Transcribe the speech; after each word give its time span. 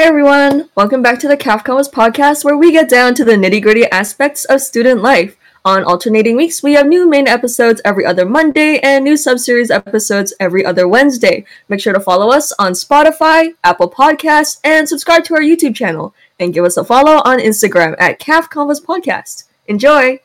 Hey 0.00 0.06
everyone, 0.06 0.70
welcome 0.76 1.02
back 1.02 1.18
to 1.18 1.28
the 1.28 1.36
CAF 1.36 1.62
Combos 1.62 1.90
podcast 1.92 2.42
where 2.42 2.56
we 2.56 2.72
get 2.72 2.88
down 2.88 3.14
to 3.16 3.22
the 3.22 3.32
nitty 3.32 3.60
gritty 3.60 3.84
aspects 3.90 4.46
of 4.46 4.62
student 4.62 5.02
life. 5.02 5.36
On 5.62 5.84
alternating 5.84 6.38
weeks, 6.38 6.62
we 6.62 6.72
have 6.72 6.86
new 6.86 7.06
main 7.06 7.28
episodes 7.28 7.82
every 7.84 8.06
other 8.06 8.24
Monday 8.24 8.78
and 8.78 9.04
new 9.04 9.12
subseries 9.12 9.70
episodes 9.70 10.32
every 10.40 10.64
other 10.64 10.88
Wednesday. 10.88 11.44
Make 11.68 11.80
sure 11.80 11.92
to 11.92 12.00
follow 12.00 12.30
us 12.30 12.50
on 12.52 12.72
Spotify, 12.72 13.52
Apple 13.62 13.90
Podcasts, 13.90 14.58
and 14.64 14.88
subscribe 14.88 15.24
to 15.24 15.34
our 15.34 15.42
YouTube 15.42 15.74
channel. 15.74 16.14
And 16.38 16.54
give 16.54 16.64
us 16.64 16.78
a 16.78 16.84
follow 16.84 17.20
on 17.26 17.38
Instagram 17.38 17.94
at 17.98 18.18
CAF 18.18 18.48
Combos 18.48 18.82
Podcast. 18.82 19.44
Enjoy! 19.66 20.20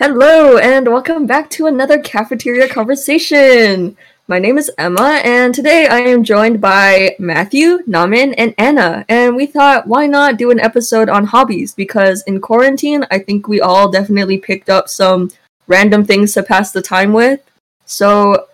Hello, 0.00 0.58
and 0.58 0.88
welcome 0.88 1.24
back 1.24 1.48
to 1.50 1.66
another 1.66 2.00
cafeteria 2.00 2.68
conversation. 2.68 3.96
My 4.26 4.40
name 4.40 4.58
is 4.58 4.68
Emma, 4.76 5.20
and 5.22 5.54
today 5.54 5.86
I 5.86 6.00
am 6.00 6.24
joined 6.24 6.60
by 6.60 7.14
Matthew, 7.20 7.78
Namin, 7.86 8.34
and 8.34 8.56
Anna. 8.58 9.04
And 9.08 9.36
we 9.36 9.46
thought, 9.46 9.86
why 9.86 10.08
not 10.08 10.36
do 10.36 10.50
an 10.50 10.58
episode 10.58 11.08
on 11.08 11.26
hobbies? 11.26 11.74
Because 11.74 12.22
in 12.22 12.40
quarantine, 12.40 13.06
I 13.12 13.20
think 13.20 13.46
we 13.46 13.60
all 13.60 13.88
definitely 13.88 14.36
picked 14.36 14.68
up 14.68 14.88
some 14.88 15.30
random 15.68 16.04
things 16.04 16.32
to 16.32 16.42
pass 16.42 16.72
the 16.72 16.82
time 16.82 17.12
with. 17.12 17.40
So, 17.84 18.48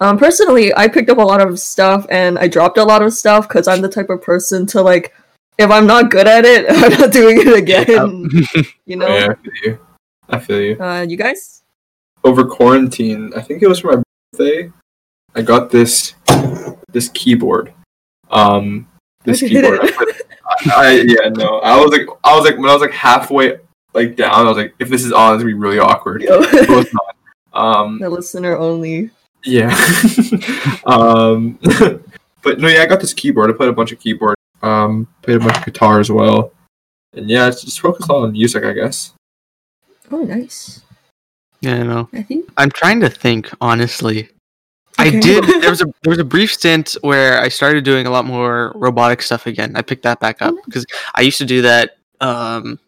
um, 0.00 0.18
personally, 0.18 0.74
I 0.74 0.88
picked 0.88 1.08
up 1.08 1.18
a 1.18 1.22
lot 1.22 1.40
of 1.40 1.60
stuff 1.60 2.04
and 2.10 2.36
I 2.36 2.48
dropped 2.48 2.78
a 2.78 2.84
lot 2.84 3.02
of 3.02 3.12
stuff 3.14 3.46
because 3.46 3.68
I'm 3.68 3.80
the 3.80 3.88
type 3.88 4.10
of 4.10 4.22
person 4.22 4.66
to 4.66 4.82
like, 4.82 5.14
if 5.56 5.70
I'm 5.70 5.86
not 5.86 6.10
good 6.10 6.26
at 6.26 6.44
it, 6.44 6.66
I'm 6.68 6.98
not 6.98 7.12
doing 7.12 7.38
it 7.40 7.56
again. 7.56 8.26
you 8.86 8.96
know. 8.96 9.36
Yeah, 9.64 9.76
I 10.30 10.38
feel 10.38 10.60
you. 10.60 10.76
You. 10.76 10.82
Uh, 10.82 11.02
you 11.02 11.16
guys? 11.16 11.62
Over 12.24 12.44
quarantine, 12.44 13.32
I 13.36 13.40
think 13.40 13.62
it 13.62 13.68
was 13.68 13.80
for 13.80 13.96
my 13.96 14.02
birthday. 14.32 14.70
I 15.34 15.42
got 15.42 15.70
this 15.70 16.14
this 16.92 17.08
keyboard. 17.10 17.72
Um, 18.30 18.88
this 19.24 19.40
keyboard. 19.48 19.80
I, 19.80 19.90
put- 19.90 20.16
I, 20.66 20.72
I 20.76 20.90
yeah 21.06 21.28
no. 21.30 21.60
I 21.60 21.80
was 21.80 21.90
like 21.90 22.06
I 22.24 22.36
was 22.36 22.44
like 22.44 22.56
when 22.58 22.68
I 22.68 22.72
was 22.72 22.82
like 22.82 22.92
halfway 22.92 23.58
like 23.94 24.16
down. 24.16 24.34
I 24.34 24.42
was 24.42 24.56
like 24.56 24.74
if 24.78 24.88
this 24.88 25.04
is 25.04 25.12
on, 25.12 25.34
it's 25.34 25.42
gonna 25.42 25.54
be 25.54 25.58
really 25.58 25.78
awkward. 25.78 26.22
Yo. 26.22 26.40
But 26.40 26.52
it's 26.52 26.94
not. 26.94 27.16
Um, 27.52 27.98
the 28.00 28.10
listener 28.10 28.56
only. 28.56 29.10
yeah. 29.44 29.70
um, 30.86 31.58
but 32.42 32.58
no, 32.58 32.68
yeah, 32.68 32.82
I 32.82 32.86
got 32.86 33.00
this 33.00 33.14
keyboard. 33.14 33.50
I 33.50 33.54
played 33.54 33.70
a 33.70 33.72
bunch 33.72 33.92
of 33.92 33.98
keyboard. 34.00 34.36
Um, 34.62 35.08
played 35.22 35.38
a 35.38 35.40
bunch 35.40 35.56
of 35.56 35.64
guitar 35.64 36.00
as 36.00 36.10
well. 36.10 36.52
And 37.14 37.28
yeah, 37.28 37.48
it's 37.48 37.62
just 37.62 37.80
focused 37.80 38.10
on 38.10 38.32
music, 38.32 38.64
I 38.64 38.72
guess. 38.72 39.14
Oh, 40.10 40.22
nice. 40.24 40.82
Yeah, 41.60 41.76
I 41.80 41.82
know. 41.82 42.08
I 42.12 42.22
think. 42.22 42.50
I'm 42.56 42.70
trying 42.70 43.00
to 43.00 43.10
think 43.10 43.50
honestly. 43.60 44.28
I 44.98 45.10
did. 45.10 45.44
There 45.62 45.70
was 45.70 45.80
a 45.82 45.86
there 46.02 46.10
was 46.10 46.18
a 46.18 46.24
brief 46.24 46.52
stint 46.52 46.96
where 47.02 47.40
I 47.40 47.48
started 47.48 47.84
doing 47.84 48.06
a 48.06 48.10
lot 48.10 48.24
more 48.24 48.72
robotic 48.74 49.22
stuff 49.22 49.46
again. 49.46 49.76
I 49.76 49.82
picked 49.82 50.02
that 50.02 50.20
back 50.20 50.42
up 50.42 50.52
Oh, 50.52 50.54
nice. 50.56 50.64
because 50.66 50.86
I 51.14 51.20
used 51.22 51.38
to 51.38 51.44
do 51.46 51.62
that. 51.62 51.96
Um, 52.20 52.78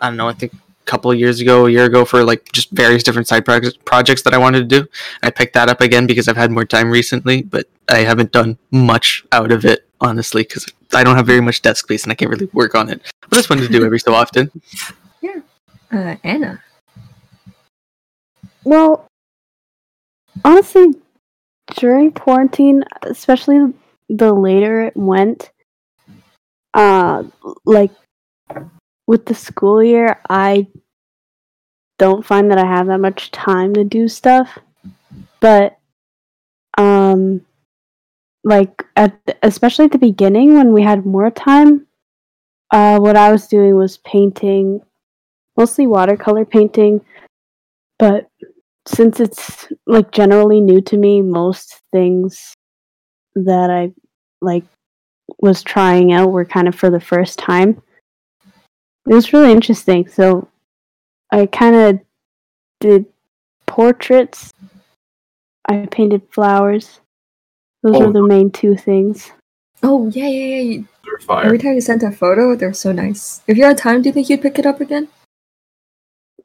I 0.00 0.08
don't 0.08 0.16
know. 0.16 0.28
I 0.28 0.32
think 0.32 0.52
a 0.54 0.84
couple 0.84 1.10
of 1.10 1.18
years 1.18 1.40
ago, 1.40 1.66
a 1.66 1.70
year 1.70 1.84
ago, 1.84 2.04
for 2.04 2.24
like 2.24 2.50
just 2.52 2.70
various 2.70 3.02
different 3.02 3.28
side 3.28 3.44
projects 3.44 3.76
projects 3.84 4.22
that 4.22 4.34
I 4.34 4.38
wanted 4.38 4.68
to 4.68 4.80
do. 4.80 4.88
I 5.22 5.30
picked 5.30 5.54
that 5.54 5.68
up 5.68 5.80
again 5.80 6.06
because 6.06 6.26
I've 6.28 6.36
had 6.36 6.50
more 6.50 6.64
time 6.64 6.90
recently, 6.90 7.42
but 7.42 7.68
I 7.88 7.98
haven't 7.98 8.32
done 8.32 8.58
much 8.70 9.24
out 9.32 9.52
of 9.52 9.64
it 9.64 9.86
honestly 10.00 10.42
because 10.42 10.66
I 10.92 11.04
don't 11.04 11.16
have 11.16 11.26
very 11.26 11.40
much 11.40 11.62
desk 11.62 11.84
space 11.84 12.02
and 12.02 12.12
I 12.12 12.16
can't 12.16 12.30
really 12.30 12.50
work 12.52 12.74
on 12.74 12.90
it. 12.90 13.00
But 13.30 13.38
it's 13.38 13.46
fun 13.46 13.58
to 13.58 13.68
do 13.68 13.84
every 13.84 14.00
so 14.00 14.14
often. 14.14 14.50
Uh, 15.92 16.16
Anna. 16.24 16.62
Well, 18.64 19.06
honestly, 20.44 20.94
during 21.76 22.12
quarantine, 22.12 22.84
especially 23.02 23.72
the 24.08 24.32
later 24.32 24.82
it 24.82 24.96
went, 24.96 25.50
uh, 26.74 27.24
like 27.64 27.92
with 29.06 29.24
the 29.26 29.34
school 29.34 29.82
year, 29.82 30.20
I 30.28 30.66
don't 31.98 32.26
find 32.26 32.50
that 32.50 32.58
I 32.58 32.66
have 32.66 32.88
that 32.88 33.00
much 33.00 33.30
time 33.30 33.72
to 33.74 33.84
do 33.84 34.08
stuff. 34.08 34.58
But, 35.40 35.78
um, 36.76 37.40
like 38.44 38.84
at 38.96 39.24
the, 39.26 39.36
especially 39.42 39.86
at 39.86 39.92
the 39.92 39.98
beginning 39.98 40.54
when 40.54 40.72
we 40.72 40.82
had 40.82 41.06
more 41.06 41.30
time, 41.30 41.86
uh, 42.72 42.98
what 42.98 43.16
I 43.16 43.32
was 43.32 43.46
doing 43.46 43.76
was 43.76 43.98
painting, 43.98 44.82
mostly 45.56 45.86
watercolor 45.86 46.44
painting, 46.44 47.00
but 47.98 48.28
since 48.86 49.20
it's 49.20 49.68
like 49.86 50.10
generally 50.12 50.60
new 50.60 50.80
to 50.82 50.96
me, 50.96 51.22
most 51.22 51.80
things 51.92 52.54
that 53.34 53.70
I 53.70 53.92
like 54.40 54.64
was 55.40 55.62
trying 55.62 56.12
out 56.12 56.30
were 56.30 56.44
kind 56.44 56.68
of 56.68 56.74
for 56.74 56.88
the 56.90 57.00
first 57.00 57.38
time. 57.38 57.82
It 59.08 59.14
was 59.14 59.32
really 59.32 59.52
interesting. 59.52 60.06
So 60.08 60.48
I 61.32 61.46
kind 61.46 61.74
of 61.76 62.00
did 62.80 63.06
portraits. 63.66 64.52
I 65.68 65.86
painted 65.86 66.22
flowers. 66.30 67.00
Those 67.82 67.96
Oh. 67.96 68.06
were 68.06 68.12
the 68.12 68.22
main 68.22 68.50
two 68.50 68.76
things. 68.76 69.32
Oh, 69.82 70.08
yeah, 70.08 70.26
yeah, 70.28 70.60
yeah. 70.60 70.82
They're 71.04 71.18
fire. 71.20 71.44
Every 71.44 71.58
time 71.58 71.74
you 71.74 71.80
sent 71.80 72.02
a 72.02 72.10
photo, 72.10 72.54
they're 72.56 72.72
so 72.72 72.92
nice. 72.92 73.42
If 73.46 73.56
you 73.56 73.64
had 73.64 73.78
time, 73.78 74.02
do 74.02 74.08
you 74.08 74.12
think 74.12 74.28
you'd 74.30 74.42
pick 74.42 74.58
it 74.58 74.66
up 74.66 74.80
again? 74.80 75.08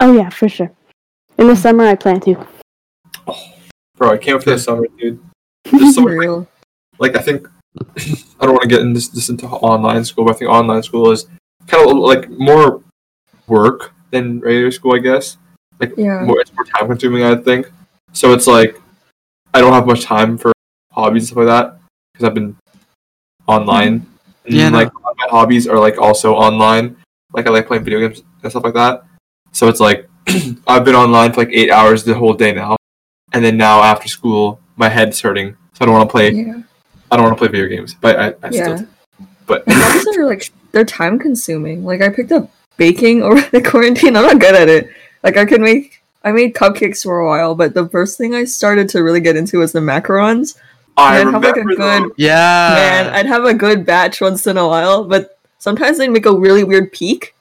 Oh 0.02 0.14
yeah, 0.14 0.30
for 0.30 0.50
sure. 0.50 0.72
In 1.38 1.48
the 1.48 1.54
hmm. 1.54 1.62
summer, 1.62 1.86
I 1.86 1.96
plan 1.96 2.20
to. 2.22 2.36
Bro, 3.96 4.14
I 4.14 4.18
can't 4.18 4.38
wait 4.38 4.44
for 4.44 4.50
the 4.50 4.60
summer, 4.60 4.88
dude. 4.98 5.24
There's 5.72 5.94
so 5.94 6.04
real. 6.04 6.48
like 6.98 7.16
I 7.16 7.22
think 7.22 7.48
I 7.98 8.46
don't 8.46 8.54
want 8.54 8.64
to 8.64 8.68
get 8.68 8.82
in 8.82 8.94
this, 8.94 9.10
this 9.10 9.30
into 9.30 9.46
online 9.46 10.04
school, 10.04 10.26
but 10.26 10.36
I 10.36 10.40
think 10.40 10.50
online 10.50 10.82
school 10.82 11.12
is 11.12 11.28
kind 11.68 11.88
of 11.88 11.96
like 11.98 12.28
more 12.32 12.82
work 13.46 13.94
than 14.10 14.40
regular 14.40 14.72
school, 14.72 14.96
I 14.96 15.00
guess. 15.00 15.38
Like 15.80 15.94
Yeah. 15.98 16.24
more, 16.26 16.42
it's 16.42 16.52
more 16.54 16.66
time 16.66 16.88
consuming, 16.88 17.24
I 17.24 17.36
think. 17.36 17.72
So 18.14 18.34
it's 18.34 18.48
like 18.48 18.82
I 19.54 19.62
don't 19.62 19.74
have 19.74 19.86
much 19.86 20.02
time 20.02 20.36
for 20.36 20.52
hobbies 20.92 21.24
and 21.24 21.28
stuff 21.28 21.46
like 21.46 21.48
that 21.48 21.80
because 22.12 22.28
I've 22.28 22.34
been 22.34 22.58
online. 23.46 24.00
Mm-hmm. 24.00 24.46
And 24.46 24.56
Yeah, 24.56 24.70
no. 24.70 24.78
like 24.80 24.88
a 24.88 25.14
my 25.16 25.28
hobbies 25.30 25.68
are 25.68 25.78
like 25.78 26.00
also 26.00 26.34
online. 26.34 26.98
Like 27.34 27.46
I 27.46 27.52
like 27.52 27.68
playing 27.68 27.84
video 27.84 28.00
games 28.00 28.24
and 28.42 28.52
stuff 28.52 28.64
like 28.64 28.74
that. 28.74 29.06
So 29.52 29.68
it's 29.68 29.80
like 29.80 30.08
I've 30.68 30.86
been 30.86 30.96
online 30.96 31.34
for 31.34 31.42
like 31.42 31.52
eight 31.54 31.72
hours 31.72 32.04
the 32.04 32.14
whole 32.14 32.34
day 32.34 32.54
now, 32.54 32.78
and 33.34 33.44
then 33.44 33.58
now 33.58 33.82
after 33.82 34.08
school, 34.08 34.60
my 34.76 34.90
head's 34.90 35.20
hurting, 35.22 35.56
so 35.74 35.80
I 35.82 35.86
don't 35.86 35.94
want 35.96 36.10
to 36.10 36.12
play. 36.12 36.32
Yeah. 36.32 36.62
I 37.12 37.18
don't 37.18 37.26
want 37.26 37.38
to 37.38 37.40
play 37.40 37.50
video 37.50 37.68
games, 37.68 37.94
but 37.94 38.18
I, 38.20 38.28
I 38.46 38.50
Yeah. 38.52 38.76
still. 38.78 38.88
But 39.46 39.64
and 39.68 40.18
are 40.18 40.26
like, 40.26 40.50
they're 40.72 40.86
time 40.86 41.20
consuming. 41.20 41.84
Like, 41.84 42.02
I 42.02 42.08
picked 42.10 42.32
up 42.32 42.50
baking 42.78 43.22
over 43.28 43.42
the 43.52 43.62
quarantine. 43.62 44.16
I'm 44.16 44.24
not 44.24 44.40
good 44.40 44.56
at 44.56 44.70
it. 44.70 44.90
Like, 45.22 45.36
I 45.36 45.44
could 45.44 45.60
make, 45.60 46.02
I 46.24 46.32
made 46.32 46.54
cupcakes 46.56 47.04
for 47.04 47.20
a 47.20 47.28
while, 47.28 47.54
but 47.54 47.74
the 47.74 47.90
first 47.90 48.18
thing 48.18 48.34
I 48.34 48.46
started 48.46 48.88
to 48.90 49.04
really 49.04 49.20
get 49.20 49.36
into 49.36 49.58
was 49.60 49.74
the 49.74 49.82
macarons. 49.82 50.58
I 50.96 51.20
and 51.20 51.30
I'd 51.30 51.34
have, 51.34 51.44
like, 51.44 51.56
a 51.58 51.60
remember 51.60 51.76
good- 51.76 52.04
those. 52.04 52.12
Yeah. 52.16 52.70
Man, 53.04 53.14
I'd 53.14 53.26
have 53.26 53.44
a 53.44 53.54
good 53.54 53.86
batch 53.86 54.22
once 54.22 54.48
in 54.48 54.58
a 54.58 54.66
while, 54.66 55.04
but 55.04 55.38
sometimes 55.60 55.98
they'd 55.98 56.08
make 56.08 56.26
a 56.26 56.34
really 56.34 56.64
weird 56.64 56.94
peak, 56.94 57.36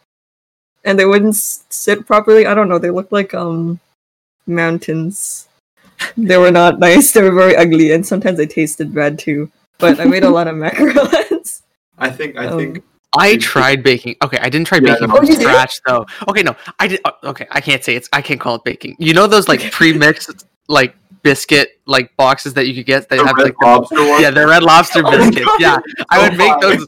and 0.84 0.98
they 0.98 1.04
wouldn't 1.06 1.36
sit 1.36 2.06
properly. 2.06 2.46
I 2.46 2.54
don't 2.54 2.68
know. 2.68 2.78
They 2.78 2.91
looked 2.91 3.12
like 3.12 3.34
um 3.34 3.80
mountains. 4.46 5.48
They 6.16 6.36
were 6.38 6.50
not 6.50 6.78
nice. 6.88 7.12
They 7.12 7.22
were 7.22 7.34
very 7.34 7.56
ugly, 7.56 7.92
and 7.92 8.04
sometimes 8.06 8.38
they 8.38 8.46
tasted 8.46 8.94
bad 8.94 9.18
too. 9.18 9.50
But 9.78 10.00
I 10.00 10.04
made 10.04 10.24
a 10.24 10.30
lot 10.30 10.48
of 10.48 10.54
macarons. 10.64 11.62
I 11.98 12.10
think. 12.10 12.36
I 12.36 12.46
Um, 12.46 12.58
think. 12.58 12.84
I 13.16 13.36
tried 13.38 13.82
baking. 13.82 14.14
Okay, 14.22 14.38
I 14.38 14.48
didn't 14.48 14.66
try 14.68 14.78
Yeah, 14.78 14.92
baking 14.94 15.08
no. 15.08 15.14
Oh, 15.14 15.16
from 15.18 15.26
did? 15.26 15.41
scratch 15.41 15.80
though. 15.86 16.06
Okay, 16.28 16.42
no, 16.42 16.54
I 16.78 16.86
did. 16.86 17.00
uh, 17.04 17.10
Okay, 17.24 17.47
I 17.50 17.60
can't 17.60 17.82
say 17.82 17.97
it's. 17.97 18.08
I 18.12 18.22
can't 18.22 18.38
call 18.41 18.54
it 18.56 18.64
baking. 18.64 18.97
You 18.98 19.14
know 19.14 19.26
those 19.26 19.48
like 19.48 19.71
pre-mixed 19.72 20.47
like 20.68 20.94
biscuit 21.22 21.80
like 21.86 22.15
boxes 22.16 22.54
that 22.54 22.66
you 22.68 22.74
could 22.74 22.86
get 22.86 23.09
that 23.09 23.16
The 23.18 23.27
have 23.27 23.36
Red 23.36 23.44
like 23.44 23.54
the- 23.59 23.66
Lobster 23.66 23.97
one. 24.09 24.22
yeah 24.22 24.30
the 24.30 24.47
red 24.47 24.62
lobster 24.62 25.03
Oh, 25.04 25.10
biscuits. 25.10 25.44
God. 25.44 25.60
yeah, 25.60 25.78
I 26.09 26.22
would 26.28 26.38
make 26.38 26.59
those 26.60 26.86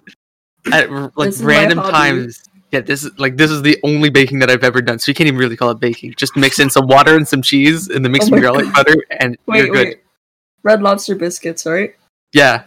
at 0.73 0.91
like 1.19 1.31
This 1.31 1.41
random 1.43 1.79
times. 1.79 2.43
Yeah, 2.73 2.81
this 2.81 3.05
is 3.05 3.17
like 3.19 3.37
this 3.37 3.51
is 3.51 3.63
the 3.63 3.79
only 3.85 4.09
baking 4.11 4.39
that 4.41 4.51
I've 4.51 4.65
ever 4.65 4.81
done. 4.81 4.99
So 4.99 5.11
you 5.11 5.15
can't 5.15 5.29
even 5.29 5.39
really 5.39 5.57
call 5.57 5.71
it 5.71 5.79
baking. 5.81 6.15
Just 6.17 6.37
mix 6.37 6.59
in 6.59 6.71
some 6.71 6.87
water 6.87 7.15
and 7.17 7.29
some 7.29 7.43
cheese, 7.43 7.89
and 7.89 8.05
then 8.05 8.13
mix 8.13 8.25
Oh 8.25 8.29
some 8.29 8.37
my 8.39 8.43
garlic 8.43 8.65
God. 8.67 8.75
butter, 8.75 8.95
and 9.21 9.37
Wait, 9.47 9.59
you're 9.59 9.67
good. 9.75 9.87
wait. 9.89 10.01
Red 10.63 10.83
lobster 10.83 11.15
biscuits, 11.15 11.67
right? 11.67 11.95
Yeah, 12.33 12.65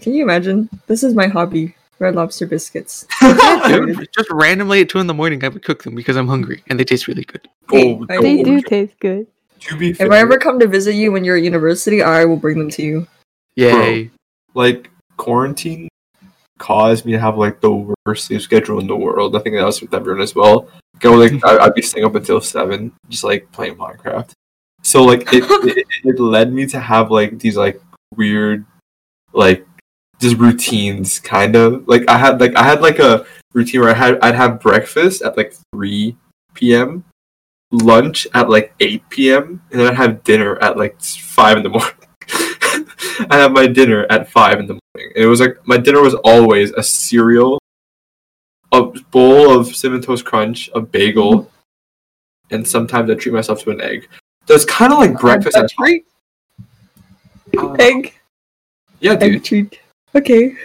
Can 0.00 0.14
you 0.14 0.22
imagine? 0.22 0.68
This 0.86 1.02
is 1.02 1.14
my 1.14 1.26
hobby. 1.26 1.74
Red 1.98 2.14
lobster 2.14 2.46
biscuits. 2.46 3.04
Dude, 3.20 4.08
just 4.14 4.30
randomly 4.30 4.80
at 4.82 4.88
two 4.88 4.98
in 4.98 5.06
the 5.08 5.14
morning, 5.14 5.44
I 5.44 5.48
would 5.48 5.62
cook 5.64 5.82
them 5.82 5.94
because 5.96 6.16
I'm 6.16 6.28
hungry, 6.28 6.62
and 6.68 6.78
they 6.78 6.84
taste 6.84 7.08
really 7.08 7.24
good. 7.24 7.48
Oh, 7.72 8.04
Hey, 8.08 8.16
I- 8.16 8.20
They 8.20 8.42
do 8.44 8.60
taste 8.60 8.98
good. 9.00 9.26
To 9.60 9.76
be 9.76 9.90
If 9.90 10.00
I 10.00 10.18
ever 10.18 10.38
come 10.38 10.58
to 10.60 10.66
visit 10.66 10.94
you 10.94 11.12
when 11.12 11.24
you're 11.24 11.36
at 11.36 11.42
university, 11.44 12.02
I 12.02 12.24
will 12.24 12.36
bring 12.36 12.58
them 12.58 12.70
to 12.70 12.82
you. 12.82 13.06
Yay! 13.56 14.10
like 14.54 14.90
quarantine 15.16 15.88
caused 16.62 17.04
me 17.04 17.10
to 17.10 17.18
have 17.18 17.36
like 17.36 17.60
the 17.60 17.72
worst 18.06 18.26
sleep 18.26 18.40
schedule 18.40 18.78
in 18.78 18.86
the 18.86 18.96
world. 18.96 19.34
I 19.34 19.40
think 19.40 19.56
that 19.56 19.66
was 19.66 19.80
with 19.80 19.92
everyone 19.92 20.22
as 20.22 20.36
well. 20.36 20.68
Go 21.00 21.14
like 21.14 21.44
I, 21.44 21.58
I'd 21.58 21.74
be 21.74 21.82
staying 21.82 22.06
up 22.06 22.14
until 22.14 22.40
seven, 22.40 22.92
just 23.08 23.24
like 23.24 23.50
playing 23.50 23.74
Minecraft. 23.74 24.30
So 24.82 25.02
like 25.02 25.22
it, 25.32 25.42
it 25.76 25.86
it 26.04 26.20
led 26.20 26.52
me 26.52 26.66
to 26.66 26.78
have 26.78 27.10
like 27.10 27.40
these 27.40 27.56
like 27.56 27.82
weird 28.16 28.64
like 29.32 29.66
just 30.20 30.36
routines 30.36 31.18
kind 31.18 31.56
of 31.56 31.88
like 31.88 32.08
I 32.08 32.16
had 32.16 32.40
like 32.40 32.54
I 32.54 32.62
had 32.62 32.80
like 32.80 33.00
a 33.00 33.26
routine 33.52 33.80
where 33.80 33.90
I 33.90 33.98
had 33.98 34.20
I'd 34.22 34.36
have 34.36 34.60
breakfast 34.60 35.22
at 35.22 35.36
like 35.36 35.54
three 35.74 36.16
p.m. 36.54 37.02
lunch 37.72 38.28
at 38.34 38.48
like 38.48 38.72
eight 38.78 39.02
p.m. 39.10 39.60
and 39.72 39.80
then 39.80 39.88
I'd 39.88 39.96
have 39.96 40.22
dinner 40.22 40.62
at 40.62 40.76
like 40.76 41.00
five 41.02 41.56
in 41.56 41.64
the 41.64 41.70
morning. 41.70 42.06
I 43.30 43.36
have 43.42 43.50
my 43.50 43.66
dinner 43.66 44.06
at 44.08 44.30
five 44.30 44.60
in 44.60 44.66
the 44.66 44.81
it 44.94 45.26
was 45.26 45.40
like 45.40 45.56
my 45.66 45.76
dinner 45.76 46.00
was 46.00 46.14
always 46.14 46.72
a 46.72 46.82
cereal, 46.82 47.58
a 48.72 48.82
bowl 48.82 49.58
of 49.58 49.74
cinnamon 49.74 50.02
toast 50.02 50.24
crunch, 50.24 50.70
a 50.74 50.80
bagel, 50.80 51.50
and 52.50 52.66
sometimes 52.66 53.10
I 53.10 53.14
treat 53.14 53.32
myself 53.32 53.62
to 53.62 53.70
an 53.70 53.80
egg. 53.80 54.08
So 54.46 54.54
it's 54.54 54.64
kind 54.64 54.92
of 54.92 54.98
like 54.98 55.18
breakfast. 55.18 55.56
A 55.56 55.60
at 55.60 55.70
treat? 55.70 56.06
Uh, 57.56 57.72
Egg. 57.74 58.14
Yeah, 59.00 59.14
dude. 59.14 59.36
Egg 59.36 59.44
treat. 59.44 59.80
Okay. 60.14 60.56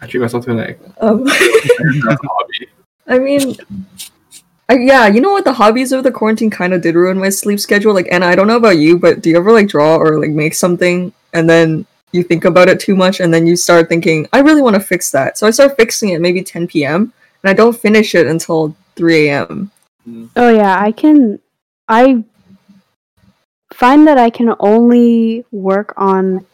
I 0.00 0.06
treat 0.06 0.20
myself 0.20 0.44
to 0.46 0.52
an 0.52 0.60
egg. 0.60 0.78
Um, 1.00 1.24
That's 1.24 1.38
a 1.38 2.28
hobby. 2.28 2.68
I 3.06 3.18
mean, 3.18 3.56
I, 4.68 4.78
yeah, 4.78 5.06
you 5.08 5.20
know 5.20 5.32
what? 5.32 5.44
The 5.44 5.52
hobbies 5.52 5.92
of 5.92 6.04
the 6.04 6.12
quarantine 6.12 6.50
kind 6.50 6.72
of 6.72 6.80
did 6.80 6.94
ruin 6.94 7.18
my 7.18 7.28
sleep 7.28 7.60
schedule. 7.60 7.92
Like, 7.92 8.08
Anna, 8.10 8.26
I 8.26 8.34
don't 8.34 8.46
know 8.46 8.56
about 8.56 8.78
you, 8.78 8.98
but 8.98 9.20
do 9.20 9.30
you 9.30 9.36
ever 9.36 9.52
like 9.52 9.68
draw 9.68 9.96
or 9.96 10.18
like 10.18 10.30
make 10.30 10.54
something 10.54 11.12
and 11.32 11.48
then 11.48 11.86
you 12.12 12.22
think 12.22 12.44
about 12.44 12.68
it 12.68 12.80
too 12.80 12.96
much 12.96 13.20
and 13.20 13.32
then 13.32 13.46
you 13.46 13.56
start 13.56 13.88
thinking, 13.88 14.26
I 14.32 14.40
really 14.40 14.62
want 14.62 14.74
to 14.74 14.80
fix 14.80 15.10
that. 15.12 15.38
So 15.38 15.46
I 15.46 15.50
start 15.50 15.76
fixing 15.76 16.10
it 16.10 16.20
maybe 16.20 16.42
10 16.42 16.66
p.m. 16.66 17.12
and 17.42 17.50
I 17.50 17.52
don't 17.52 17.76
finish 17.76 18.14
it 18.14 18.26
until 18.26 18.74
3 18.96 19.28
a.m. 19.28 19.70
Mm. 20.08 20.28
Oh 20.36 20.50
yeah, 20.50 20.80
I 20.80 20.92
can. 20.92 21.38
I 21.88 22.24
find 23.72 24.06
that 24.06 24.18
I 24.18 24.30
can 24.30 24.54
only 24.60 25.44
work 25.50 25.94
on 25.96 26.46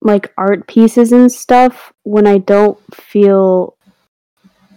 like 0.00 0.32
art 0.36 0.66
pieces 0.66 1.12
and 1.12 1.32
stuff 1.32 1.92
when 2.02 2.26
I 2.26 2.38
don't 2.38 2.78
feel 2.94 3.76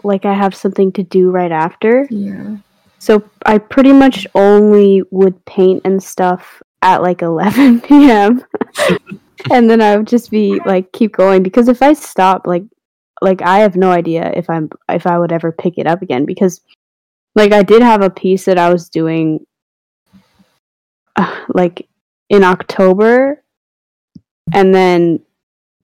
like 0.04 0.26
I 0.26 0.34
have 0.34 0.56
something 0.56 0.92
to 0.94 1.04
do 1.04 1.32
right 1.32 1.52
after. 1.52 2.08
Yeah. 2.10 2.58
So 3.00 3.30
I 3.46 3.58
pretty 3.58 3.94
much 3.94 4.26
only 4.34 5.04
would 5.12 5.44
paint 5.46 5.84
and 5.86 6.02
stuff 6.02 6.62
at 6.82 7.02
like 7.02 7.22
11 7.22 7.82
p.m. 7.82 8.44
and 9.52 9.70
then 9.70 9.82
I 9.82 9.98
would 9.98 10.08
just 10.08 10.32
be 10.32 10.60
like 10.66 10.92
keep 10.92 11.16
going 11.16 11.44
because 11.44 11.68
if 11.68 11.82
I 11.82 11.94
stop 11.94 12.48
like 12.48 12.64
like 13.22 13.42
I 13.42 13.60
have 13.60 13.76
no 13.76 13.92
idea 13.92 14.32
if 14.36 14.50
I'm 14.50 14.70
if 14.90 15.08
I 15.08 15.18
would 15.18 15.32
ever 15.32 15.52
pick 15.52 15.78
it 15.78 15.88
up 15.88 16.02
again 16.02 16.26
because 16.26 16.62
like 17.36 17.52
I 17.52 17.64
did 17.64 17.82
have 17.82 18.02
a 18.02 18.10
piece 18.10 18.46
that 18.46 18.58
I 18.58 18.72
was 18.72 18.90
doing 18.90 19.46
uh, 21.16 21.36
like 21.54 21.88
in 22.30 22.44
October 22.44 23.44
and 24.54 24.74
then 24.74 25.20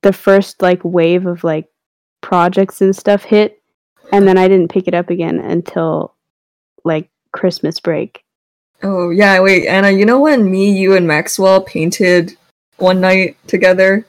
the 0.01 0.13
first 0.13 0.61
like 0.61 0.81
wave 0.83 1.25
of 1.25 1.43
like 1.43 1.69
projects 2.21 2.81
and 2.81 2.95
stuff 2.95 3.23
hit 3.23 3.61
and 4.11 4.27
then 4.27 4.37
I 4.37 4.47
didn't 4.47 4.71
pick 4.71 4.87
it 4.87 4.93
up 4.93 5.09
again 5.09 5.39
until 5.39 6.13
like 6.83 7.09
Christmas 7.31 7.79
break. 7.79 8.23
Oh, 8.81 9.11
yeah, 9.11 9.39
wait, 9.39 9.65
Anna, 9.65 9.91
you 9.91 10.05
know 10.05 10.19
when 10.19 10.51
me, 10.51 10.77
you, 10.77 10.95
and 10.95 11.07
Maxwell 11.07 11.61
painted 11.61 12.37
one 12.83 13.01
night 13.01 13.37
together? 13.47 14.05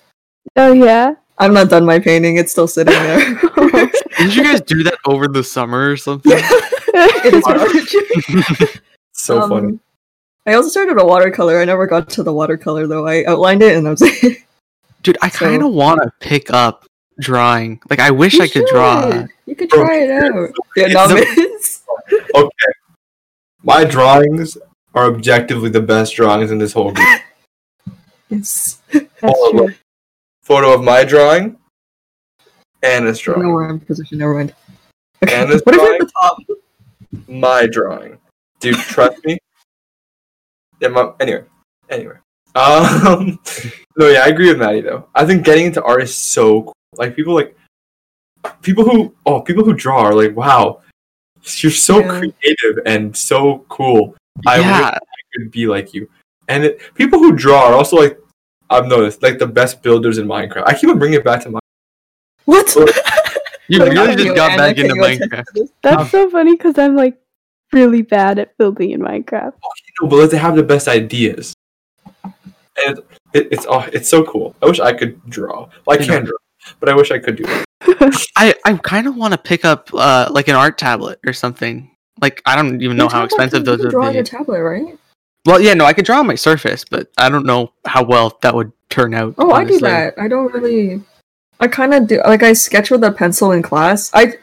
Oh 0.56 0.73
yeah. 0.73 1.15
I'm 1.38 1.53
not 1.55 1.69
done 1.71 1.85
my 1.87 1.99
painting, 1.99 2.37
it's 2.37 2.53
still 2.53 2.69
sitting 2.69 2.93
there. 2.94 3.19
Did 4.19 4.37
you 4.37 4.44
guys 4.44 4.61
do 4.61 4.82
that 4.85 4.99
over 5.06 5.26
the 5.26 5.43
summer 5.43 5.91
or 5.91 5.97
something? 5.97 6.32
it 6.37 7.35
is 7.35 8.62
March. 8.65 8.81
So 9.17 9.41
Um, 9.41 9.49
funny. 9.50 9.79
I 10.47 10.55
also 10.55 10.69
started 10.69 11.00
a 11.00 11.05
watercolor. 11.06 11.59
I 11.61 11.65
never 11.65 11.87
got 11.87 12.11
to 12.11 12.23
the 12.23 12.32
watercolor 12.32 12.87
though. 12.87 13.06
I 13.06 13.25
outlined 13.25 13.62
it 13.62 13.76
and 13.76 13.87
I 13.88 13.91
was 13.93 14.00
like, 14.03 14.47
Dude, 15.03 15.17
I 15.23 15.29
kind 15.31 15.62
of 15.62 15.73
want 15.73 16.03
to 16.03 16.11
pick 16.21 16.50
up 16.50 16.85
drawing. 17.21 17.81
Like, 17.88 18.00
I 18.00 18.11
wish 18.11 18.38
I 18.41 18.49
could 18.49 18.67
draw. 18.67 19.25
You 19.47 19.55
could 19.56 19.69
Bro, 19.71 19.85
try 19.87 19.99
it 20.00 20.11
out. 20.11 20.50
Yeah, 20.76 20.85
it's 20.87 20.94
no, 20.94 21.09
the- 21.09 21.15
miss. 21.61 21.82
Okay. 22.35 22.73
My 23.62 23.85
drawings 23.85 24.59
are 24.94 25.06
objectively 25.06 25.71
the 25.71 25.81
best 25.81 26.15
drawings 26.17 26.50
in 26.50 26.59
this 26.59 26.73
whole 26.73 26.93
group. 26.93 27.21
Yes. 28.38 28.82
That's 28.92 29.06
All 29.22 29.50
true. 29.52 29.75
Photo 30.42 30.75
of 30.75 30.82
my 30.84 31.04
drawing, 31.04 31.56
Anna's 32.82 33.19
I 33.20 33.22
drawing. 33.22 33.52
where 33.52 33.64
I'm 33.64 33.81
positioned. 33.81 34.20
Never 34.20 34.34
mind. 34.34 34.54
Okay. 35.22 35.44
What 35.64 35.75
if 35.75 35.81
you're 35.81 35.94
at 35.94 36.00
the 36.00 36.12
top? 36.20 36.38
My 37.28 37.66
drawing. 37.66 38.19
Dude, 38.60 38.76
trust 38.76 39.25
me. 39.25 39.38
Yeah, 40.81 40.88
my, 40.88 41.12
anyway. 41.20 41.44
Anyway. 41.88 42.16
Um 42.54 43.38
No, 43.96 44.08
yeah, 44.08 44.25
I 44.25 44.28
agree 44.28 44.48
with 44.48 44.58
Maddie 44.58 44.80
though. 44.82 45.08
I 45.14 45.25
think 45.25 45.44
getting 45.44 45.66
into 45.66 45.82
art 45.82 46.02
is 46.02 46.14
so 46.14 46.62
cool. 46.64 46.75
Like 46.96 47.14
people 47.16 47.34
like 47.34 47.56
people 48.60 48.84
who 48.84 49.14
oh 49.25 49.40
people 49.40 49.64
who 49.64 49.72
draw 49.72 50.02
are 50.02 50.14
like, 50.14 50.37
wow, 50.37 50.82
you're 51.58 51.72
so 51.72 52.00
Yeah. 52.00 52.08
creative 52.19 52.82
and 52.87 53.16
so 53.16 53.64
cool. 53.69 54.14
I 54.46 54.58
wish 54.58 54.66
yeah, 54.66 54.98
I 54.98 55.20
could 55.32 55.50
be 55.50 55.66
like 55.66 55.94
you. 55.94 56.10
And 56.48 56.64
it, 56.64 56.80
people 56.94 57.19
who 57.19 57.32
draw 57.32 57.69
are 57.70 57.75
also 57.75 57.96
like 57.96 58.19
I've 58.75 58.87
noticed 58.87 59.23
like 59.23 59.38
the 59.38 59.47
best 59.47 59.82
builders 59.82 60.19
in 60.19 60.26
Minecraft. 60.26 60.65
I 60.67 60.75
keep 60.75 60.91
on 60.91 60.99
bringing 60.99 61.19
it 61.19 61.25
back 61.25 61.43
to 61.43 61.50
my 61.50 61.61
What? 62.44 62.75
you 63.69 63.79
Like, 63.79 63.93
really 63.93 64.11
you, 64.12 64.17
just 64.25 64.37
got 64.37 64.56
back 64.59 64.76
into 64.79 64.94
Minecraft. 64.94 65.44
to 65.47 65.53
this? 65.55 65.71
That's 65.82 66.11
so 66.11 66.29
funny 66.31 66.56
because 66.56 66.79
I'm 66.79 66.97
like 66.97 67.17
really 67.73 68.03
bad 68.03 68.38
at 68.38 68.56
building 68.59 68.91
in 68.91 69.00
Minecraft. 69.00 69.53
people, 70.00 70.09
but 70.19 70.26
they 70.31 70.37
have 70.38 70.56
the 70.56 70.62
best 70.62 70.88
ideas. 70.88 71.55
And 72.25 72.99
it, 72.99 73.06
it, 73.32 73.49
it's 73.53 73.67
oh, 73.69 73.88
it's 73.93 74.09
so 74.09 74.25
cool. 74.25 74.55
I 74.62 74.67
wish 74.67 74.81
I 74.81 74.93
could 74.93 75.21
draw. 75.31 75.69
Well, 75.87 75.97
I 75.97 76.00
You 76.00 76.06
can 76.06 76.25
know. 76.25 76.31
draw, 76.31 76.38
but 76.81 76.88
I 76.88 76.94
wish 76.94 77.11
I 77.12 77.19
could 77.19 77.37
do 77.37 77.44
it. 77.47 77.65
I, 78.37 78.55
I 78.65 78.75
kind 78.79 79.06
of 79.06 79.15
want 79.17 79.32
to 79.32 79.38
pick 79.38 79.65
up 79.65 79.91
uh, 79.94 80.29
like 80.32 80.49
an 80.49 80.56
art 80.56 80.76
tablet 80.79 81.21
or 81.26 81.32
something. 81.32 81.91
Like 82.21 82.43
I 82.47 82.56
don't 82.56 82.82
even 82.82 82.97
know 82.97 83.05
Your 83.05 83.11
how 83.12 83.25
expensive 83.25 83.59
can- 83.59 83.65
those 83.65 83.79
you 83.79 83.85
can 83.85 83.91
draw 83.91 84.00
on 84.03 84.06
would 84.09 84.15
your 84.17 84.25
tablet, 84.25 84.62
right? 84.62 84.99
Well, 85.46 85.61
yeah, 85.61 85.75
no, 85.75 85.85
I 85.85 85.93
could 85.93 86.05
draw 86.05 86.20
on 86.20 86.26
my 86.26 86.35
Surface, 86.37 86.85
but 86.85 87.11
I 87.19 87.29
don't 87.29 87.44
know 87.46 87.73
how 87.85 88.02
well 88.02 88.38
that 88.43 88.55
would 88.55 88.73
turn 88.88 89.12
out. 89.14 89.35
Oh, 89.38 89.52
I 89.52 89.64
do 89.64 89.79
that. 89.81 90.14
I 90.19 90.29
don't 90.29 90.52
really. 90.52 91.02
I 91.61 91.69
kind 91.69 91.94
of 91.94 92.06
do. 92.06 92.20
Like 92.25 92.43
I 92.43 92.52
sketch 92.52 92.91
with 92.91 93.05
a 93.05 93.12
pencil 93.12 93.52
in 93.52 93.62
class. 93.62 94.11
I 94.14 94.35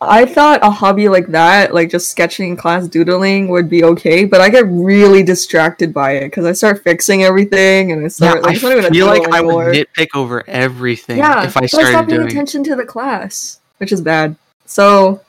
I 0.00 0.26
thought 0.26 0.64
a 0.64 0.70
hobby 0.70 1.08
like 1.08 1.28
that, 1.28 1.72
like 1.72 1.88
just 1.90 2.10
sketching 2.10 2.50
in 2.50 2.56
class, 2.56 2.88
doodling, 2.88 3.48
would 3.48 3.70
be 3.70 3.84
okay. 3.84 4.24
But 4.24 4.40
I 4.40 4.48
get 4.48 4.66
really 4.66 5.22
distracted 5.22 5.94
by 5.94 6.12
it 6.12 6.24
because 6.24 6.44
I 6.44 6.52
start 6.52 6.82
fixing 6.82 7.22
everything 7.22 7.92
and 7.92 8.00
I 8.00 8.04
Yeah, 8.04 8.08
start. 8.08 8.42
like, 8.42 8.64
I 8.64 8.72
not 8.82 8.92
feel 8.92 9.06
like 9.06 9.22
doodle 9.22 9.34
I 9.34 9.40
would 9.40 9.52
anymore. 9.52 9.72
nitpick 9.72 10.08
over 10.14 10.42
everything 10.48 11.18
yeah, 11.18 11.44
if 11.44 11.56
I 11.56 11.66
so 11.66 11.78
I 11.78 11.82
started 11.82 11.88
stopped 11.90 12.08
paying 12.08 12.20
doing. 12.20 12.30
attention 12.32 12.64
to 12.64 12.74
the 12.74 12.84
class, 12.84 13.60
which 13.78 13.92
is 13.92 14.00
bad. 14.00 14.34
So, 14.66 15.20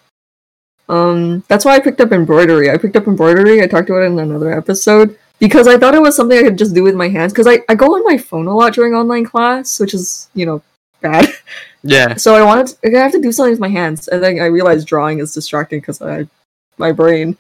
um, 0.90 1.44
that's 1.48 1.66
why 1.66 1.76
I 1.76 1.80
picked 1.80 2.02
up 2.02 2.12
embroidery. 2.12 2.70
I 2.70 2.78
picked 2.78 2.96
up 2.96 3.08
embroidery. 3.08 3.62
I 3.62 3.68
talked 3.68 3.90
about 3.90 4.04
it 4.04 4.08
in 4.08 4.20
another 4.20 4.52
episode 4.58 5.18
because 5.40 5.68
I 5.68 5.78
thought 5.78 5.96
it 5.96 6.02
was 6.02 6.16
something 6.16 6.38
I 6.38 6.44
could 6.44 6.58
just 6.58 6.74
do 6.76 6.84
with 6.84 6.96
my 6.96 7.10
hands. 7.10 7.32
Because 7.34 7.48
I 7.48 7.60
I 7.70 7.76
go 7.76 7.96
on 7.96 8.04
my 8.04 8.18
phone 8.18 8.48
a 8.48 8.56
lot 8.56 8.74
during 8.74 8.94
online 8.94 9.26
class, 9.26 9.80
which 9.80 9.94
is 9.94 10.30
you 10.34 10.46
know 10.46 10.62
bad. 11.02 11.28
Yeah, 11.86 12.16
So 12.16 12.34
I 12.34 12.44
wanted 12.44 12.68
to, 12.82 12.98
I 12.98 13.02
have 13.02 13.12
to 13.12 13.20
do 13.20 13.34
something 13.34 13.52
with 13.52 13.60
my 13.60 13.68
hands, 13.68 14.08
and 14.08 14.24
then 14.24 14.40
I 14.40 14.46
realized 14.46 14.88
drawing 14.88 15.20
is 15.20 15.34
distracting 15.34 15.82
because 15.82 16.02
I 16.02 16.30
my 16.78 16.94
brain. 16.94 17.36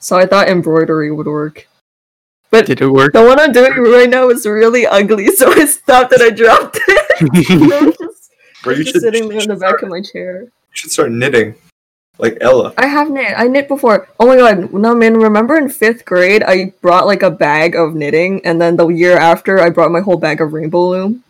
So 0.00 0.18
I 0.18 0.26
thought 0.26 0.50
embroidery 0.50 1.10
would 1.10 1.26
work. 1.26 1.66
But 2.50 2.66
did 2.66 2.82
it 2.82 2.88
work? 2.88 3.14
the 3.14 3.24
one 3.24 3.40
I'm 3.40 3.52
doing 3.52 3.72
right 3.72 4.10
now 4.10 4.28
is 4.28 4.44
really 4.44 4.86
ugly, 4.86 5.28
so 5.34 5.50
I 5.50 5.64
stopped 5.64 6.12
and 6.12 6.22
I 6.22 6.28
dropped 6.28 6.78
it. 6.86 7.06
I 7.72 7.86
was 7.86 7.96
just, 7.96 8.32
Bro, 8.62 8.74
you 8.74 8.84
just 8.84 8.92
should, 8.96 9.00
sitting 9.02 9.24
you 9.24 9.28
there 9.30 9.40
in 9.40 9.48
the 9.48 9.56
back 9.56 9.78
start, 9.78 9.82
of 9.84 9.88
my 9.88 10.02
chair. 10.02 10.42
you 10.42 10.50
should 10.72 10.90
start 10.90 11.10
knitting, 11.10 11.54
like 12.18 12.38
Ella. 12.40 12.72
I 12.78 12.86
have 12.86 13.10
knit. 13.10 13.34
I 13.36 13.46
knit 13.48 13.68
before. 13.68 14.08
Oh 14.18 14.26
my 14.26 14.36
god, 14.36 14.72
Namin, 14.72 15.16
remember 15.20 15.56
in 15.56 15.68
fifth 15.68 16.04
grade 16.04 16.42
I 16.42 16.72
brought 16.80 17.06
like 17.06 17.22
a 17.22 17.30
bag 17.30 17.74
of 17.76 17.94
knitting, 17.94 18.44
and 18.44 18.60
then 18.60 18.76
the 18.76 18.88
year 18.88 19.16
after 19.18 19.60
I 19.60 19.70
brought 19.70 19.90
my 19.90 20.00
whole 20.00 20.16
bag 20.16 20.40
of 20.40 20.52
rainbow 20.52 20.88
loom. 20.88 21.22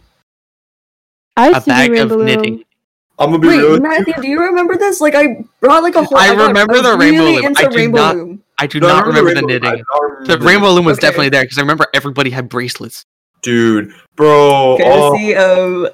I 1.37 1.49
A 1.49 1.51
used 1.53 1.65
to 1.65 1.71
do 1.71 1.71
bag 1.71 1.91
of 1.91 2.11
rainbow 2.11 2.25
knitting. 2.25 2.55
loom. 2.57 2.63
I'm 3.19 3.31
gonna 3.31 3.39
be 3.41 3.49
Wait, 3.49 3.57
real. 3.59 3.81
Matthew, 3.81 4.15
do 4.21 4.29
you 4.29 4.41
remember 4.43 4.77
this? 4.77 5.01
Like 5.01 5.15
I 5.15 5.45
brought 5.61 5.83
like 5.83 5.95
a 5.97 6.05
whole. 6.05 6.19
I 6.19 6.35
got- 6.35 6.49
remember 6.49 6.75
was 6.75 6.83
the 6.83 6.97
rainbow 6.97 7.25
really 7.25 7.43
loom. 7.43 7.55
I 7.57 7.65
do 7.67 7.77
rainbow 7.77 7.99
not- 7.99 8.17
loom. 8.17 8.43
I 8.59 8.67
do 8.67 8.81
No, 8.81 8.89
I 8.89 8.93
not 8.93 9.07
remember 9.07 9.31
the 9.35 9.41
rainbow- 9.47 9.47
knitting. 9.49 9.85
remember 10.01 10.25
The 10.27 10.37
the 10.39 10.45
rainbow 10.47 10.71
loom 10.71 10.85
was 10.87 10.99
Okay. 10.99 11.07
definitely 11.09 11.29
there 11.31 11.43
because 11.43 11.59
I 11.59 11.63
remember 11.63 11.87
everybody 11.95 12.31
had 12.31 12.49
bracelets. 12.49 13.05
dude, 13.43 13.93
bro. 14.17 14.29
Oh, 14.31 14.77
Courtesy 15.13 15.35
of. 15.37 15.89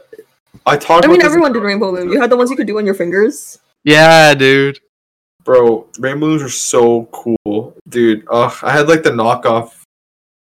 I 0.65 0.77
talked. 0.77 1.05
I 1.05 1.09
mean, 1.09 1.17
about 1.17 1.23
this- 1.25 1.27
everyone 1.27 1.53
did 1.53 1.63
rainbow 1.63 1.91
loom. 1.91 2.11
You 2.13 2.21
had 2.21 2.31
the 2.31 2.37
ones 2.37 2.51
you 2.51 2.57
could 2.57 2.67
do 2.69 2.79
on 2.79 2.87
your 2.87 2.95
fingers. 2.95 3.59
Yeah, 3.85 4.35
dude. 4.35 4.79
Bro, 5.45 5.89
rainbow 5.99 6.27
looms 6.27 6.43
are 6.43 6.49
so 6.49 7.07
cool, 7.07 7.77
dude. 7.89 8.25
Ugh, 8.31 8.55
I 8.63 8.71
had 8.73 8.89
like 8.89 9.03
the 9.03 9.11
knockoff 9.11 9.73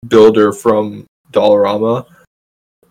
builder 0.08 0.52
from 0.52 1.06
Dollarama. 1.34 2.06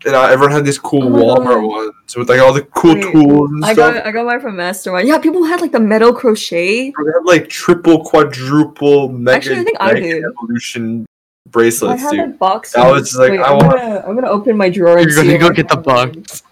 and 0.05 0.15
uh, 0.15 0.23
everyone 0.25 0.51
had 0.53 0.65
these 0.65 0.79
cool 0.79 1.05
Oh 1.05 1.11
Walmart 1.39 1.61
God. 1.61 1.67
ones 1.67 2.17
with 2.17 2.29
like 2.29 2.41
all 2.41 2.53
the 2.53 2.63
cool 2.63 2.95
Wait, 2.95 3.13
tools 3.13 3.51
and 3.53 3.65
I 3.65 3.75
stuff. 3.75 3.95
got 3.95 4.07
I 4.07 4.11
got 4.11 4.27
mine 4.27 4.41
from 4.41 4.57
Mastermind. 4.57 5.07
Yeah, 5.07 5.19
people 5.19 5.45
had 5.45 5.61
like 5.61 5.71
the 5.73 5.79
metal 5.81 6.13
crochet. 6.13 6.91
They 6.91 7.13
had 7.15 7.25
like 7.25 7.49
triple, 7.49 8.03
quadruple, 8.05 9.09
mega, 9.09 9.37
Actually, 9.37 9.61
I 9.61 9.65
think 9.65 9.77
I 9.81 9.93
mega 9.93 10.07
did. 10.07 10.25
evolution 10.25 11.07
I 11.47 11.51
bracelets, 11.51 12.03
had 12.03 12.11
dude. 12.11 12.21
like 12.21 12.39
boxes. 12.41 12.75
I 12.75 12.91
was 12.91 13.09
just 13.11 13.19
like, 13.21 13.31
Wait, 13.33 13.41
I 13.41 13.45
I'm 13.53 13.59
want- 13.59 13.71
gonna 13.79 14.05
I'm 14.07 14.15
gonna 14.17 14.31
open 14.31 14.57
my 14.57 14.69
drawer. 14.69 14.99
And 14.99 15.09
You're 15.09 15.23
gonna 15.23 15.39
go 15.39 15.51
get 15.51 15.69
the 15.69 15.77
box. 15.77 16.43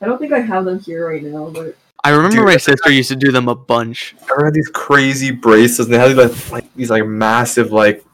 I 0.00 0.06
don't 0.06 0.18
think 0.18 0.32
I 0.32 0.38
have 0.40 0.64
them 0.64 0.78
here 0.78 1.08
right 1.08 1.22
now, 1.22 1.48
but 1.50 1.76
I 2.04 2.10
remember 2.10 2.36
Dude, 2.38 2.46
my 2.46 2.56
sister 2.56 2.90
used 2.90 3.08
to 3.10 3.16
do 3.16 3.30
them 3.30 3.48
a 3.48 3.54
bunch. 3.54 4.14
I 4.22 4.44
had 4.44 4.54
these 4.54 4.68
crazy 4.68 5.30
bracelets, 5.30 5.86
and 5.88 5.94
they 5.94 5.98
had 5.98 6.16
like, 6.16 6.50
like 6.50 6.74
these 6.74 6.90
like 6.90 7.06
massive 7.06 7.70
like 7.72 8.04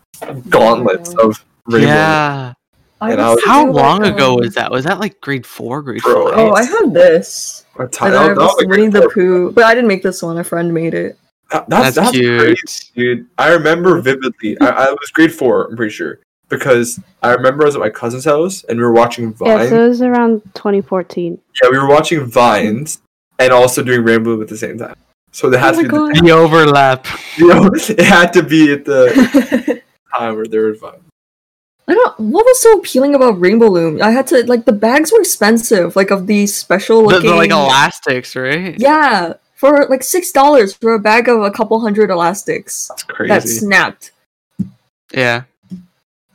gauntlets 0.48 1.14
of 1.14 1.44
rainbow. 1.66 1.86
Yeah. 1.88 2.52
I 3.00 3.12
And 3.12 3.20
I 3.20 3.30
was- 3.34 3.44
How 3.44 3.64
long 3.70 4.02
like, 4.02 4.14
ago 4.14 4.34
was 4.36 4.54
that? 4.54 4.70
Was 4.70 4.84
that 4.84 4.98
like 4.98 5.20
grade 5.20 5.46
four, 5.46 5.82
grade 5.82 6.02
Bro, 6.02 6.30
five? 6.30 6.38
Oh, 6.38 6.52
I 6.52 6.64
had 6.64 6.92
this. 6.92 7.64
A 7.78 7.82
And 7.82 7.94
I 8.02 8.10
that 8.10 8.28
was 8.30 8.38
was, 8.38 8.54
like, 8.58 8.68
Winnie 8.68 8.88
the 8.88 9.08
Pooh, 9.14 9.52
but 9.52 9.64
I 9.64 9.74
didn't 9.74 9.86
make 9.88 10.02
this 10.02 10.20
one. 10.22 10.36
A 10.38 10.44
friend 10.44 10.74
made 10.74 10.94
it. 10.94 11.16
that- 11.52 11.68
that's, 11.68 11.94
That's 11.94 11.96
that's 11.96 12.10
cute. 12.10 12.40
crazy, 12.40 12.84
dude. 12.96 13.26
I 13.38 13.52
remember 13.52 14.00
vividly. 14.00 14.60
I, 14.60 14.66
I 14.66 14.90
was 14.90 15.10
grade 15.14 15.32
four, 15.32 15.66
I'm 15.70 15.76
pretty 15.76 15.92
sure, 15.94 16.18
because 16.48 16.98
I 17.22 17.32
remember 17.32 17.62
I 17.62 17.66
was 17.66 17.76
at 17.76 17.80
my 17.80 17.88
cousin's 17.90 18.24
house 18.24 18.64
and 18.64 18.78
we 18.78 18.84
were 18.84 18.92
watching 18.92 19.32
Vines. 19.32 19.48
Yeah, 19.48 19.56
Vines. 19.58 19.70
so 19.70 19.84
it 19.84 19.88
was 19.88 20.02
around 20.02 20.42
2014. 20.56 21.38
Yeah, 21.62 21.68
we 21.70 21.78
were 21.78 21.88
watching 21.88 22.24
Vines 22.26 23.00
and 23.38 23.52
also 23.52 23.82
doing 23.82 24.02
Rainbow 24.02 24.30
Loom 24.30 24.42
at 24.42 24.48
the 24.48 24.56
same 24.56 24.78
time. 24.78 24.96
So 25.32 25.50
there 25.50 25.60
oh 25.60 25.62
has 25.64 25.78
Oh 25.78 25.82
to 25.82 25.88
my 25.88 26.08
be, 26.12 26.14
God. 26.20 26.24
The 26.26 26.30
overlap. 26.32 27.06
you 27.36 27.48
know, 27.48 27.70
it 27.74 28.00
had 28.00 28.32
to 28.32 28.42
be 28.42 28.72
at 28.72 28.84
the 28.84 29.82
time 30.16 30.36
where 30.36 30.46
there 30.46 30.62
were 30.62 30.74
Vines. 30.74 31.02
I 31.86 31.94
don't. 31.94 32.20
What 32.20 32.44
was 32.44 32.60
so 32.60 32.78
appealing 32.78 33.14
about 33.14 33.40
Rainbow 33.40 33.68
Loom? 33.68 34.02
I 34.02 34.10
had 34.10 34.26
to 34.28 34.44
like 34.46 34.64
the 34.66 34.72
bags 34.72 35.10
were 35.12 35.20
expensive, 35.20 35.96
like 35.96 36.10
of 36.10 36.26
these 36.26 36.54
special 36.54 37.00
The, 37.02 37.14
looking. 37.14 37.30
the 37.30 37.36
like 37.36 37.50
elastics, 37.50 38.36
right? 38.36 38.78
Yeah, 38.78 39.34
for 39.54 39.86
like 39.88 40.02
six 40.02 40.30
dollars 40.30 40.74
for 40.74 40.92
a 40.94 40.98
bag 40.98 41.28
of 41.28 41.40
a 41.42 41.50
couple 41.50 41.80
hundred 41.80 42.10
elastics 42.10 42.88
That's 42.88 43.02
crazy. 43.04 43.28
that 43.30 43.48
snapped. 43.48 44.12
Yeah. 45.12 45.44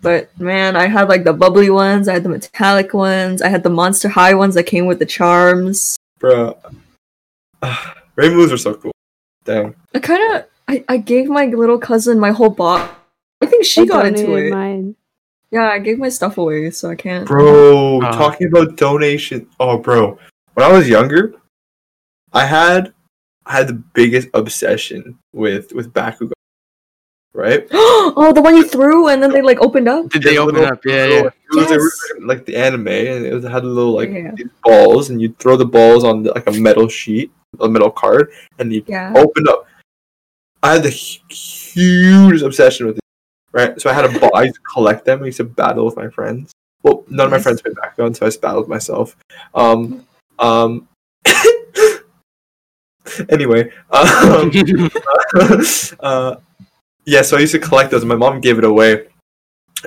But 0.01 0.37
man, 0.39 0.75
I 0.75 0.87
had 0.87 1.07
like 1.07 1.23
the 1.23 1.33
bubbly 1.33 1.69
ones, 1.69 2.07
I 2.07 2.13
had 2.13 2.23
the 2.23 2.29
metallic 2.29 2.93
ones, 2.93 3.41
I 3.41 3.47
had 3.49 3.63
the 3.63 3.69
monster 3.69 4.09
high 4.09 4.33
ones 4.33 4.55
that 4.55 4.63
came 4.63 4.85
with 4.87 4.99
the 4.99 5.05
charms. 5.05 5.97
Bro. 6.19 6.57
Rainbows 8.15 8.51
are 8.51 8.57
so 8.57 8.75
cool. 8.75 8.91
Damn. 9.45 9.75
I 9.93 9.99
kind 9.99 10.35
of, 10.35 10.45
I, 10.67 10.83
I 10.87 10.97
gave 10.97 11.27
my 11.27 11.45
little 11.45 11.77
cousin 11.79 12.19
my 12.19 12.31
whole 12.31 12.49
box. 12.49 12.93
I 13.41 13.45
think 13.45 13.65
she 13.65 13.81
I 13.81 13.85
got 13.85 14.05
into 14.05 14.35
it. 14.35 14.51
Mine. 14.51 14.95
Yeah, 15.51 15.69
I 15.69 15.79
gave 15.79 15.99
my 15.99 16.09
stuff 16.09 16.37
away, 16.37 16.71
so 16.71 16.89
I 16.89 16.95
can't. 16.95 17.27
Bro, 17.27 18.01
Uh. 18.01 18.11
talking 18.13 18.47
about 18.47 18.75
donation. 18.77 19.47
Oh, 19.59 19.77
bro. 19.77 20.17
When 20.53 20.65
I 20.65 20.71
was 20.71 20.87
younger, 20.87 21.33
I 22.31 22.45
had 22.45 22.93
I 23.45 23.53
had 23.57 23.67
the 23.67 23.73
biggest 23.93 24.29
obsession 24.33 25.19
with 25.33 25.73
with 25.73 25.91
Bakugan. 25.93 26.31
Right? 27.35 27.67
oh, 27.71 28.31
the 28.33 28.41
one 28.43 28.55
you 28.55 28.63
threw 28.63 29.07
and 29.07 29.21
then 29.21 29.31
they 29.31 29.41
like 29.41 29.59
opened 29.59 29.89
up. 29.89 30.09
Did 30.09 30.21
they 30.21 30.37
open 30.37 30.53
little- 30.55 30.71
up? 30.73 30.85
Yeah, 30.85 31.05
little- 31.05 31.23
yeah. 31.23 31.29
It 31.51 31.55
was 31.55 31.69
Yes. 31.71 31.81
like, 32.19 32.27
like 32.37 32.45
the 32.45 32.55
anime, 32.55 32.87
and 32.87 33.25
it 33.25 33.33
was, 33.33 33.43
had 33.43 33.63
a 33.63 33.67
little 33.67 33.93
like 33.93 34.11
Yeah. 34.11 34.31
these 34.35 34.47
balls, 34.63 35.09
and 35.09 35.19
you'd 35.21 35.37
throw 35.39 35.55
the 35.57 35.65
balls 35.65 36.03
on 36.03 36.23
like 36.23 36.47
a 36.47 36.51
metal 36.51 36.87
sheet, 36.87 37.31
a 37.59 37.67
metal 37.67 37.89
card, 37.91 38.31
and 38.59 38.71
you 38.73 38.83
Yeah. 38.87 39.13
open 39.15 39.47
up. 39.47 39.65
I 40.61 40.73
had 40.73 40.83
the 40.83 40.89
huge 40.89 42.41
obsession 42.41 42.85
with 42.87 42.97
it, 42.97 43.03
right? 43.51 43.79
So 43.81 43.89
I 43.89 43.93
had 43.93 44.05
a 44.05 44.19
ball. 44.19 44.31
I 44.35 44.43
used 44.43 44.55
to 44.55 44.61
collect 44.61 45.05
them. 45.05 45.21
I 45.23 45.27
used 45.27 45.37
to 45.37 45.43
battle 45.43 45.85
with 45.85 45.95
my 45.97 46.09
friends. 46.09 46.51
Well, 46.83 47.03
none 47.09 47.25
of 47.25 47.31
my 47.31 47.37
Nice. 47.37 47.43
friends 47.43 47.61
played 47.61 47.75
Bakugan, 47.75 48.15
so 48.15 48.25
I 48.25 48.29
just 48.29 48.41
battled 48.41 48.67
myself. 48.69 49.15
Um, 49.55 50.05
um. 50.39 50.87
anyway, 53.29 53.71
um, 53.91 54.51
uh, 55.99 56.35
yeah. 57.05 57.21
So 57.21 57.37
I 57.37 57.41
used 57.41 57.53
to 57.53 57.59
collect 57.59 57.91
those. 57.91 58.01
and 58.01 58.09
My 58.09 58.15
mom 58.15 58.39
gave 58.41 58.57
it 58.57 58.63
away, 58.63 59.07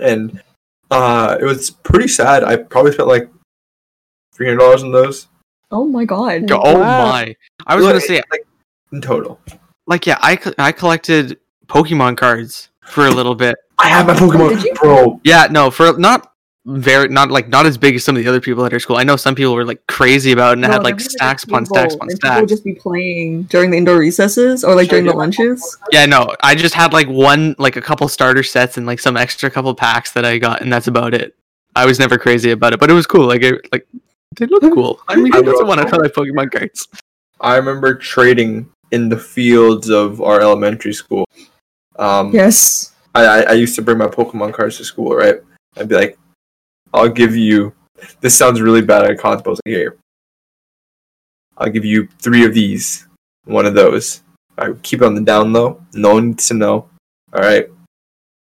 and 0.01 0.43
uh, 0.91 1.37
it 1.41 1.45
was 1.45 1.71
pretty 1.71 2.09
sad. 2.09 2.45
I 2.45 2.57
probably 2.57 2.93
spent 2.93 3.09
like 3.09 3.31
three 4.33 4.47
hundred 4.47 4.59
dollars 4.61 4.83
on 4.83 4.93
those 4.93 5.29
Oh 5.71 5.85
my 5.87 6.05
god. 6.05 6.51
Oh 6.53 6.79
Wow. 6.79 6.81
my! 7.11 7.35
I 7.67 7.75
was 7.75 7.85
gonna 7.85 8.01
say, 8.01 8.23
like 8.31 8.47
in 8.93 9.01
total. 9.01 9.41
like, 9.87 10.07
yeah, 10.07 10.19
I 10.21 10.39
I 10.59 10.73
collected 10.73 11.39
Pokemon 11.67 12.17
cards 12.17 12.69
for 12.85 13.07
a 13.07 13.11
little 13.11 13.35
bit. 13.35 13.57
I 13.79 13.89
have 13.89 14.07
my 14.07 14.15
Pokemon, 14.15 14.63
you? 14.65 14.73
bro. 14.75 15.21
Yeah, 15.25 15.49
no, 15.51 15.71
for 15.71 15.99
not 15.99 16.33
very, 16.67 17.09
not 17.09 17.31
like 17.31 17.49
not 17.49 17.65
as 17.65 17.79
big 17.79 17.95
as 17.95 18.05
some 18.05 18.17
of 18.17 18.23
the 18.23 18.29
other 18.29 18.41
people 18.41 18.65
at 18.65 18.73
our 18.73 18.81
school. 18.81 18.97
I 18.97 19.05
know 19.05 19.17
some 19.17 19.35
people 19.37 19.55
were 19.55 19.65
like 19.65 19.87
crazy 19.87 20.33
about 20.33 20.51
it 20.51 20.53
and 20.55 20.63
No, 20.63 20.69
had 20.69 20.83
like 20.83 21.01
stacks 21.01 21.45
a 21.45 21.47
upon 21.47 21.65
table, 21.65 21.77
stacks 21.77 21.95
upon 21.95 22.11
and 22.11 22.21
People 22.21 22.41
would 22.41 22.49
just 22.49 22.65
be 22.65 22.75
playing 22.75 23.45
during 23.45 23.71
the 23.71 23.77
indoor 23.77 23.99
recesses 23.99 24.65
or 24.65 24.75
like 24.75 24.87
Should 24.87 24.97
I 24.97 25.01
during 25.01 25.07
the 25.07 25.17
lunches. 25.17 25.79
Yeah, 25.93 26.07
no, 26.07 26.35
I 26.43 26.57
just 26.57 26.75
had 26.75 26.93
like 26.93 27.09
one, 27.09 27.55
like 27.59 27.77
a 27.77 27.81
couple 27.81 28.09
starter 28.09 28.43
sets 28.43 28.77
and 28.77 28.87
like 28.87 28.99
some 28.99 29.17
extra 29.17 29.49
couple 29.49 29.73
packs 29.75 30.13
that 30.13 30.25
I 30.25 30.39
got, 30.39 30.61
and 30.61 30.73
that's 30.73 30.89
about 30.89 31.15
it. 31.15 31.37
I 31.77 31.87
was 31.87 31.99
never 31.99 32.19
crazy 32.19 32.51
about 32.51 32.73
it, 32.73 32.81
but 32.81 32.91
it 32.91 32.95
was 32.95 33.07
cool. 33.07 33.27
Like, 33.27 33.43
it, 33.43 33.69
like 33.71 33.87
they 34.37 34.47
look 34.47 34.63
cool. 34.63 35.01
I 35.09 35.17
mean, 35.17 35.33
I 35.35 35.39
who 35.39 35.45
doesn't 35.45 35.67
love 35.69 35.79
want 35.79 35.89
to 35.89 36.11
Pokemon 36.11 36.51
cards? 36.51 36.89
I 37.41 37.57
remember 37.57 37.95
trading 37.95 38.69
in 38.91 39.09
the 39.09 39.19
fields 39.19 39.89
of 39.89 40.21
our 40.21 40.41
elementary 40.41 40.95
school. 40.95 41.27
Um, 41.97 42.33
Yes. 42.33 42.93
I, 43.15 43.25
I, 43.25 43.41
I 43.43 43.53
used 43.53 43.75
to 43.77 43.83
bring 43.83 43.99
my 43.99 44.09
Pokemon 44.09 44.53
cards 44.53 44.77
to 44.79 44.85
school, 44.85 45.15
right? 45.15 45.37
I'd 45.77 45.89
be 45.89 45.95
like, 45.95 46.19
I'll 46.97 47.09
give 47.09 47.37
you. 47.37 47.73
This 48.21 48.37
sounds 48.37 48.61
really 48.61 48.83
bad. 48.83 49.05
I 49.05 49.15
can't 49.15 49.39
suppose. 49.39 49.61
Like, 49.65 49.75
here, 49.75 49.97
I'll 51.59 51.71
give 51.71 51.85
you 51.85 52.09
three 52.19 52.45
of 52.45 52.55
these, 52.55 53.07
one 53.45 53.67
of 53.67 53.75
those. 53.75 54.23
I 54.59 54.69
would 54.69 54.83
keep 54.83 55.03
it 55.03 55.05
on 55.05 55.15
the 55.15 55.21
down 55.21 55.53
low. 55.53 55.83
No 55.95 56.15
one 56.15 56.29
needs 56.29 56.49
to 56.49 56.55
know. 56.55 56.89
All 57.33 57.41
right, 57.41 57.69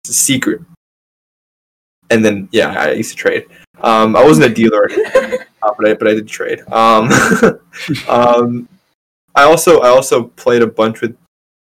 it's 0.03 0.11
a 0.11 0.15
secret. 0.15 0.61
And 2.11 2.25
then, 2.25 2.49
yeah, 2.53 2.79
I 2.79 2.93
used 2.93 3.11
to 3.13 3.17
trade. 3.17 3.47
Um, 3.83 4.15
I 4.15 4.23
wasn't 4.23 4.51
a 4.51 4.55
dealer, 4.55 4.89
uh, 5.63 5.73
but 5.79 5.89
I 5.89 5.95
but 5.95 6.09
I 6.09 6.15
did 6.15 6.29
trade. 6.29 6.61
Um, 6.71 7.11
um, 8.09 8.69
I 9.35 9.43
also 9.45 9.81
I 9.81 9.89
also 9.89 10.25
played 10.25 10.63
a 10.63 10.67
bunch 10.67 11.01
with 11.01 11.17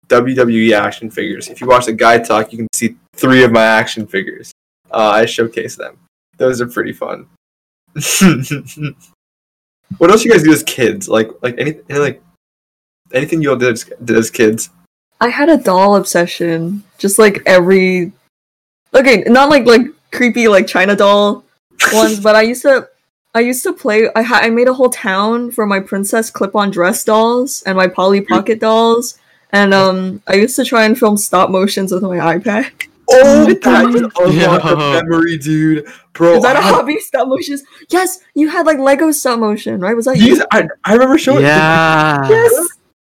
WWE 0.07 0.73
action 0.73 1.09
figures. 1.09 1.47
If 1.47 1.61
you 1.61 1.67
watch 1.67 1.85
the 1.85 1.93
guy 1.93 2.19
talk, 2.19 2.51
you 2.51 2.57
can 2.57 2.67
see 2.73 2.95
three 3.15 3.43
of 3.43 3.51
my 3.51 3.63
action 3.63 4.05
figures. 4.05 4.51
Uh, 4.91 5.09
I 5.09 5.25
showcase 5.25 5.75
them. 5.75 5.97
Those 6.43 6.59
are 6.59 6.67
pretty 6.67 6.91
fun. 6.91 7.25
what 9.97 10.11
else 10.11 10.25
you 10.25 10.31
guys 10.31 10.43
do 10.43 10.51
as 10.51 10.61
kids? 10.63 11.07
Like 11.07 11.29
like 11.41 11.55
any, 11.57 11.79
any 11.89 11.99
like 11.99 12.21
anything 13.13 13.41
you 13.41 13.51
all 13.51 13.55
did 13.55 13.71
as, 13.71 13.85
did 14.03 14.17
as 14.17 14.29
kids? 14.29 14.69
I 15.21 15.29
had 15.29 15.47
a 15.47 15.55
doll 15.55 15.95
obsession. 15.95 16.83
Just 16.97 17.17
like 17.17 17.41
every 17.45 18.11
Okay, 18.93 19.23
not 19.25 19.49
like 19.49 19.65
like 19.65 19.87
creepy 20.11 20.49
like 20.49 20.67
China 20.67 20.97
doll 20.97 21.45
ones, 21.93 22.19
but 22.19 22.35
I 22.35 22.41
used 22.41 22.63
to 22.63 22.89
I 23.33 23.39
used 23.39 23.63
to 23.63 23.71
play 23.71 24.09
I 24.13 24.21
ha- 24.21 24.41
I 24.43 24.49
made 24.49 24.67
a 24.67 24.73
whole 24.73 24.89
town 24.89 25.49
for 25.49 25.65
my 25.65 25.79
princess 25.79 26.29
clip-on 26.29 26.71
dress 26.71 27.05
dolls 27.05 27.63
and 27.65 27.77
my 27.77 27.87
Polly 27.87 28.19
Pocket 28.19 28.59
dolls. 28.59 29.17
And 29.53 29.73
um 29.73 30.21
I 30.27 30.33
used 30.33 30.57
to 30.57 30.65
try 30.65 30.83
and 30.83 30.99
film 30.99 31.15
stop 31.15 31.49
motions 31.49 31.93
with 31.93 32.03
my 32.03 32.17
iPad. 32.17 32.89
Oh, 33.09 33.45
With 33.45 33.61
that 33.61 33.85
the- 33.91 33.99
just 33.99 34.19
unlocked 34.19 34.65
a 34.65 34.69
Yo. 34.69 35.01
memory, 35.03 35.37
dude. 35.37 35.87
Bro, 36.13 36.35
Is 36.37 36.43
that 36.43 36.55
I 36.55 36.59
a 36.59 36.61
had 36.61 36.73
hobby 36.75 36.99
stop 36.99 37.27
motions? 37.27 37.63
Yes, 37.89 38.19
you 38.35 38.49
had 38.49 38.65
like 38.65 38.77
Lego 38.79 39.11
stop 39.11 39.39
motion, 39.39 39.79
right? 39.79 39.95
Was 39.95 40.05
that 40.05 40.15
these. 40.15 40.39
you? 40.39 40.45
I, 40.51 40.67
I 40.83 40.93
remember 40.93 41.17
showing. 41.17 41.41
Yeah. 41.43 42.27
Yes. 42.29 42.67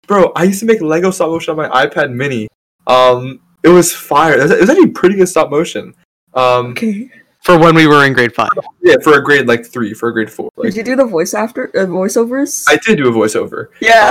bro. 0.07 0.33
I 0.37 0.45
used 0.45 0.61
to 0.61 0.67
make 0.67 0.81
Lego 0.81 1.11
stop 1.11 1.29
motion 1.31 1.51
on 1.53 1.57
my 1.71 1.87
iPad 1.87 2.13
Mini. 2.13 2.49
Um, 2.87 3.41
it 3.63 3.69
was 3.69 3.93
fire. 3.95 4.35
It 4.39 4.43
was, 4.43 4.51
it 4.51 4.61
was 4.61 4.71
actually 4.71 4.91
pretty 4.91 5.17
good 5.17 5.29
stop 5.29 5.51
motion. 5.51 5.95
Um, 6.35 6.67
Okay. 6.73 7.11
For 7.45 7.59
when 7.59 7.75
we 7.75 7.87
were 7.89 8.05
in 8.05 8.13
grade 8.13 8.35
five. 8.35 8.51
yeah, 8.83 8.95
for 9.03 9.19
a 9.19 9.23
grade 9.23 9.47
like 9.49 9.67
three, 9.67 9.95
for 9.95 10.09
a 10.09 10.13
grade 10.13 10.31
four. 10.31 10.51
Like, 10.57 10.69
Did 10.69 10.77
you 10.77 10.85
do 10.85 10.97
the 10.97 11.05
voice 11.05 11.35
after 11.35 11.69
uh, 11.77 11.87
voiceovers? 11.87 12.65
I 12.69 12.77
did 12.77 12.99
do 12.99 13.09
a 13.09 13.13
voiceover. 13.13 13.67
yeah. 13.81 14.11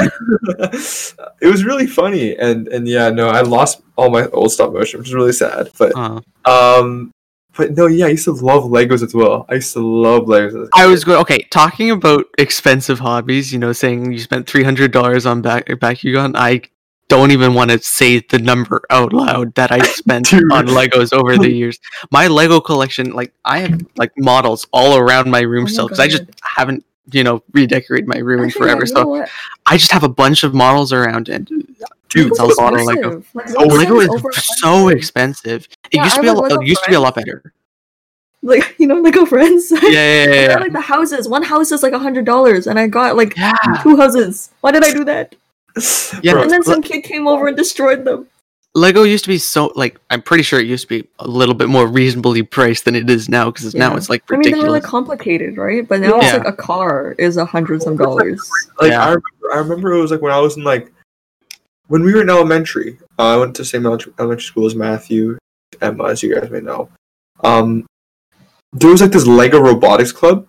it 1.40 1.46
was 1.46 1.64
really 1.64 1.86
funny, 1.86 2.36
and 2.36 2.68
and 2.68 2.88
yeah, 2.88 3.10
no, 3.10 3.28
I 3.28 3.42
lost 3.42 3.82
all 3.96 4.10
my 4.10 4.26
old 4.28 4.50
stop 4.52 4.72
motion, 4.72 4.98
which 5.00 5.08
is 5.08 5.14
really 5.14 5.32
sad. 5.32 5.70
But 5.78 5.92
Uh, 5.96 6.20
um, 6.46 7.10
but 7.56 7.76
no, 7.76 7.86
yeah, 7.86 8.06
I 8.06 8.10
used 8.10 8.24
to 8.24 8.32
love 8.32 8.64
Legos 8.64 9.02
as 9.02 9.14
well. 9.14 9.46
I 9.48 9.54
used 9.54 9.72
to 9.74 9.80
love 9.80 10.22
Legos. 10.22 10.48
as 10.48 10.54
a 10.54 10.68
I 10.74 10.86
was 10.86 11.04
going. 11.04 11.18
Okay, 11.20 11.46
talking 11.50 11.90
about 11.90 12.24
expensive 12.38 12.98
hobbies. 12.98 13.52
You 13.52 13.58
know, 13.58 13.72
saying 13.72 14.12
you 14.12 14.18
spent 14.18 14.46
three 14.48 14.64
hundred 14.64 14.90
dollars 14.90 15.26
on 15.26 15.42
back 15.42 15.66
Bakugan. 15.66 16.32
I 16.34 16.62
don't 17.08 17.30
even 17.30 17.54
want 17.54 17.70
to 17.70 17.78
say 17.80 18.20
the 18.20 18.38
number 18.38 18.82
out 18.90 19.12
loud 19.12 19.54
that 19.54 19.70
I 19.70 19.80
spent 19.86 20.32
on 20.52 20.66
Legos 20.66 21.12
over 21.12 21.36
the 21.36 21.50
years. 21.60 21.78
My 22.10 22.26
Lego 22.28 22.60
collection, 22.60 23.12
like 23.12 23.32
I 23.44 23.58
have 23.60 23.80
like 23.96 24.12
models 24.16 24.66
all 24.72 24.96
around 24.96 25.30
my 25.30 25.40
room 25.40 25.64
Oh 25.64 25.68
still 25.68 25.86
because 25.86 26.00
I 26.00 26.08
just 26.08 26.24
haven't, 26.56 26.84
you 27.12 27.22
know, 27.24 27.42
redecorated 27.52 28.08
my 28.08 28.18
room 28.18 28.40
in 28.40 28.46
Actually, 28.46 28.66
yeah, 28.66 28.72
forever. 28.72 28.80
you 28.82 28.86
so 28.86 29.06
what? 29.06 29.28
I 29.66 29.76
just 29.76 29.92
have 29.92 30.02
a 30.04 30.08
bunch 30.08 30.44
of 30.44 30.54
models 30.54 30.92
around, 30.92 31.28
and 31.28 31.46
Dude, 32.08 32.30
Legos 32.32 32.38
Lego's 32.38 32.58
a 32.58 32.60
lot 32.62 32.74
of 32.74 32.86
Lego. 32.86 33.24
Like, 33.34 33.46
Oh, 33.58 33.66
Lego 33.66 34.00
is 34.00 34.44
so 34.58 34.88
expensive. 34.88 35.68
It 35.90 35.96
Yeah, 35.98 36.04
used 36.04 36.16
to 36.16 36.22
be 36.22 36.28
a 36.28 36.32
lot, 36.32 36.52
it 36.52 36.66
used 36.66 36.84
to 36.84 36.90
be 36.90 36.94
a 36.96 37.00
lot 37.00 37.14
better. 37.14 37.42
like 38.42 38.74
you 38.78 38.86
know, 38.86 38.96
Lego 39.00 39.26
Friends. 39.26 39.70
Yeah, 39.70 39.80
yeah, 39.82 39.90
yeah. 39.90 40.34
Yeah. 40.34 40.48
got, 40.48 40.60
like 40.62 40.72
the 40.72 40.80
houses. 40.80 41.28
One 41.28 41.42
house 41.42 41.70
is 41.72 41.82
like 41.82 41.92
a 41.92 41.98
hundred 41.98 42.24
dollars, 42.24 42.66
and 42.66 42.78
I 42.78 42.86
got 42.86 43.16
like 43.16 43.36
Yeah. 43.36 43.52
two 43.82 43.96
houses. 43.96 44.50
Why 44.62 44.70
did 44.72 44.84
I 44.84 44.92
do 44.92 45.04
that? 45.04 45.34
Yeah, 46.22 46.32
Bro, 46.32 46.42
And 46.42 46.50
then 46.50 46.62
some 46.62 46.82
kid 46.82 47.02
came 47.02 47.26
over 47.26 47.46
and 47.48 47.56
destroyed 47.56 48.04
them. 48.04 48.28
Lego 48.76 49.04
used 49.04 49.24
to 49.24 49.28
be 49.30 49.38
so 49.38 49.72
like 49.76 50.00
I'm 50.10 50.20
pretty 50.20 50.42
sure 50.42 50.58
it 50.58 50.66
used 50.66 50.88
to 50.88 50.88
be 50.88 51.08
a 51.20 51.28
little 51.28 51.54
bit 51.54 51.68
more 51.68 51.86
reasonably 51.86 52.42
priced 52.42 52.84
than 52.84 52.96
it 52.96 53.08
is 53.08 53.28
now 53.28 53.50
because 53.50 53.72
now 53.72 53.94
it's 53.96 54.10
like 54.10 54.24
I 54.32 54.36
mean, 54.36 54.50
they're 54.50 54.62
really 54.62 54.80
complicated, 54.80 55.56
right? 55.56 55.86
But 55.86 56.00
now 56.00 56.18
it's 56.18 56.32
like 56.32 56.46
a 56.46 56.52
car 56.52 57.14
is 57.18 57.36
a 57.36 57.44
hundred 57.44 57.82
some 57.82 57.96
dollars. 57.96 58.40
Like 58.80 58.90
Yeah. 58.90 59.00
I, 59.04 59.06
remember, 59.10 59.52
I 59.52 59.58
remember 59.58 59.92
it 59.92 60.00
was 60.00 60.10
like 60.10 60.22
when 60.22 60.32
I 60.32 60.40
was 60.40 60.56
in 60.56 60.64
like 60.64 60.92
when 61.86 62.02
we 62.02 62.14
were 62.14 62.22
in 62.22 62.30
elementary. 62.30 62.98
Uh, 63.16 63.34
I 63.34 63.36
went 63.36 63.54
to 63.56 63.62
the 63.62 63.66
same 63.66 63.86
elementary, 63.86 64.12
elementary 64.18 64.42
school 64.44 64.66
as 64.66 64.74
Matthew, 64.74 65.38
Emma, 65.80 66.04
as 66.06 66.22
you 66.24 66.34
guys 66.34 66.50
may 66.50 66.60
know. 66.60 66.88
Um, 67.44 67.86
there 68.72 68.90
was 68.90 69.00
like 69.00 69.12
this 69.12 69.26
Lego 69.26 69.60
robotics 69.60 70.10
club. 70.10 70.48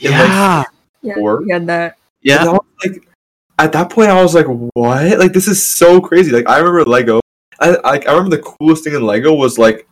in, 0.00 0.12
like, 0.12 0.20
yeah, 0.28 0.64
Yeah, 1.02 1.14
we 1.18 1.50
had 1.50 1.66
that. 1.66 1.98
yeah. 2.22 2.40
And 2.42 2.48
I 2.50 2.52
was 2.52 2.60
like, 2.84 3.08
at 3.64 3.72
that 3.72 3.90
point, 3.90 4.08
I 4.10 4.22
was 4.22 4.34
like, 4.34 4.46
what? 4.74 5.18
Like, 5.18 5.32
this 5.32 5.48
is 5.48 5.62
so 5.64 6.00
crazy. 6.00 6.30
Like, 6.30 6.48
I 6.48 6.58
remember 6.58 6.84
Lego. 6.84 7.20
I 7.60 7.70
like, 7.84 8.06
I 8.06 8.12
remember 8.12 8.36
the 8.36 8.42
coolest 8.42 8.84
thing 8.84 8.94
in 8.94 9.02
Lego 9.02 9.34
was 9.34 9.58
like 9.58 9.86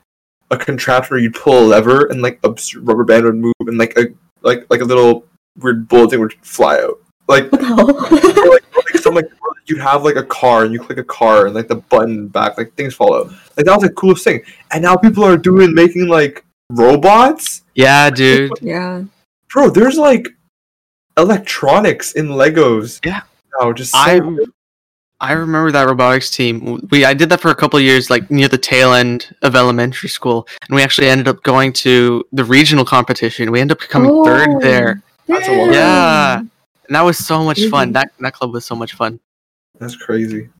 a 0.50 0.56
contraption 0.56 1.14
where 1.14 1.20
you'd 1.20 1.34
pull 1.34 1.58
a 1.64 1.66
lever 1.66 2.06
and 2.06 2.22
like 2.22 2.40
a 2.44 2.54
rubber 2.80 3.04
band 3.04 3.24
would 3.24 3.34
move 3.34 3.52
and 3.60 3.76
like 3.76 3.96
a 3.98 4.06
like 4.40 4.64
like 4.70 4.80
a 4.80 4.84
little 4.84 5.26
weird 5.58 5.86
bullet 5.88 6.10
thing 6.10 6.20
would 6.20 6.32
fly 6.40 6.78
out. 6.80 6.98
Like, 7.28 7.52
What 7.52 7.60
the 7.60 7.66
hell? 7.66 7.90
or, 7.90 8.50
like, 8.50 8.74
like 8.74 9.02
some 9.02 9.14
like 9.14 9.30
you'd 9.66 9.80
have 9.80 10.02
like 10.02 10.16
a 10.16 10.24
car 10.24 10.64
and 10.64 10.72
you 10.72 10.80
click 10.80 10.96
a 10.96 11.04
car 11.04 11.44
and 11.46 11.54
like 11.54 11.68
the 11.68 11.76
button 11.76 12.28
back 12.28 12.56
like 12.56 12.72
things 12.74 12.94
fall 12.94 13.14
out. 13.14 13.26
Like 13.56 13.66
that 13.66 13.74
was 13.74 13.82
the 13.82 13.90
coolest 13.90 14.24
thing. 14.24 14.42
And 14.70 14.82
now 14.82 14.96
people 14.96 15.22
are 15.24 15.36
doing 15.36 15.74
making 15.74 16.08
like 16.08 16.44
robots. 16.70 17.64
Yeah, 17.74 18.08
dude. 18.08 18.52
yeah. 18.62 19.02
Bro, 19.52 19.70
there's 19.70 19.98
like 19.98 20.26
electronics 21.18 22.12
in 22.12 22.28
Legos. 22.28 23.04
Yeah. 23.04 23.22
Now 23.60 23.72
just 23.72 23.92
so 23.92 23.98
I 23.98 24.20
I 25.20 25.32
remember 25.32 25.72
that 25.72 25.88
robotics 25.88 26.30
team. 26.30 26.80
We 26.90 27.04
I 27.04 27.12
did 27.12 27.28
that 27.30 27.40
for 27.40 27.50
a 27.50 27.54
couple 27.54 27.76
of 27.78 27.84
years, 27.84 28.08
like 28.08 28.30
near 28.30 28.46
the 28.48 28.58
tail 28.58 28.92
end 28.92 29.34
of 29.42 29.56
elementary 29.56 30.08
school, 30.08 30.46
and 30.68 30.74
we 30.76 30.82
actually 30.82 31.08
ended 31.08 31.26
up 31.26 31.42
going 31.42 31.72
to 31.74 32.24
the 32.32 32.44
regional 32.44 32.84
competition. 32.84 33.50
We 33.50 33.60
ended 33.60 33.78
up 33.78 33.88
coming 33.88 34.10
Oh, 34.12 34.24
third 34.24 34.60
there, 34.60 35.02
That's 35.26 35.48
a. 35.48 35.52
Yeah. 35.72 36.38
and 36.38 36.50
that 36.90 37.02
was 37.02 37.18
so 37.18 37.42
much 37.44 37.64
fun. 37.66 37.92
That 37.92 38.12
that 38.20 38.32
club 38.34 38.52
was 38.52 38.64
so 38.64 38.76
much 38.76 38.94
fun. 38.94 39.18
That's 39.80 39.96
crazy. 39.96 40.50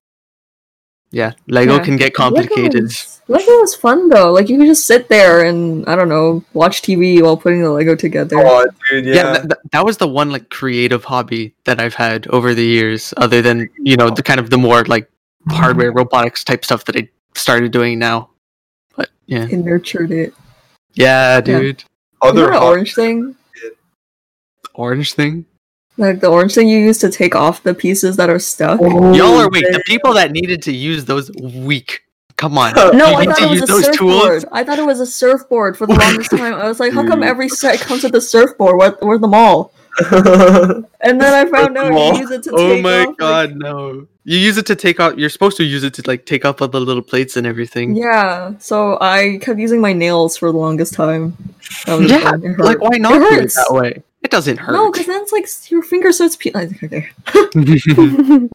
Yeah, 1.11 1.33
Lego 1.47 1.77
Yeah. 1.77 1.85
can 1.85 1.97
get 1.97 2.13
complicated. 2.13 2.75
Lego 2.75 2.85
was, 2.85 3.23
Lego 3.29 3.51
was 3.61 3.75
fun 3.75 4.11
though. 4.11 4.31
Like 4.31 4.51
you 4.51 4.59
could 4.59 4.67
just 4.67 4.87
sit 4.87 5.09
there 5.09 5.43
and 5.45 5.87
I 5.89 5.97
don't 5.97 6.11
know, 6.11 6.45
watch 6.53 6.83
TV 6.83 7.23
while 7.23 7.37
putting 7.37 7.63
the 7.63 7.71
Lego 7.71 7.95
together. 7.97 8.37
Oh, 8.39 8.67
dude, 8.91 9.07
Yeah, 9.07 9.15
yeah. 9.15 9.33
th- 9.33 9.43
th- 9.45 9.61
that 9.73 9.87
was 9.87 9.97
the 9.97 10.07
one 10.07 10.31
like 10.31 10.51
creative 10.51 11.05
hobby 11.05 11.55
that 11.65 11.81
I've 11.81 11.95
had 11.95 12.27
over 12.29 12.53
the 12.55 12.65
years, 12.65 13.15
other 13.17 13.41
than 13.41 13.71
you 13.79 13.97
know 13.97 14.11
the 14.11 14.23
kind 14.23 14.39
of 14.39 14.51
the 14.51 14.59
more 14.59 14.85
like 14.85 15.11
hardware 15.49 15.93
robotics 15.93 16.45
type 16.45 16.63
stuff 16.63 16.85
that 16.85 16.97
I 16.97 17.09
started 17.35 17.73
doing 17.73 17.99
now. 17.99 18.29
But 18.95 19.09
yeah, 19.27 19.47
It 19.51 19.57
nurtured 19.65 20.11
it. 20.13 20.35
yeah, 20.93 21.41
dude, 21.41 21.85
Other 22.21 22.43
Remember 22.43 22.53
the 22.53 22.59
hobby- 22.61 22.67
orange 22.71 22.95
thing? 22.95 23.35
orange 24.75 25.15
thing. 25.15 25.47
Like 25.99 26.21
the 26.21 26.29
orange 26.29 26.55
thing 26.55 26.69
you 26.69 26.79
use 26.79 26.99
to 26.99 27.11
take 27.11 27.35
off 27.35 27.63
the 27.65 27.75
pieces 27.75 28.17
that 28.17 28.31
are 28.31 28.39
stuck. 28.39 28.81
Oh, 28.83 29.13
Y'all 29.15 29.37
are 29.39 29.49
weak. 29.51 29.65
The 29.71 29.83
people 29.87 30.15
that 30.15 30.31
needed 30.33 30.63
to 30.63 30.73
use 30.73 31.05
those 31.05 31.31
weak. 31.33 32.05
Come 32.37 32.57
on. 32.57 32.73
No, 32.75 32.93
You 32.93 33.03
I 33.17 33.25
need 33.25 33.29
thought 33.31 33.39
to 33.39 33.45
it 33.47 33.51
was 33.51 33.63
a 33.63 33.67
those 33.67 33.85
surfboard. 33.87 34.45
I 34.53 34.63
thought 34.63 34.79
it 34.79 34.87
was 34.87 35.01
a 35.01 35.07
surfboard 35.07 35.77
for 35.77 35.87
the 35.89 35.95
longest 36.01 36.31
time. 36.31 36.55
I 36.55 36.69
was 36.69 36.79
like, 36.79 36.93
how 36.93 37.05
come 37.07 37.25
every 37.25 37.49
set 37.49 37.81
comes 37.81 38.05
with 38.05 38.15
a 38.15 38.21
surfboard? 38.21 38.77
What 38.77 39.03
where's 39.05 39.21
the 39.21 39.27
mall? 39.29 39.73
And 41.01 41.21
then 41.21 41.33
I 41.47 41.51
found 41.51 41.77
out 41.79 41.93
you 42.15 42.21
use 42.21 42.31
it 42.31 42.43
to 42.45 42.51
Oh 42.53 42.75
take 42.75 42.83
my 42.83 43.01
off, 43.01 43.07
like- 43.09 43.17
god, 43.19 43.57
no. 43.57 44.07
You 44.25 44.37
use 44.39 44.59
it 44.59 44.67
to 44.67 44.77
take 44.77 45.01
off 45.01 45.17
you're 45.17 45.31
supposed 45.31 45.57
to 45.57 45.65
use 45.65 45.83
it 45.85 45.95
to 45.95 46.03
like 46.07 46.27
take 46.27 46.45
off 46.45 46.61
all 46.61 46.69
the 46.69 46.81
little 46.81 47.03
plates 47.03 47.37
and 47.37 47.47
everything. 47.47 47.97
yeah, 47.97 48.53
so 48.59 48.99
I 49.01 49.39
kept 49.41 49.59
using 49.59 49.81
my 49.81 49.93
nails 49.93 50.37
for 50.37 50.53
the 50.53 50.59
longest 50.59 50.93
time. 50.95 51.37
Yeah, 51.89 52.33
like 52.59 52.81
why 52.81 52.99
not 52.99 53.15
do 53.19 53.39
it 53.41 53.53
that 53.55 53.69
way? 53.71 54.03
It 54.23 54.31
doesn't 54.31 54.59
hurt. 54.59 54.73
No, 54.73 54.91
because 54.91 55.07
then 55.07 55.23
it's 55.23 55.33
like 55.33 55.49
your 55.71 55.83
finger 55.83 56.13
starts 56.13 56.37
peeling. 56.37 56.79
Okay. 56.83 57.09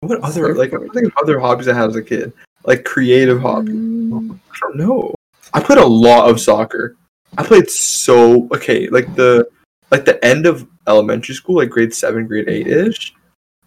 what 0.00 0.20
other 0.20 0.54
like 0.54 0.72
I'm 0.72 0.88
thinking 0.90 1.06
of 1.06 1.16
other 1.20 1.40
hobbies 1.40 1.68
I 1.68 1.74
had 1.74 1.90
as 1.90 1.96
a 1.96 2.02
kid, 2.02 2.32
like 2.64 2.84
creative 2.84 3.40
hobbies. 3.40 3.74
Mm, 3.74 4.38
I 4.50 4.56
don't 4.60 4.76
know. 4.76 5.14
I 5.52 5.60
played 5.60 5.78
a 5.78 5.86
lot 5.86 6.30
of 6.30 6.40
soccer. 6.40 6.96
I 7.36 7.42
played 7.42 7.68
so 7.70 8.48
okay, 8.52 8.88
like 8.88 9.14
the 9.14 9.48
like 9.90 10.04
the 10.04 10.24
end 10.24 10.46
of 10.46 10.66
elementary 10.86 11.34
school, 11.34 11.56
like 11.56 11.70
grade 11.70 11.94
seven, 11.94 12.26
grade 12.26 12.48
eight 12.48 12.68
ish. 12.68 13.14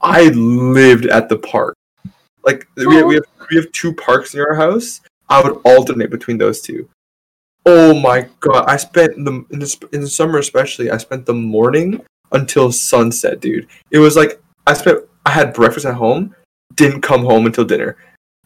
I 0.02 0.30
lived 0.30 1.06
at 1.08 1.30
the 1.30 1.38
park. 1.38 1.76
Like 2.44 2.68
we 2.76 2.96
have, 2.96 3.06
we 3.06 3.16
have 3.16 3.26
we 3.50 3.58
have 3.58 3.72
two 3.72 3.94
parks 3.94 4.34
near 4.34 4.48
our 4.48 4.56
house. 4.56 5.02
I 5.30 5.42
would 5.42 5.62
alternate 5.64 6.10
between 6.10 6.38
those 6.38 6.62
two. 6.62 6.90
Oh 7.66 7.94
my 8.00 8.28
god! 8.40 8.66
I 8.68 8.78
spent 8.78 9.16
the 9.24 9.46
in 9.52 9.60
the 9.60 9.90
in 9.92 10.02
the 10.02 10.08
summer 10.10 10.40
especially. 10.40 10.90
I 10.90 10.98
spent 10.98 11.26
the 11.26 11.34
morning 11.34 12.02
until 12.32 12.72
sunset, 12.72 13.40
dude. 13.40 13.68
It 13.92 14.00
was 14.00 14.16
like 14.16 14.42
I 14.66 14.74
spent. 14.74 15.00
I 15.26 15.32
had 15.32 15.54
breakfast 15.54 15.86
at 15.86 15.96
home. 15.96 16.36
Didn't 16.76 17.02
come 17.02 17.24
home 17.24 17.46
until 17.46 17.66
dinner. 17.66 17.98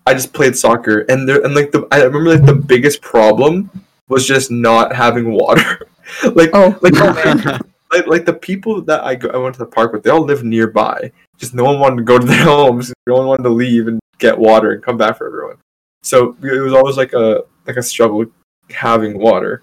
I 0.06 0.14
just 0.14 0.34
played 0.34 0.58
soccer, 0.58 1.02
and 1.10 1.28
there 1.28 1.44
and 1.44 1.56
like 1.56 1.72
the 1.72 1.88
I 1.92 2.04
remember 2.04 2.32
like 2.32 2.46
the 2.46 2.56
biggest 2.56 3.02
problem 3.02 3.70
was 4.10 4.28
just 4.28 4.52
not 4.52 4.94
having 4.94 5.32
water. 5.32 5.88
like 6.34 6.50
Oh, 6.54 6.78
like, 6.82 6.94
like 7.92 8.08
like 8.08 8.26
the 8.26 8.38
people 8.40 8.82
that 8.82 9.04
I 9.04 9.16
go, 9.16 9.30
I 9.30 9.38
went 9.38 9.56
to 9.56 9.60
the 9.60 9.66
park 9.66 9.94
with, 9.94 10.04
they 10.04 10.10
all 10.10 10.24
live 10.24 10.44
nearby. 10.44 11.12
Just 11.38 11.54
no 11.54 11.64
one 11.64 11.80
wanted 11.80 11.98
to 11.98 12.04
go 12.04 12.20
to 12.20 12.26
their 12.26 12.44
homes. 12.44 12.94
No 13.08 13.16
one 13.16 13.28
wanted 13.28 13.44
to 13.44 13.50
leave 13.50 13.88
and 13.88 14.00
get 14.20 14.38
water 14.38 14.72
and 14.72 14.84
come 14.84 14.98
back 14.98 15.18
for 15.18 15.28
everyone. 15.28 15.58
So 16.04 16.36
it 16.44 16.60
was 16.60 16.74
always 16.74 16.98
like 16.98 17.14
a 17.14 17.44
like 17.66 17.78
a 17.78 17.84
struggle 17.84 18.26
having 18.70 19.18
water. 19.20 19.62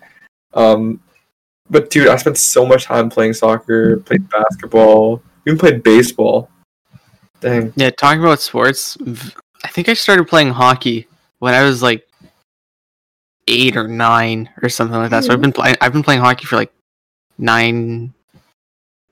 Um, 0.55 1.01
but 1.71 1.91
dude, 1.91 2.09
I 2.09 2.17
spent 2.17 2.39
so 2.39 2.67
much 2.67 2.85
time 2.85 3.09
playing 3.09 3.35
soccer, 3.35 3.99
played 3.99 4.29
basketball, 4.29 5.23
even 5.47 5.59
played 5.59 5.83
baseball. 5.83 6.51
Dang. 7.41 7.73
Yeah, 7.77 7.91
talking 7.91 8.21
about 8.21 8.41
sports, 8.41 8.97
I 9.65 9.69
think 9.69 9.89
I 9.89 9.95
started 9.95 10.29
playing 10.29 10.51
hockey 10.51 11.09
when 11.39 11.55
I 11.55 11.63
was 11.63 11.83
like 11.83 12.07
eight 13.49 13.77
or 13.77 13.89
nine 13.89 14.49
or 14.63 14.69
something 14.69 14.97
like 14.97 15.11
that. 15.11 15.25
So 15.25 15.33
I've 15.33 15.41
been 15.41 15.53
playing. 15.53 15.77
I've 15.81 15.93
been 15.93 16.03
playing 16.03 16.21
hockey 16.21 16.47
for 16.47 16.57
like 16.57 16.73
nine. 17.39 18.13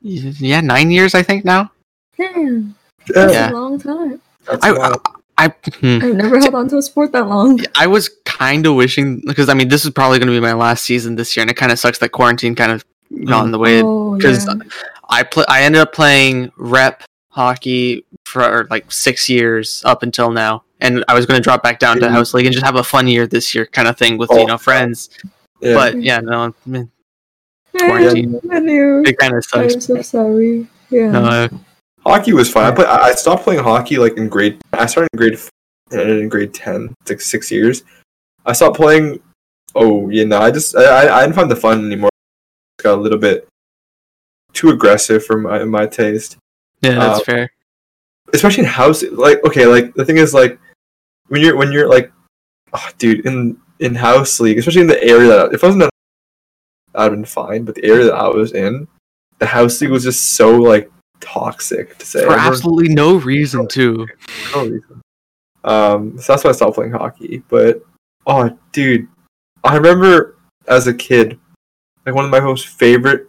Yeah, 0.02 0.60
nine 0.60 0.90
years 0.90 1.14
I 1.14 1.22
think 1.22 1.44
now. 1.44 1.70
damn, 2.16 2.74
that's 3.08 3.32
Yeah. 3.32 3.50
a 3.50 3.52
long 3.52 3.78
time. 3.78 4.20
That's 4.46 4.64
I, 4.64 4.72
wild. 4.72 5.00
I, 5.36 5.48
hmm. 5.80 5.98
I've 6.02 6.14
never 6.14 6.38
held 6.38 6.54
on 6.54 6.68
to 6.68 6.76
a 6.76 6.82
sport 6.82 7.12
that 7.12 7.26
long. 7.26 7.60
I 7.76 7.86
was 7.86 8.08
kind 8.40 8.66
of 8.66 8.74
wishing 8.74 9.20
because 9.26 9.48
I 9.48 9.54
mean 9.54 9.68
this 9.68 9.84
is 9.84 9.90
probably 9.90 10.18
going 10.18 10.28
to 10.28 10.32
be 10.34 10.40
my 10.40 10.54
last 10.54 10.84
season 10.84 11.14
this 11.16 11.36
year, 11.36 11.42
and 11.42 11.50
it 11.50 11.54
kind 11.56 11.70
of 11.70 11.78
sucks 11.78 11.98
that 11.98 12.08
quarantine 12.10 12.54
kind 12.54 12.72
of 12.72 12.84
got 13.26 13.44
in 13.44 13.50
the 13.52 13.58
way. 13.58 13.82
Oh, 13.82 14.18
'cause 14.20 14.46
yeah. 14.46 14.54
I 15.08 15.22
play. 15.24 15.44
I 15.48 15.62
ended 15.62 15.80
up 15.82 15.92
playing 15.92 16.50
rep 16.56 17.02
hockey 17.28 18.04
for 18.24 18.66
like 18.70 18.90
six 18.90 19.28
years 19.28 19.82
up 19.84 20.02
until 20.02 20.30
now, 20.30 20.64
and 20.80 21.04
I 21.08 21.14
was 21.14 21.26
going 21.26 21.38
to 21.38 21.42
drop 21.44 21.62
back 21.62 21.78
down 21.78 21.98
to 22.00 22.08
house 22.10 22.32
league 22.34 22.46
and 22.46 22.52
just 22.52 22.64
have 22.64 22.76
a 22.76 22.84
fun 22.84 23.06
year 23.08 23.26
this 23.26 23.54
year, 23.54 23.66
kind 23.66 23.86
of 23.88 23.96
thing 23.98 24.18
with 24.18 24.30
you 24.30 24.38
Oh. 24.40 24.46
know 24.46 24.58
friends. 24.58 25.10
yeah. 25.60 25.74
But 25.74 26.00
yeah, 26.02 26.20
no, 26.20 26.54
man, 26.66 26.90
Hey, 27.72 27.86
quarantine. 27.86 28.40
Manu. 28.44 29.02
it 29.04 29.18
kind 29.18 29.34
of 29.34 29.44
sucks. 29.44 29.74
I'm 29.74 29.80
so 29.80 30.02
sorry. 30.02 30.66
Yeah. 30.90 31.10
No, 31.10 31.24
uh, 31.24 31.48
Hockey 32.06 32.32
was 32.32 32.50
fun. 32.50 32.64
I 32.64 32.70
play, 32.74 32.86
I 32.86 33.08
I 33.08 33.14
stopped 33.14 33.44
playing 33.44 33.62
hockey 33.62 33.98
like 33.98 34.16
in 34.16 34.28
grade. 34.28 34.58
I 34.72 34.86
started 34.86 35.08
in 35.12 35.18
grade 35.18 35.38
and 35.90 36.00
ended 36.00 36.20
in 36.20 36.28
grade 36.28 36.54
ten. 36.54 36.94
It's 37.02 37.10
like 37.10 37.20
six 37.20 37.50
years. 37.50 37.82
I 38.46 38.52
stopped 38.52 38.76
playing. 38.76 39.20
Oh 39.74 40.08
you 40.10 40.26
know, 40.26 40.38
I 40.40 40.50
just 40.50 40.76
I, 40.76 41.08
I, 41.18 41.20
didn't 41.22 41.36
find 41.36 41.50
the 41.50 41.56
fun 41.56 41.84
anymore. 41.84 42.10
It 42.78 42.82
got 42.82 42.94
a 42.98 43.00
little 43.00 43.18
bit 43.18 43.46
too 44.52 44.70
aggressive 44.70 45.24
for 45.24 45.38
my 45.38 45.62
my 45.64 45.86
taste, 45.86 46.36
yeah, 46.82 46.94
that's 46.94 47.20
Uh, 47.20 47.24
fair. 47.24 47.52
especially 48.32 48.64
in 48.64 48.70
house. 48.70 49.02
Like 49.04 49.44
okay, 49.44 49.66
like 49.66 49.94
the 49.94 50.04
thing 50.04 50.16
is 50.16 50.34
like 50.34 50.58
when 51.28 51.40
you're 51.40 51.56
when 51.56 51.70
you're 51.70 51.88
like, 51.88 52.10
oh, 52.72 52.88
dude, 52.98 53.24
in 53.26 53.56
in 53.78 53.94
house 53.94 54.40
league, 54.40 54.58
especially 54.58 54.82
in 54.82 54.88
the 54.88 55.02
area 55.04 55.28
that 55.28 55.52
if 55.54 55.62
I 55.62 55.68
wasn't, 55.68 55.90
I'd 56.94 57.02
have 57.04 57.12
been 57.12 57.24
fine. 57.24 57.64
But 57.64 57.76
the 57.76 57.84
area 57.84 58.06
that 58.06 58.14
I 58.14 58.28
was 58.28 58.52
in, 58.52 58.88
the 59.38 59.46
house 59.46 59.80
league 59.80 59.90
was 59.92 60.02
just 60.02 60.32
so 60.34 60.56
like 60.56 60.90
toxic 61.20 61.96
to 61.98 62.06
say. 62.06 62.20
For 62.20 62.32
Everyone- 62.32 62.46
absolutely 62.46 62.88
no 62.94 63.16
reason 63.16 63.68
too. 63.68 64.08
no 64.52 64.62
reason. 64.66 65.00
Um, 65.62 66.18
so 66.18 66.32
that's 66.32 66.42
why 66.42 66.50
I 66.50 66.54
stopped 66.54 66.74
playing 66.74 66.92
hockey. 66.92 67.42
But 67.48 67.82
oh, 68.30 68.56
dude, 68.72 69.08
I 69.64 69.76
remember 69.76 70.36
as 70.68 70.86
a 70.86 70.94
kid, 70.94 71.38
like 72.06 72.14
one 72.14 72.24
of 72.24 72.30
my 72.30 72.40
most 72.40 72.68
favorite 72.68 73.28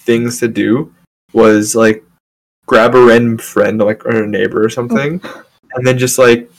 things 0.00 0.38
to 0.40 0.48
do 0.48 0.94
was 1.32 1.74
like 1.74 2.04
grab 2.66 2.94
a 2.94 3.04
random 3.04 3.38
friend, 3.38 3.80
like 3.80 4.04
or 4.04 4.22
a 4.22 4.26
neighbor 4.26 4.62
or 4.64 4.68
something, 4.68 5.20
and 5.74 5.86
then 5.86 5.98
just 5.98 6.18
like 6.18 6.50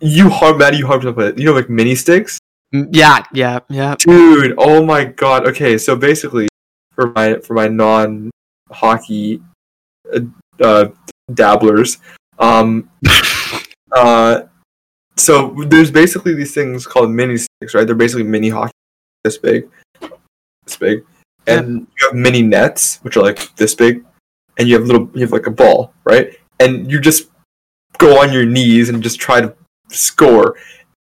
you 0.00 0.28
harm 0.28 0.58
that 0.58 0.76
you 0.76 0.86
harm 0.86 1.02
something. 1.02 1.36
You 1.38 1.46
know, 1.46 1.54
like 1.54 1.70
mini 1.70 1.94
sticks. 1.94 2.38
Mm, 2.74 2.88
Yeah, 2.92 3.24
yeah, 3.32 3.60
yeah. 3.68 3.96
Dude, 3.98 4.54
oh 4.58 4.84
my 4.84 5.04
god. 5.04 5.46
Okay, 5.48 5.78
so 5.78 5.96
basically, 5.96 6.48
for 6.92 7.10
my 7.12 7.38
for 7.38 7.54
my 7.54 7.68
non 7.68 8.30
hockey 8.70 9.42
uh, 10.12 10.20
uh, 10.60 10.88
dabblers, 11.32 11.98
um, 12.38 12.90
uh, 13.92 14.42
so 15.16 15.54
there's 15.66 15.90
basically 15.90 16.34
these 16.34 16.54
things 16.54 16.86
called 16.86 17.10
mini 17.10 17.36
sticks, 17.36 17.74
right? 17.74 17.86
They're 17.86 17.94
basically 17.96 18.24
mini 18.24 18.48
hockey 18.48 18.72
this 19.24 19.38
big, 19.38 19.68
this 20.64 20.76
big, 20.76 21.04
and 21.46 21.86
you 22.00 22.06
have 22.08 22.14
mini 22.14 22.42
nets 22.42 22.98
which 23.02 23.16
are 23.16 23.22
like 23.22 23.54
this 23.56 23.74
big, 23.74 24.04
and 24.58 24.68
you 24.68 24.74
have 24.76 24.84
little, 24.86 25.08
you 25.14 25.20
have 25.20 25.32
like 25.32 25.46
a 25.46 25.50
ball, 25.50 25.92
right? 26.04 26.34
And 26.60 26.90
you 26.90 27.00
just 27.00 27.28
go 27.98 28.20
on 28.20 28.32
your 28.32 28.44
knees 28.46 28.88
and 28.88 29.02
just 29.02 29.20
try 29.20 29.40
to 29.40 29.54
score. 29.88 30.56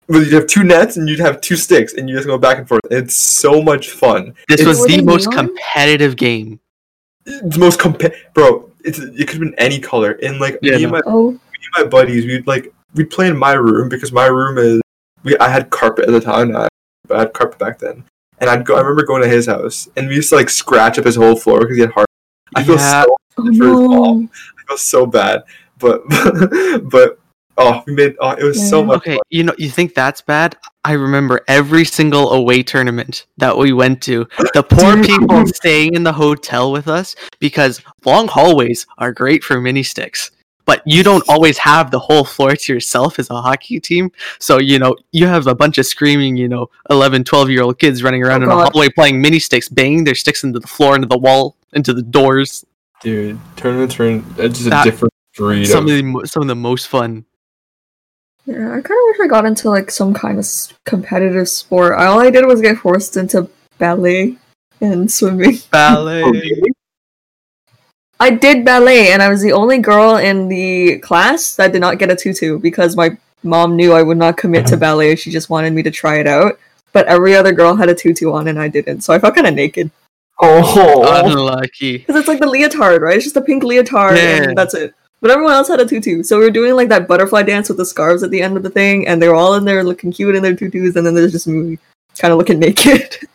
But 0.09 0.18
you'd 0.18 0.32
have 0.35 0.46
two 0.46 0.62
nets 0.62 0.96
and 0.96 1.09
you'd 1.09 1.18
have 1.18 1.40
two 1.40 1.56
sticks 1.56 1.94
and 1.94 2.09
you 2.09 2.14
just 2.14 2.28
go 2.28 2.38
back 2.38 2.59
and 2.59 2.68
forth. 2.68 2.80
It's 2.92 3.16
so 3.16 3.61
much 3.61 3.90
fun. 3.90 4.35
This 4.48 4.61
It's- 4.61 4.78
was 4.78 4.87
the 4.87 5.02
most 5.02 5.32
competitive 5.32 6.14
game. 6.16 6.61
It's 7.24 7.56
most 7.59 7.80
compa- 7.80 8.14
bro. 8.32 8.70
It's 8.85 9.00
it 9.00 9.16
could 9.26 9.30
have 9.30 9.40
been 9.40 9.54
any 9.59 9.80
color. 9.80 10.12
And 10.22 10.38
like 10.38 10.61
Yeah, 10.62 10.76
me 10.76 10.85
and 10.85 10.92
my 10.92 11.00
Oh, 11.06 11.32
me 11.32 11.38
and 11.74 11.85
my 11.85 11.90
buddies, 11.90 12.24
we'd 12.24 12.46
like 12.46 12.72
we'd 12.94 13.11
play 13.11 13.29
in 13.29 13.37
my 13.37 13.53
room 13.53 13.88
because 13.88 14.12
my 14.12 14.27
room 14.27 14.59
is 14.59 14.81
we 15.22 15.37
I 15.38 15.49
had 15.49 15.70
carpet 15.70 16.07
at 16.07 16.12
the 16.12 16.20
time, 16.20 16.57
I, 16.57 16.68
but 17.07 17.16
I 17.16 17.20
had 17.20 17.33
carpet 17.33 17.59
back 17.59 17.79
then. 17.79 18.05
And 18.38 18.51
I'd 18.51 18.66
go. 18.66 18.77
I 18.77 18.81
remember 18.81 19.05
going 19.05 19.22
to 19.22 19.29
his 19.29 19.46
house, 19.46 19.88
and 19.96 20.09
we 20.09 20.16
used 20.16 20.29
to 20.29 20.37
like 20.37 20.51
scratch 20.51 20.99
up 20.99 21.05
his 21.07 21.16
whole 21.16 21.37
floor 21.37 21.61
because 21.61 21.77
he 21.77 21.81
had 21.81 21.90
hard. 21.92 22.07
I 22.55 22.62
feel 22.62 22.77
Yeah. 22.77 23.03
so 23.03 23.09
oh 23.09 23.16
for 23.37 23.51
his 23.51 23.59
no. 23.59 23.88
mom. 23.88 24.31
I 24.59 24.62
feel 24.68 24.77
so 24.79 25.07
bad, 25.07 25.42
but 25.79 26.03
but 26.90 27.18
oh, 27.57 27.83
we 27.87 27.94
made 27.94 28.14
oh, 28.20 28.33
it 28.33 28.44
was 28.44 28.68
so 28.68 28.85
much. 28.85 28.99
Okay, 28.99 29.18
you 29.31 29.42
know, 29.42 29.55
you 29.57 29.70
think 29.70 29.94
that's 29.94 30.20
bad? 30.20 30.57
I 30.85 30.92
remember 30.92 31.40
every 31.49 31.85
single 31.85 32.33
away 32.33 32.62
tournament 32.62 33.27
that 33.38 33.57
we 33.57 33.72
went 33.72 34.03
to. 34.03 34.29
The 34.55 34.62
poor 34.62 35.03
people 35.03 35.46
staying 35.46 35.94
in 35.94 36.05
the 36.05 36.12
hotel 36.12 36.70
with 36.70 36.88
us 36.88 37.16
because 37.40 37.81
long 38.05 38.29
hallways 38.29 38.87
are 38.99 39.12
great 39.12 39.42
for 39.42 39.61
mini 39.61 39.83
sticks. 39.83 40.31
But 40.66 40.83
you 40.85 41.02
don't 41.02 41.22
always 41.29 41.57
have 41.59 41.90
the 41.90 41.98
whole 41.98 42.24
floor 42.24 42.55
to 42.57 42.72
yourself 42.74 43.18
as 43.18 43.31
a 43.31 43.40
hockey 43.40 43.81
team. 43.81 44.11
So, 44.40 44.59
you 44.59 44.79
know, 44.79 44.96
you 45.12 45.26
have 45.29 45.46
a 45.46 45.55
bunch 45.55 45.79
of 45.79 45.87
screaming, 45.87 46.37
you 46.37 46.48
know, 46.48 46.68
11, 46.90 47.24
12 47.24 47.50
year 47.50 47.62
old 47.62 47.79
kids 47.79 48.02
running 48.02 48.22
around 48.22 48.42
Oh, 48.42 48.46
in 48.46 48.50
a 48.50 48.55
God. 48.55 48.72
hallway 48.72 48.88
playing 48.90 49.20
mini 49.22 49.38
sticks, 49.38 49.68
banging 49.68 50.05
their 50.05 50.16
sticks 50.16 50.42
into 50.44 50.59
the 50.59 50.66
floor, 50.66 50.96
into 50.96 51.07
the 51.09 51.16
wall, 51.18 51.57
into 51.72 51.94
the 51.94 52.02
doors. 52.02 52.64
Dude, 53.00 53.38
turn 53.57 53.88
tournaments 53.88 54.00
are 54.38 54.44
it's 54.44 54.59
just 54.64 54.66
a 54.72 54.83
different 54.90 55.14
breed. 55.37 55.66
Some 55.66 55.85
of- 55.88 55.90
of 55.92 56.22
the 56.22 56.26
some 56.29 56.42
of 56.42 56.48
the 56.48 56.57
most 56.57 56.88
fun. 56.88 57.24
Yeah, 58.46 58.68
I 58.70 58.81
kind 58.81 58.85
of 58.85 59.07
wish 59.09 59.20
I 59.22 59.26
got 59.29 59.44
into 59.44 59.68
like 59.70 59.90
some 59.90 60.14
kind 60.14 60.38
of 60.38 60.46
competitive 60.85 61.48
sport. 61.48 61.94
All 61.98 62.20
I 62.20 62.31
did 62.31 62.46
was 62.46 62.61
get 62.61 62.79
forced 62.79 63.16
into 63.16 63.48
ballet 63.79 64.37
and 64.81 65.11
swimming. 65.11 65.59
Ballet. 65.70 66.22
Oh, 66.24 66.33
I 68.18 68.31
did 68.31 68.64
ballet, 68.64 69.12
and 69.12 69.22
I 69.22 69.29
was 69.29 69.42
the 69.42 69.52
only 69.52 69.79
girl 69.79 70.16
in 70.16 70.48
the 70.48 70.98
class 71.00 71.57
that 71.57 71.72
did 71.72 71.81
not 71.81 71.98
get 71.98 72.11
a 72.11 72.16
tutu 72.16 72.59
because 72.59 72.96
my 72.96 73.16
mom 73.42 73.76
knew 73.76 73.92
I 73.92 74.02
would 74.02 74.16
not 74.16 74.37
commit 74.37 74.66
to 74.66 74.74
uh-huh. 74.74 74.81
ballet. 74.81 75.16
She 75.16 75.31
just 75.31 75.50
wanted 75.50 75.72
me 75.72 75.83
to 75.83 75.90
try 75.90 76.18
it 76.18 76.26
out. 76.26 76.59
But 76.92 77.07
every 77.07 77.35
other 77.35 77.52
girl 77.52 77.76
had 77.76 77.90
a 77.90 77.94
tutu 77.94 78.33
on, 78.33 78.48
and 78.48 78.59
I 78.59 78.68
didn't. 78.68 79.02
So 79.02 79.12
I 79.12 79.18
felt 79.18 79.35
kind 79.35 79.46
of 79.46 79.55
naked 79.55 79.90
oh, 80.40 81.24
Unlucky. 81.24 81.98
because 81.98 82.16
it's 82.16 82.29
like 82.29 82.40
the 82.40 82.46
leotard, 82.46 83.02
right? 83.02 83.16
It's 83.16 83.24
just 83.24 83.37
a 83.37 83.42
pink 83.42 83.62
leotard, 83.62 84.16
Yeah. 84.16 84.44
and 84.44 84.57
that's 84.57 84.74
it. 84.74 84.94
But 85.20 85.31
everyone 85.31 85.52
else 85.52 85.68
had 85.68 85.81
a 85.81 85.87
tutu, 85.87 86.22
so 86.22 86.38
we 86.38 86.44
were 86.44 86.50
doing 86.50 86.74
like 86.74 86.88
that 86.90 87.09
butterfly 87.09 87.42
dance 87.42 87.68
with 87.68 87.79
the 87.79 87.87
scarves 87.87 88.22
at 88.22 88.31
the 88.31 88.40
end 88.40 88.57
of 88.57 88.62
the 88.62 88.70
thing, 88.70 89.07
and 89.09 89.20
they 89.20 89.29
were 89.29 89.35
all 89.35 89.55
in 89.55 89.64
there 89.64 89.83
looking 89.83 90.12
cute 90.12 90.37
in 90.37 90.42
their 90.42 90.55
tutus, 90.55 90.96
and 90.96 91.07
then 91.07 91.14
there's 91.14 91.33
just 91.33 91.46
me 91.46 91.79
kind 92.18 92.33
of 92.33 92.38
looking 92.38 92.59
naked. 92.59 93.16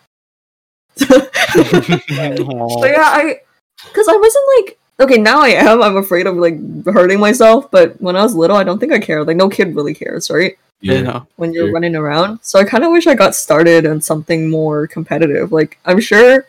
So 1.52 2.86
yeah, 2.86 3.04
I 3.04 3.42
because 3.86 4.08
I 4.08 4.16
wasn't 4.16 4.46
like 4.58 4.78
okay 5.00 5.18
now 5.18 5.42
I 5.42 5.50
am. 5.50 5.82
I'm 5.82 5.98
afraid 5.98 6.28
of 6.28 6.36
like 6.38 6.58
hurting 6.86 7.20
myself, 7.20 7.70
but 7.72 8.00
when 8.02 8.16
I 8.16 8.24
was 8.24 8.36
little, 8.36 8.58
I 8.58 8.64
don't 8.64 8.80
think 8.80 8.94
I 8.94 9.00
cared. 9.00 9.28
Like 9.28 9.38
no 9.38 9.50
kid 9.50 9.76
really 9.76 9.94
cares, 9.94 10.30
right? 10.30 10.58
you 10.84 11.04
know. 11.04 11.28
When 11.36 11.54
you're 11.54 11.66
Sure. 11.68 11.74
running 11.74 11.96
around. 11.96 12.40
So 12.42 12.58
I 12.58 12.64
kind 12.64 12.84
of 12.84 12.92
wish 12.92 13.06
I 13.06 13.14
got 13.14 13.36
started 13.36 13.86
on 13.86 14.02
something 14.02 14.50
more 14.50 14.88
competitive. 14.88 15.52
Like 15.52 15.78
I'm 15.86 16.00
sure 16.00 16.48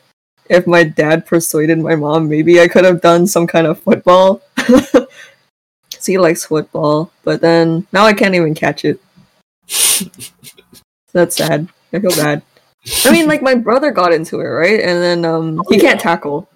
if 0.48 0.66
my 0.66 0.84
dad 0.84 1.26
persuaded 1.26 1.78
my 1.78 1.94
mom, 1.96 2.28
maybe 2.28 2.58
I 2.60 2.66
could 2.68 2.84
have 2.86 3.02
done 3.02 3.26
some 3.26 3.46
kind 3.46 3.66
of 3.66 3.78
football. 3.80 4.40
Cause 4.56 6.06
he 6.06 6.16
likes 6.18 6.46
football, 6.46 7.12
but 7.24 7.40
then 7.42 7.86
now 7.92 8.04
I 8.06 8.14
can't 8.14 8.34
even 8.34 8.54
catch 8.54 8.84
it. 8.86 9.00
That's 11.12 11.36
sad. 11.36 11.68
I 11.92 12.00
feel 12.00 12.10
bad. 12.10 12.42
I 13.04 13.12
mean, 13.12 13.26
like 13.28 13.42
my 13.42 13.54
brother 13.54 13.90
got 13.90 14.12
into 14.12 14.40
it, 14.40 14.44
right? 14.44 14.80
And 14.80 15.00
then 15.02 15.24
um, 15.24 15.62
he 15.68 15.78
can't 15.78 16.00
tackle. 16.00 16.48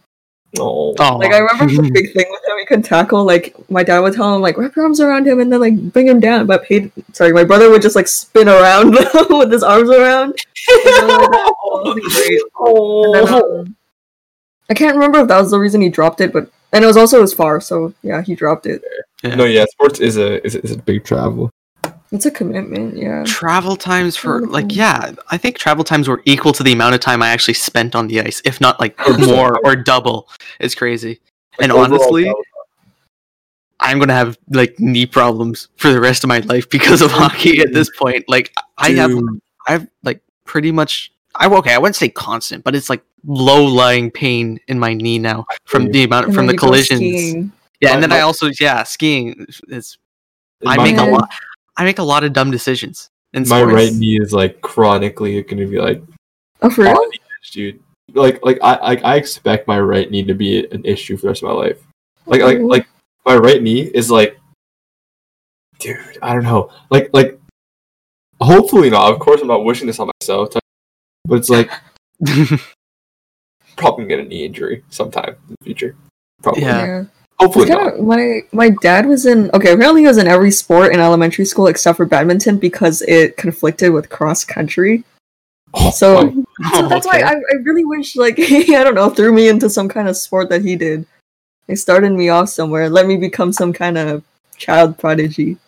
Oh. 0.61 0.95
Like 1.19 1.33
I 1.33 1.39
remember 1.39 1.83
the 1.83 1.91
big 1.95 2.13
thing 2.13 2.27
with 2.31 2.45
him, 2.45 2.59
he 2.59 2.67
couldn't 2.67 2.85
tackle. 2.85 3.25
Like 3.25 3.55
my 3.71 3.83
dad 3.83 4.01
would 4.01 4.15
tell 4.15 4.35
him, 4.35 4.43
like 4.43 4.57
wrap 4.57 4.75
your 4.77 4.85
arms 4.85 5.01
around 5.01 5.27
him 5.27 5.41
and 5.41 5.53
then 5.53 5.61
like 5.61 5.77
bring 5.93 6.07
him 6.09 6.21
down. 6.21 6.47
But 6.47 6.65
Peyton, 6.65 6.91
sorry, 7.13 7.33
my 7.33 7.45
brother 7.45 7.71
would 7.71 7.83
just 7.83 7.97
like 7.97 8.09
spin 8.09 8.49
around 8.49 8.91
with 9.31 9.53
his 9.53 9.63
arms 9.63 9.91
around. 9.91 10.35
Then, 10.85 11.09
like, 11.09 11.31
that 11.31 11.55
would 11.65 11.97
be 11.97 12.03
great. 12.03 12.41
And 12.59 13.15
then, 13.15 13.27
Oh. 13.29 13.61
um, 13.61 13.77
I 14.71 14.75
can't 14.75 14.97
remember 14.97 15.21
if 15.21 15.29
that 15.29 15.41
was 15.41 15.51
the 15.51 15.59
reason 15.59 15.81
he 15.81 15.89
dropped 15.89 16.21
it, 16.21 16.33
but 16.33 16.51
and 16.73 16.83
it 16.83 16.87
was 16.87 16.97
also 16.97 17.21
his 17.21 17.33
far, 17.33 17.61
so 17.61 17.95
yeah, 18.03 18.23
he 18.23 18.35
dropped 18.35 18.67
it. 18.67 18.83
No, 19.23 19.45
yeah, 19.45 19.65
sports 19.71 20.01
is 20.01 20.17
a 20.17 20.45
is 20.45 20.57
is 20.57 20.73
a 20.73 20.79
big 20.79 21.05
travel. 21.05 21.51
It's 22.13 22.25
a 22.25 22.31
commitment, 22.31 22.97
yeah. 22.97 23.25
travel 23.27 23.75
times 23.77 24.17
for 24.17 24.39
Travel 24.41 24.53
like 24.53 24.75
yeah 24.75 25.13
i 25.31 25.37
think 25.37 25.59
travel 25.59 25.83
times 25.85 26.07
were 26.09 26.23
equal 26.25 26.53
to 26.53 26.63
the 26.63 26.73
amount 26.73 26.95
of 26.95 27.01
time 27.01 27.21
i 27.21 27.29
actually 27.31 27.55
spent 27.55 27.95
on 27.97 28.07
the 28.07 28.21
ice 28.21 28.41
if 28.45 28.61
not 28.61 28.79
like 28.79 28.97
more 29.19 29.59
or 29.65 29.75
double. 29.77 30.29
It's 30.61 30.75
crazy. 30.77 31.21
And 31.61 31.73
Like, 31.73 31.81
overall 31.91 32.03
honestly 32.03 32.23
travel. 32.25 32.43
i'm 33.81 33.99
gonna 33.99 34.15
have 34.15 34.39
like 34.51 34.79
knee 34.79 35.07
problems 35.07 35.69
for 35.77 35.91
the 35.93 36.01
rest 36.01 36.23
of 36.25 36.29
my 36.29 36.39
life 36.41 36.69
because 36.71 37.03
of 37.03 37.11
hockey 37.23 37.61
at 37.61 37.73
this 37.73 37.91
point. 37.99 38.25
Like 38.29 38.53
i 38.79 38.91
have 38.91 39.11
i've 39.67 39.87
like 40.05 40.21
pretty 40.45 40.71
much 40.73 41.11
i 41.35 41.47
okay 41.49 41.75
i 41.75 41.79
wouldn't 41.79 41.97
say 41.97 42.09
constant 42.09 42.63
but 42.63 42.75
it's 42.77 42.89
like 42.89 43.03
low 43.27 43.65
lying 43.65 44.11
pain 44.13 44.61
in 44.69 44.79
my 44.79 44.95
knee 44.95 45.19
now 45.19 45.45
from 45.65 45.91
the 45.91 46.05
amount 46.05 46.27
And 46.27 46.35
from 46.37 46.47
the 46.47 46.57
collisions. 46.57 47.03
yeah 47.81 47.89
My- 47.89 47.95
and 47.95 48.03
then 48.03 48.13
i 48.13 48.21
also 48.21 48.49
yeah 48.61 48.85
skiing 48.85 49.47
is 49.69 49.99
in 50.61 50.69
i 50.69 50.77
my- 50.77 50.85
make 50.85 50.99
a 50.99 51.05
lot 51.05 51.29
i 51.77 51.85
make 51.85 51.99
a 51.99 52.03
lot 52.03 52.25
of 52.25 52.33
dumb 52.33 52.51
decisions 52.51 53.09
in 53.33 53.43
My 53.43 53.61
sports. 53.61 53.75
right 53.75 53.93
knee 53.93 54.19
is 54.21 54.33
like 54.33 54.61
chronically 54.61 55.43
going 55.43 55.59
to 55.59 55.67
be 55.67 55.79
like 55.79 56.03
Oh, 56.63 56.71
for 56.71 56.83
real? 56.85 56.93
on 56.93 57.11
the 57.11 57.19
edge, 57.21 57.51
dude. 57.53 57.81
Like 58.15 58.43
like 58.45 58.59
I 58.63 58.77
like 58.83 59.05
I 59.05 59.17
expect 59.17 59.69
my 59.69 59.79
right 59.79 60.11
knee 60.11 60.23
to 60.25 60.33
be 60.35 60.65
an 60.71 60.85
issue 60.87 61.17
for 61.17 61.23
the 61.23 61.29
rest 61.29 61.43
of 61.43 61.49
my 61.49 61.55
life. 61.55 61.79
Like 62.25 62.41
like 62.41 62.61
like 62.61 62.87
my 63.27 63.37
right 63.37 63.63
knee 63.63 63.81
is 63.83 64.11
like, 64.11 64.39
dude. 65.79 66.19
I 66.23 66.33
don't 66.33 66.45
know. 66.45 66.71
Like 66.89 67.11
like, 67.13 67.39
hopefully 68.41 68.89
not. 68.89 69.13
Of 69.13 69.19
course, 69.19 69.43
I'm 69.43 69.49
not 69.49 69.65
wishing 69.65 69.87
this 69.87 69.99
on 70.01 70.09
myself. 70.23 70.49
But 71.27 71.35
it's 71.41 71.51
like 71.51 71.71
probably 73.77 74.05
gonna 74.05 74.09
get 74.09 74.21
a 74.21 74.25
knee 74.25 74.47
injury 74.47 74.83
sometime 74.89 75.37
in 75.49 75.57
the 75.59 75.65
future. 75.65 75.95
Probably. 76.43 76.63
Yeah. 76.63 77.05
Hopefully 77.39 77.65
It's 77.67 77.71
not. 77.71 77.95
kinda, 77.97 78.03
my 78.03 78.41
my 78.53 78.71
dad 78.81 79.07
was 79.07 79.27
in 79.27 79.51
okay. 79.53 79.73
Apparently, 79.73 80.03
he 80.03 80.07
was 80.07 80.17
in 80.19 80.27
every 80.27 80.51
sport 80.51 80.93
in 80.95 81.01
elementary 81.01 81.45
school 81.45 81.67
except 81.67 81.97
for 81.99 82.07
badminton 82.07 82.59
because 82.59 83.03
it 83.03 83.37
conflicted 83.37 83.93
with 83.93 84.09
cross 84.09 84.45
country. 84.45 85.05
Oh, 85.75 85.91
So, 85.91 86.31
my- 86.31 86.45
so 86.73 86.89
that's 86.89 87.07
why 87.07 87.21
I, 87.21 87.33
I 87.35 87.55
really 87.65 87.85
wish 87.85 88.17
like 88.17 88.39
I 88.41 88.83
don't 88.83 88.95
know 88.95 89.11
threw 89.11 89.33
me 89.33 89.49
into 89.49 89.69
some 89.69 89.89
kind 89.89 90.09
of 90.09 90.17
sport 90.17 90.49
that 90.49 90.63
he 90.63 90.77
did. 90.77 91.07
They 91.67 91.75
started 91.75 92.13
me 92.13 92.29
off 92.31 92.49
somewhere. 92.49 92.89
Let 92.89 93.07
me 93.07 93.17
become 93.19 93.53
some 93.53 93.73
kind 93.73 93.99
of 93.99 94.23
child 94.57 94.97
prodigy. 94.99 95.59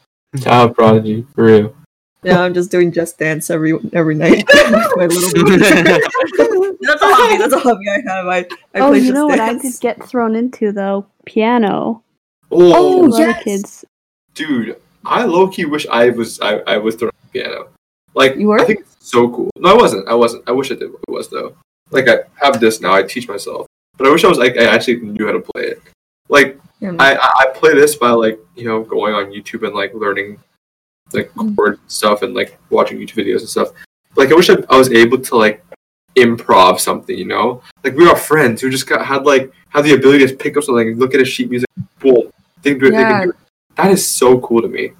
child 0.40 0.74
prodigy 0.74 1.26
for 1.34 1.44
real. 1.44 1.74
Yeah, 2.22 2.40
I'm 2.40 2.54
just 2.54 2.70
doing 2.70 2.92
just 2.92 3.18
dance 3.18 3.50
every 3.50 3.74
every 3.92 4.14
night. 4.14 4.44
with 6.70 6.78
my 6.80 6.92
little 6.94 6.98
boy. 6.98 6.98
that's 6.98 7.02
a 7.02 7.14
hobby. 7.14 7.36
That's 7.38 7.52
a 7.54 7.58
hobby 7.58 7.88
I 7.88 8.14
have. 8.14 8.26
I, 8.26 8.38
I 8.38 8.80
oh, 8.80 8.88
play 8.90 8.98
you 8.98 9.04
just 9.04 9.14
know 9.14 9.26
what 9.26 9.40
I 9.40 9.52
dance. 9.52 9.62
did 9.62 9.80
get 9.80 10.08
thrown 10.08 10.34
into 10.36 10.72
though? 10.72 11.06
Piano. 11.26 12.02
Oh, 12.50 13.04
a 13.04 13.08
lot 13.08 13.18
yes. 13.18 13.44
kids. 13.44 13.84
dude, 14.34 14.80
I 15.04 15.24
low 15.24 15.48
key 15.48 15.64
wish 15.66 15.86
I 15.88 16.10
was 16.10 16.40
I, 16.40 16.58
I 16.66 16.76
was 16.78 16.94
throwing 16.96 17.12
the 17.32 17.40
piano. 17.40 17.68
Like 18.14 18.36
You 18.36 18.48
were? 18.48 18.60
I 18.60 18.64
think 18.64 18.80
it's 18.80 18.96
so 19.00 19.28
cool. 19.28 19.50
No, 19.56 19.70
I 19.70 19.74
wasn't. 19.74 20.08
I 20.08 20.14
wasn't. 20.14 20.44
I 20.48 20.52
wish 20.52 20.70
I 20.70 20.74
did. 20.74 20.90
It 20.90 21.10
was 21.10 21.28
though. 21.28 21.54
Like 21.90 22.08
I 22.08 22.20
have 22.42 22.60
this 22.60 22.80
now. 22.80 22.92
I 22.94 23.02
teach 23.02 23.28
myself, 23.28 23.66
but 23.96 24.06
I 24.06 24.10
wish 24.10 24.24
I 24.24 24.28
was 24.28 24.38
like 24.38 24.56
I 24.56 24.64
actually 24.64 25.00
knew 25.00 25.26
how 25.26 25.32
to 25.32 25.40
play 25.40 25.64
it. 25.64 25.82
Like 26.28 26.58
Yeah, 26.80 26.94
I 26.98 27.14
I 27.14 27.30
I 27.40 27.46
play 27.54 27.74
this 27.74 27.96
by 27.96 28.10
like 28.10 28.38
you 28.56 28.64
know 28.64 28.82
going 28.82 29.14
on 29.14 29.26
YouTube 29.26 29.66
and 29.66 29.74
like 29.74 29.92
learning 29.94 30.38
like 31.12 31.30
Mm. 31.34 31.56
chord 31.56 31.78
stuff 31.86 32.22
and 32.22 32.34
like 32.34 32.58
watching 32.70 32.98
YouTube 32.98 33.24
videos 33.24 33.40
and 33.40 33.48
stuff. 33.48 33.68
Like 34.16 34.30
I 34.30 34.34
wish 34.34 34.50
I, 34.50 34.56
I 34.68 34.76
was 34.76 34.90
able 34.92 35.18
to 35.18 35.36
like 35.36 35.64
improv 36.24 36.80
something. 36.80 37.16
You 37.16 37.26
know, 37.26 37.62
like 37.84 37.94
we 37.94 38.04
got 38.04 38.18
friends 38.18 38.60
who 38.60 38.70
just 38.70 38.86
got 38.86 39.04
had 39.04 39.24
like 39.24 39.52
had 39.70 39.84
the 39.84 39.94
ability 39.94 40.26
to 40.26 40.34
pick 40.34 40.56
up 40.56 40.64
something, 40.64 40.96
look 40.96 41.14
at 41.14 41.20
a 41.20 41.24
sheet 41.24 41.50
music, 41.50 41.68
boom, 41.98 42.30
they 42.62 42.70
can 42.70 42.78
do 42.78 42.86
it. 42.86 42.90
They 42.90 42.96
can 42.96 43.22
do 43.24 43.30
it. 43.30 43.36
That 43.76 43.90
is 43.90 44.06
so 44.06 44.40
cool 44.40 44.62
to 44.62 44.68
me. 44.68 44.92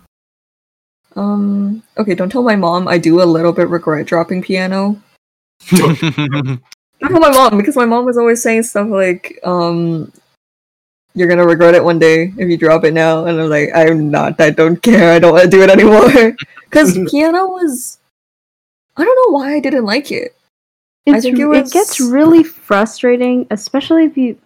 Um. 1.16 1.83
Okay, 1.96 2.14
don't 2.14 2.31
tell 2.31 2.42
my 2.42 2.57
mom. 2.57 2.87
I 2.87 2.98
do 2.98 3.22
a 3.22 3.24
little 3.24 3.52
bit 3.52 3.68
regret 3.68 4.07
dropping 4.07 4.42
piano. 4.42 5.02
Don't 5.70 5.96
tell 5.96 7.20
my 7.20 7.31
mom 7.31 7.59
because 7.59 7.76
my 7.76 7.85
mom 7.85 8.04
was 8.04 8.16
always 8.16 8.42
saying 8.42 8.62
stuff 8.62 8.88
like, 8.88 9.38
um, 9.42 10.12
"You're 11.14 11.28
gonna 11.28 11.46
regret 11.46 11.74
it 11.74 11.83
one 11.83 11.98
day 11.98 12.33
if 12.37 12.48
you 12.48 12.57
drop 12.57 12.85
it 12.85 12.92
now." 12.92 13.26
And 13.26 13.40
I'm 13.40 13.50
like, 13.50 13.70
"I'm 13.74 14.11
not. 14.11 14.40
I 14.40 14.50
don't 14.50 14.81
care. 14.81 15.12
I 15.12 15.18
don't 15.18 15.33
want 15.33 15.44
to 15.44 15.50
do 15.50 15.62
it 15.62 15.70
anymore." 15.70 16.37
Because 16.68 16.98
piano 17.11 17.46
was, 17.46 17.98
I 18.96 19.04
don't 19.04 19.16
know 19.16 19.38
why 19.38 19.54
I 19.54 19.61
didn't 19.61 19.85
like 19.85 20.12
it. 20.12 20.37
I 21.06 21.20
think 21.20 21.38
it 21.38 21.48
it, 21.48 21.70
gets 21.72 22.00
really 22.00 22.42
frustrating, 22.44 23.46
especially 23.50 24.04
if 24.04 24.16
you 24.16 24.38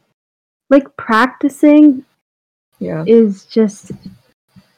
like 0.71 0.97
practicing 0.97 2.05
Yeah. 2.79 3.05
is 3.07 3.45
just 3.47 3.93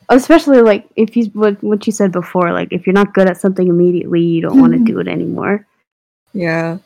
especially 0.09 0.61
like 0.61 0.87
if 0.97 1.17
you 1.17 1.27
what 1.35 1.63
what 1.63 1.87
you 1.87 1.93
said 1.93 2.13
before 2.13 2.53
like 2.53 2.69
if 2.73 2.87
you're 2.87 2.93
not 2.95 3.15
good 3.15 3.29
at 3.29 3.41
something 3.41 3.69
immediately 3.69 4.21
you 4.21 4.43
don't 4.43 4.61
want 4.61 4.73
to 4.75 4.79
Mhm. 4.79 4.87
do 4.87 4.99
it 4.99 5.09
anymore 5.09 5.67
Yeah. 6.35 6.79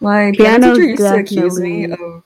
My 0.00 0.32
piano, 0.32 0.72
Piano 0.72 0.74
teacher 0.74 0.88
used 0.88 1.02
to 1.02 1.14
accuse 1.14 1.60
me 1.60 1.84
of 1.92 2.22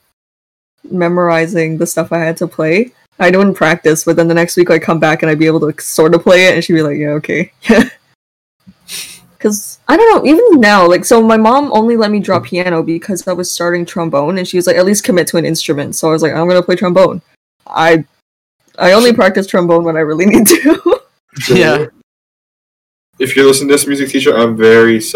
memorizing 0.91 1.77
the 1.79 1.87
stuff 1.87 2.13
I 2.13 2.19
had 2.19 2.37
to 2.39 2.47
play. 2.47 2.93
I 3.19 3.31
wouldn't 3.31 3.57
practice, 3.57 4.05
but 4.05 4.17
then 4.17 4.29
the 4.29 4.35
next 4.35 4.57
week 4.57 4.71
I'd 4.71 4.83
come 4.83 4.99
back 5.01 5.23
and 5.23 5.31
I'd 5.31 5.39
be 5.39 5.47
able 5.47 5.61
to 5.71 5.83
sort 5.83 6.15
of 6.15 6.23
play 6.23 6.47
it, 6.47 6.55
and 6.55 6.65
she'd 6.65 6.75
be 6.75 6.83
like, 6.83 6.97
"Yeah, 6.99 7.11
okay." 7.21 7.53
Because 9.39 9.79
I 9.87 9.97
don't 9.97 10.25
know, 10.25 10.29
even 10.29 10.61
now, 10.61 10.89
like, 10.89 11.05
so 11.05 11.23
my 11.23 11.37
mom 11.37 11.71
only 11.73 11.97
let 11.97 12.11
me 12.11 12.19
drop 12.19 12.47
piano 12.47 12.83
because 12.83 13.27
I 13.29 13.33
was 13.33 13.51
starting 13.51 13.87
trombone, 13.87 14.37
and 14.37 14.49
she 14.49 14.57
was 14.57 14.67
like, 14.67 14.77
"At 14.77 14.85
least 14.85 15.05
commit 15.05 15.29
to 15.29 15.37
an 15.37 15.45
instrument." 15.45 15.95
So 15.95 16.09
I 16.09 16.11
was 16.13 16.23
like, 16.23 16.33
"I'm 16.33 16.49
gonna 16.49 16.63
play 16.63 16.75
trombone." 16.75 17.23
I, 17.65 18.05
I 18.79 18.93
only 18.93 19.13
practice 19.13 19.47
trombone 19.47 19.85
when 19.85 19.97
I 19.97 20.01
really 20.01 20.27
need 20.27 20.47
to. 20.49 21.01
yeah. 21.51 21.87
If 23.21 23.37
you're 23.37 23.47
listening 23.47 23.69
to 23.69 23.75
this 23.75 23.87
music 23.87 24.09
teacher, 24.09 24.37
I'm 24.37 24.57
very 24.57 25.01
sorry. 25.01 25.15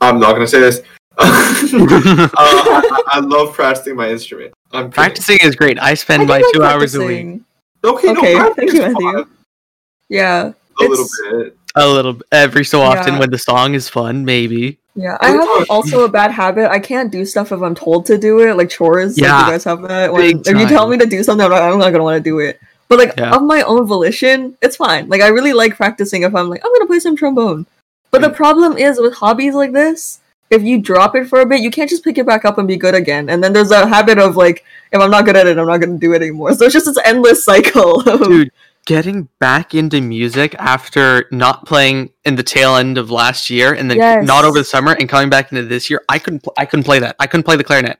I'm 0.00 0.18
not 0.18 0.32
gonna 0.32 0.46
say 0.46 0.60
this. 0.60 0.80
uh, 1.18 1.24
I, 1.24 3.02
I 3.08 3.20
love 3.20 3.52
practicing 3.52 3.96
my 3.96 4.08
instrument. 4.08 4.54
I'm 4.72 4.84
kidding. 4.84 4.92
Practicing 4.92 5.38
is 5.42 5.54
great. 5.54 5.78
I 5.78 5.90
I 5.90 5.94
spend 5.94 6.22
do 6.22 6.26
my 6.26 6.38
like 6.38 6.44
two 6.54 6.62
hours 6.62 6.94
a 6.94 7.04
week. 7.04 7.40
Okay, 7.84 8.10
Okay, 8.10 8.34
no, 8.34 8.54
thank 8.54 8.72
you, 8.72 8.80
practicing 8.80 8.92
Matthew. 8.92 9.26
Yeah, 10.08 10.52
A 10.80 10.84
little 10.84 11.06
bit. 11.30 11.57
A 11.78 11.86
little 11.86 12.20
every 12.32 12.64
so 12.64 12.80
often 12.80 13.14
Yeah. 13.14 13.20
when 13.20 13.30
the 13.30 13.38
song 13.38 13.74
is 13.74 13.88
fun, 13.88 14.24
maybe. 14.24 14.78
Yeah, 14.94 15.16
I 15.20 15.30
have 15.30 15.70
also 15.70 16.04
a 16.04 16.08
bad 16.08 16.32
habit. 16.32 16.70
I 16.70 16.80
can't 16.80 17.12
do 17.12 17.24
stuff 17.24 17.52
if 17.52 17.62
I'm 17.62 17.74
told 17.74 18.04
to 18.06 18.18
do 18.18 18.40
it, 18.40 18.54
like 18.56 18.68
chores. 18.68 19.16
Like 19.16 19.22
Yeah, 19.22 19.46
you 19.46 19.52
guys 19.52 19.64
have 19.64 19.82
that. 19.82 20.12
When, 20.12 20.40
if 20.40 20.58
you 20.58 20.66
tell 20.66 20.88
me 20.88 20.98
to 20.98 21.06
do 21.06 21.22
something, 21.22 21.44
I'm 21.44 21.50
not, 21.50 21.62
I'm 21.62 21.78
not 21.78 21.90
gonna 21.90 22.02
want 22.02 22.22
to 22.22 22.30
do 22.30 22.40
it. 22.40 22.60
But 22.88 22.98
like 22.98 23.14
Yeah. 23.16 23.34
of 23.34 23.42
my 23.42 23.62
own 23.62 23.86
volition, 23.86 24.56
it's 24.60 24.76
fine. 24.76 25.08
Like 25.08 25.20
I 25.20 25.28
really 25.28 25.52
like 25.52 25.76
practicing. 25.76 26.22
If 26.22 26.34
I'm 26.34 26.48
like, 26.48 26.64
I'm 26.64 26.72
gonna 26.72 26.86
play 26.86 26.98
some 26.98 27.16
trombone. 27.16 27.66
But 28.10 28.22
the 28.22 28.30
mm. 28.30 28.34
problem 28.34 28.76
is 28.76 28.98
with 28.98 29.14
hobbies 29.14 29.54
like 29.54 29.72
this, 29.72 30.20
if 30.50 30.62
you 30.62 30.80
drop 30.80 31.14
it 31.14 31.28
for 31.28 31.40
a 31.40 31.46
bit, 31.46 31.60
you 31.60 31.70
can't 31.70 31.90
just 31.90 32.02
pick 32.02 32.18
it 32.18 32.26
back 32.26 32.44
up 32.44 32.58
and 32.58 32.66
be 32.66 32.76
good 32.76 32.94
again. 32.94 33.28
And 33.28 33.44
then 33.44 33.52
there's 33.52 33.70
a 33.70 33.86
habit 33.86 34.18
of 34.18 34.36
like, 34.36 34.64
if 34.92 35.00
I'm 35.00 35.10
not 35.10 35.26
good 35.26 35.36
at 35.36 35.46
it, 35.46 35.58
I'm 35.58 35.66
not 35.66 35.78
gonna 35.78 35.98
do 35.98 36.14
it 36.14 36.22
anymore. 36.22 36.54
So 36.54 36.64
it's 36.64 36.72
just 36.72 36.86
this 36.86 36.98
endless 37.04 37.44
cycle. 37.44 38.00
of- 38.08 38.24
Dude, 38.24 38.50
getting 38.88 39.28
back 39.38 39.74
into 39.74 40.00
music 40.00 40.54
after 40.58 41.26
not 41.30 41.66
playing 41.66 42.08
in 42.24 42.36
the 42.36 42.42
tail 42.42 42.74
end 42.76 42.96
of 42.96 43.10
last 43.10 43.50
year 43.50 43.74
and 43.74 43.90
then 43.90 43.98
Yes. 43.98 44.26
not 44.26 44.46
over 44.46 44.58
the 44.58 44.64
summer 44.64 44.92
and 44.98 45.08
coming 45.10 45.28
back 45.28 45.52
into 45.52 45.62
this 45.64 45.90
year, 45.90 46.02
I 46.08 46.18
couldn't 46.18 46.40
pl- 46.42 46.54
I 46.56 46.64
couldn't 46.64 46.84
play 46.84 46.98
that. 47.00 47.14
I 47.20 47.26
couldn't 47.26 47.44
play 47.44 47.56
the 47.56 47.64
clarinet. 47.64 47.98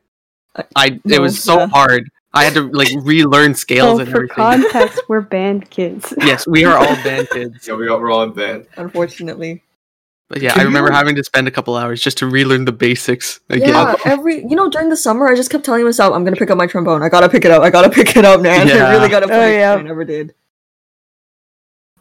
I 0.74 0.98
it 1.05 1.20
was 1.20 1.42
so 1.42 1.59
yeah. 1.59 1.66
hard. 1.66 2.09
I 2.33 2.44
had 2.44 2.55
to 2.55 2.62
like 2.72 2.88
relearn 3.03 3.55
scales 3.55 3.98
so 3.98 4.01
and 4.01 4.11
for 4.11 4.16
everything. 4.24 4.35
context 4.35 5.03
we're 5.09 5.20
band 5.20 5.68
kids 5.70 6.12
yes, 6.18 6.46
we 6.46 6.64
are 6.64 6.77
all 6.79 6.94
band 7.05 7.29
kids. 7.33 7.68
Yeah, 7.68 7.74
we 7.74 7.87
got 7.87 8.01
we're 8.01 8.11
all 8.11 8.22
in 8.22 8.33
band. 8.33 8.66
unfortunately. 8.77 9.62
But 10.31 10.40
yeah, 10.42 10.53
Can 10.53 10.61
I 10.62 10.64
remember 10.64 10.88
you- 10.90 10.96
having 10.96 11.16
to 11.16 11.24
spend 11.24 11.48
a 11.48 11.51
couple 11.51 11.77
hours 11.77 12.01
just 12.01 12.16
to 12.18 12.27
relearn 12.27 12.64
the 12.64 12.72
basics 12.72 13.40
again. 13.51 13.68
Yeah, 13.70 13.94
every 14.07 14.40
you 14.42 14.57
know 14.57 14.68
during 14.70 14.88
the 14.88 14.96
summer, 14.96 15.29
I 15.29 15.35
just 15.35 15.51
kept 15.51 15.64
telling 15.64 15.85
myself, 15.85 16.14
"I'm 16.14 16.24
gonna 16.24 16.37
pick 16.37 16.51
up 16.51 16.57
my 16.59 16.66
trombone. 16.66 17.03
I 17.03 17.09
gotta 17.11 17.29
pick 17.29 17.44
it 17.44 17.51
up. 17.51 17.62
I 17.62 17.68
gotta 17.70 17.88
pick 17.90 18.16
it 18.16 18.24
up, 18.24 18.40
man. 18.40 18.68
I 18.70 18.90
really 18.92 19.09
gotta 19.11 19.27
Oh, 19.27 19.29
play." 19.29 19.57
it." 19.57 19.61
yeah. 19.61 19.74
I 19.74 19.83
never 19.83 20.05
did. 20.05 20.35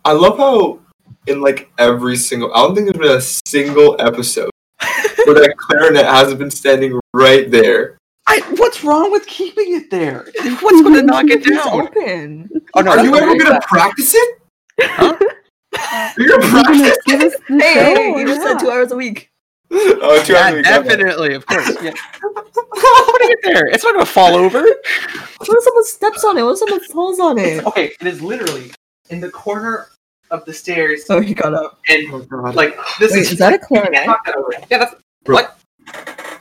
I 0.07 0.13
love 0.13 0.37
how 0.37 0.79
in 1.27 1.41
like 1.41 1.69
every 1.77 2.15
single 2.15 2.53
I 2.55 2.59
don't 2.61 2.73
think 2.73 2.87
there's 2.87 2.97
been 3.09 3.17
a 3.17 3.21
single 3.21 3.97
episode 3.99 4.49
where 5.25 5.35
that 5.35 5.53
clarinet 5.57 6.05
hasn't 6.05 6.39
been 6.39 6.49
standing 6.49 6.97
right 7.13 7.51
there. 7.51 7.97
I, 8.25 8.39
what's 8.55 8.85
wrong 8.85 9.11
with 9.11 9.27
keeping 9.27 9.75
it 9.75 9.91
there? 9.91 10.25
What's 10.61 10.81
going 10.81 10.93
to 10.93 11.01
knock 11.01 11.25
it 11.27 11.43
down? 11.43 11.81
open. 11.87 12.49
Oh 12.73 12.79
no, 12.79 12.91
Are 12.91 13.03
you 13.03 13.13
ever 13.17 13.35
gonna 13.35 13.59
practice 13.63 14.13
it? 14.15 14.39
Huh? 14.79 15.17
You're 16.17 16.29
gonna 16.29 16.45
You're 16.45 16.63
practice? 16.63 16.97
give 17.05 17.19
Hey, 17.19 17.33
show 17.73 17.95
hey, 17.95 18.11
or 18.13 18.19
you 18.21 18.27
just 18.27 18.41
said 18.43 18.59
two 18.59 18.71
hours 18.71 18.93
a 18.93 18.95
week. 18.95 19.29
oh, 19.71 20.23
two 20.23 20.37
hours 20.37 20.53
a 20.53 20.55
week, 20.55 20.63
definitely, 20.63 21.33
of 21.33 21.45
course. 21.45 21.67
Yeah. 21.83 21.91
Putting 22.21 23.31
it 23.31 23.39
there, 23.43 23.67
it's 23.67 23.83
not 23.83 23.93
going 23.93 24.05
to 24.05 24.09
fall 24.09 24.35
over. 24.35 24.61
What 24.61 25.49
if 25.49 25.63
someone 25.65 25.83
steps 25.83 26.23
on 26.23 26.37
it? 26.37 26.43
What 26.43 26.51
if 26.53 26.59
someone 26.59 26.79
falls 26.85 27.19
on 27.19 27.37
it? 27.37 27.65
Okay, 27.65 27.91
it 27.99 28.07
is 28.07 28.21
literally 28.21 28.71
in 29.09 29.19
the 29.19 29.29
corner 29.29 29.87
of 30.31 30.45
the 30.45 30.53
stairs, 30.53 31.05
Oh, 31.09 31.19
he 31.19 31.33
got 31.33 31.53
up. 31.53 31.79
and 31.89 32.07
Oh, 32.13 32.19
God. 32.19 32.55
like 32.55 32.77
this 32.99 33.11
Wait, 33.13 33.19
is. 33.21 33.31
is 33.33 33.37
that 33.39 33.53
a 33.53 33.59
clarinet? 33.59 34.05
Knock 34.05 34.25
that 34.25 34.35
over. 34.35 34.49
Yeah, 34.69 34.77
that's 34.79 34.95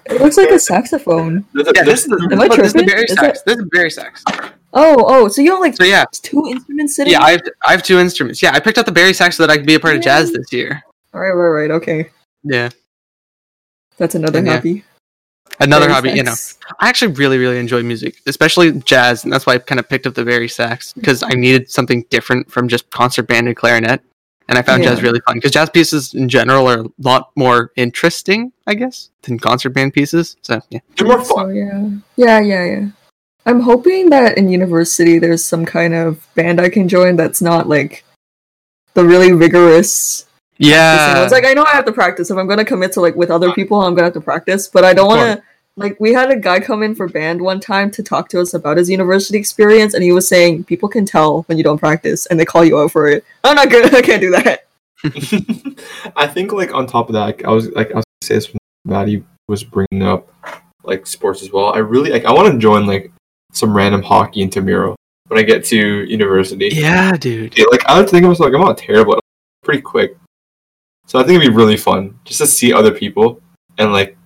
It 0.09 0.21
looks 0.21 0.37
like 0.37 0.51
a 0.51 0.59
saxophone. 0.59 1.45
There's 1.53 1.69
a- 1.69 1.73
yeah. 1.75 1.83
This 1.85 2.01
is 2.03 2.07
the, 2.09 2.29
Am 2.33 2.41
I 2.41 2.49
but 2.49 2.59
this 2.59 2.75
is? 2.75 2.83
Barry 2.85 3.05
Is 3.05 3.13
sax. 3.15 3.43
This 3.43 3.57
is 3.59 3.65
bari 3.73 3.91
sax. 3.91 4.23
Oh, 4.73 4.97
oh, 4.99 5.29
so 5.29 5.41
you 5.43 5.51
have 5.53 5.61
like 5.61 5.77
So 5.77 5.85
yeah, 5.85 6.05
two 6.13 6.45
instruments 6.49 6.97
sitting? 6.97 7.13
yeah. 7.13 7.23
I 7.23 7.31
have 7.33 7.43
I 7.67 7.71
have 7.73 7.83
two 7.83 7.99
instruments. 7.99 8.43
Yeah, 8.43 8.53
I 8.53 8.61
picked 8.61 8.79
up 8.79 8.87
the 8.87 8.93
bari 8.93 9.13
sax 9.13 9.37
so 9.37 9.43
that 9.47 9.51
I 9.53 9.57
could 9.57 9.67
be 9.67 9.75
a 9.75 9.81
part 9.81 9.97
of 9.97 10.03
jazz 10.03 10.33
this 10.33 10.53
year. 10.53 10.83
Right, 11.13 11.31
right, 11.31 11.49
right. 11.49 11.71
Okay, 11.71 12.11
Yeah, 12.45 12.69
that's 13.97 14.15
another 14.15 14.41
Yeah. 14.43 14.61
Hobby. 15.53 15.65
another 15.65 15.87
Very 15.87 15.95
hobby. 15.95 16.11
You 16.11 16.23
know. 16.25 16.35
I 16.81 16.89
actually 16.89 17.13
really 17.15 17.39
really 17.39 17.59
enjoy 17.59 17.83
music, 17.83 18.21
especially 18.27 18.73
jazz, 18.81 19.25
and 19.25 19.33
that's 19.33 19.47
why 19.47 19.55
I 19.55 19.59
kind 19.59 19.79
of 19.79 19.89
picked 19.89 20.07
up 20.07 20.15
the 20.15 20.25
bari 20.25 20.49
sax 20.49 20.91
mm-hmm. 20.91 21.01
because 21.01 21.23
I 21.23 21.31
needed 21.31 21.71
something 21.71 22.05
different 22.11 22.51
from 22.51 22.69
just 22.69 22.91
concert 22.91 23.25
band 23.25 23.47
and 23.49 23.57
clarinet. 23.57 24.03
And 24.49 24.57
I 24.57 24.63
found 24.63 24.85
jazz 24.85 25.03
really 25.03 25.21
fun 25.27 25.37
because 25.37 25.51
jazz 25.51 25.71
pieces 25.71 26.15
in 26.15 26.29
general 26.29 26.69
are 26.69 26.83
a 26.83 26.87
lot 27.01 27.33
more 27.35 27.73
interesting, 27.75 28.53
I 28.69 28.75
guess, 28.75 29.11
than 29.23 29.41
concert 29.41 29.71
band 29.71 29.93
pieces. 29.93 30.37
So 30.43 30.61
yeah. 30.71 30.79
They're 30.97 31.09
more 31.09 31.25
So 31.25 31.35
fun. 31.35 31.55
yeah, 31.55 31.91
yeah, 32.17 32.41
yeah, 32.41 32.65
yeah. 32.65 32.89
I'm 33.45 33.61
hoping 33.61 34.11
that 34.11 34.39
in 34.39 34.49
university 34.49 35.19
there's 35.19 35.45
some 35.45 35.65
kind 35.65 35.95
of 35.95 36.27
band 36.35 36.61
I 36.61 36.69
can 36.69 36.89
join 36.89 37.17
that's 37.17 37.43
not 37.43 37.69
like 37.69 38.05
the 38.95 39.05
really 39.05 39.33
vigorous. 39.33 40.26
Yeah. 40.59 41.23
It's 41.23 41.33
like 41.33 41.45
I 41.45 41.53
know 41.53 41.65
I 41.65 41.73
have 41.73 41.85
to 41.87 41.93
practice. 41.93 42.31
If 42.31 42.37
I'm 42.37 42.47
gonna 42.47 42.65
commit 42.65 42.93
to 42.93 43.01
like 43.01 43.15
with 43.15 43.31
other 43.31 43.53
people, 43.53 43.81
I'm 43.81 43.95
gonna 43.95 44.07
have 44.07 44.15
to 44.15 44.21
practice. 44.21 44.69
But 44.69 44.85
I 44.85 44.95
don't 44.95 45.09
want 45.09 45.39
to. 45.39 45.43
Like 45.79 46.01
we 46.01 46.15
had 46.15 46.31
a 46.31 46.37
guy 46.37 46.59
come 46.61 46.83
in 46.83 46.95
for 46.95 47.07
band 47.07 47.43
one 47.43 47.61
time 47.61 47.91
to 47.93 48.03
talk 48.03 48.31
to 48.31 48.41
us 48.41 48.55
about 48.55 48.79
his 48.79 48.89
university 48.89 49.37
experience, 49.37 49.93
and 49.93 50.03
he 50.03 50.11
was 50.11 50.27
saying 50.27 50.65
people 50.65 50.89
can 50.89 51.05
tell 51.05 51.43
when 51.43 51.59
you 51.59 51.65
don't 51.65 51.79
practice, 51.79 52.25
and 52.27 52.41
they 52.41 52.47
call 52.47 52.65
you 52.65 52.79
out 52.79 52.93
for 52.93 53.09
it. 53.09 53.25
I'm 53.45 53.57
not 53.57 53.69
good. 53.69 53.95
I 53.95 54.01
can't 54.01 54.23
do 54.23 54.31
that. 54.31 54.65
I 56.17 56.27
think 56.27 56.53
like 56.53 56.73
on 56.73 56.87
top 56.87 57.11
of 57.11 57.13
that, 57.13 57.45
I 57.45 57.51
was 57.51 57.69
like 57.73 57.93
I 57.93 57.97
was 57.97 58.05
gonna 58.05 58.25
say 58.25 58.35
this 58.37 58.49
when 58.49 58.59
Maddie 58.87 59.25
was 59.49 59.65
bringing 59.65 60.03
up 60.03 60.33
like 60.83 61.07
sports 61.07 61.43
as 61.43 61.53
well. 61.53 61.75
I 61.75 61.79
really 61.79 62.11
like 62.11 62.25
I 62.25 62.33
want 62.33 62.51
to 62.51 62.59
join 62.59 62.87
like 62.87 63.13
some 63.53 63.77
random 63.77 64.03
hockey 64.03 64.41
intramural 64.41 64.97
when 65.29 65.39
I 65.39 65.43
get 65.43 65.65
to 65.67 65.77
university. 65.77 66.71
yeah, 66.73 67.17
dude. 67.17 67.57
Yeah, 67.59 67.67
like 67.71 67.85
I 67.87 68.01
was 68.01 68.11
thinking 68.11 68.27
I 68.27 68.31
was 68.31 68.41
like 68.41 68.55
I'm 68.55 68.61
not 68.63 68.79
terrible, 68.79 69.13
at 69.13 69.19
it. 69.19 69.25
pretty 69.63 69.83
quick. 69.83 70.17
So 71.07 71.19
I 71.19 71.23
think 71.23 71.41
it'd 71.41 71.53
be 71.53 71.57
really 71.57 71.77
fun 71.77 72.19
just 72.25 72.39
to 72.41 72.47
see 72.47 72.73
other 72.73 72.91
people 72.91 73.41
and 73.79 73.93
like 73.93 74.17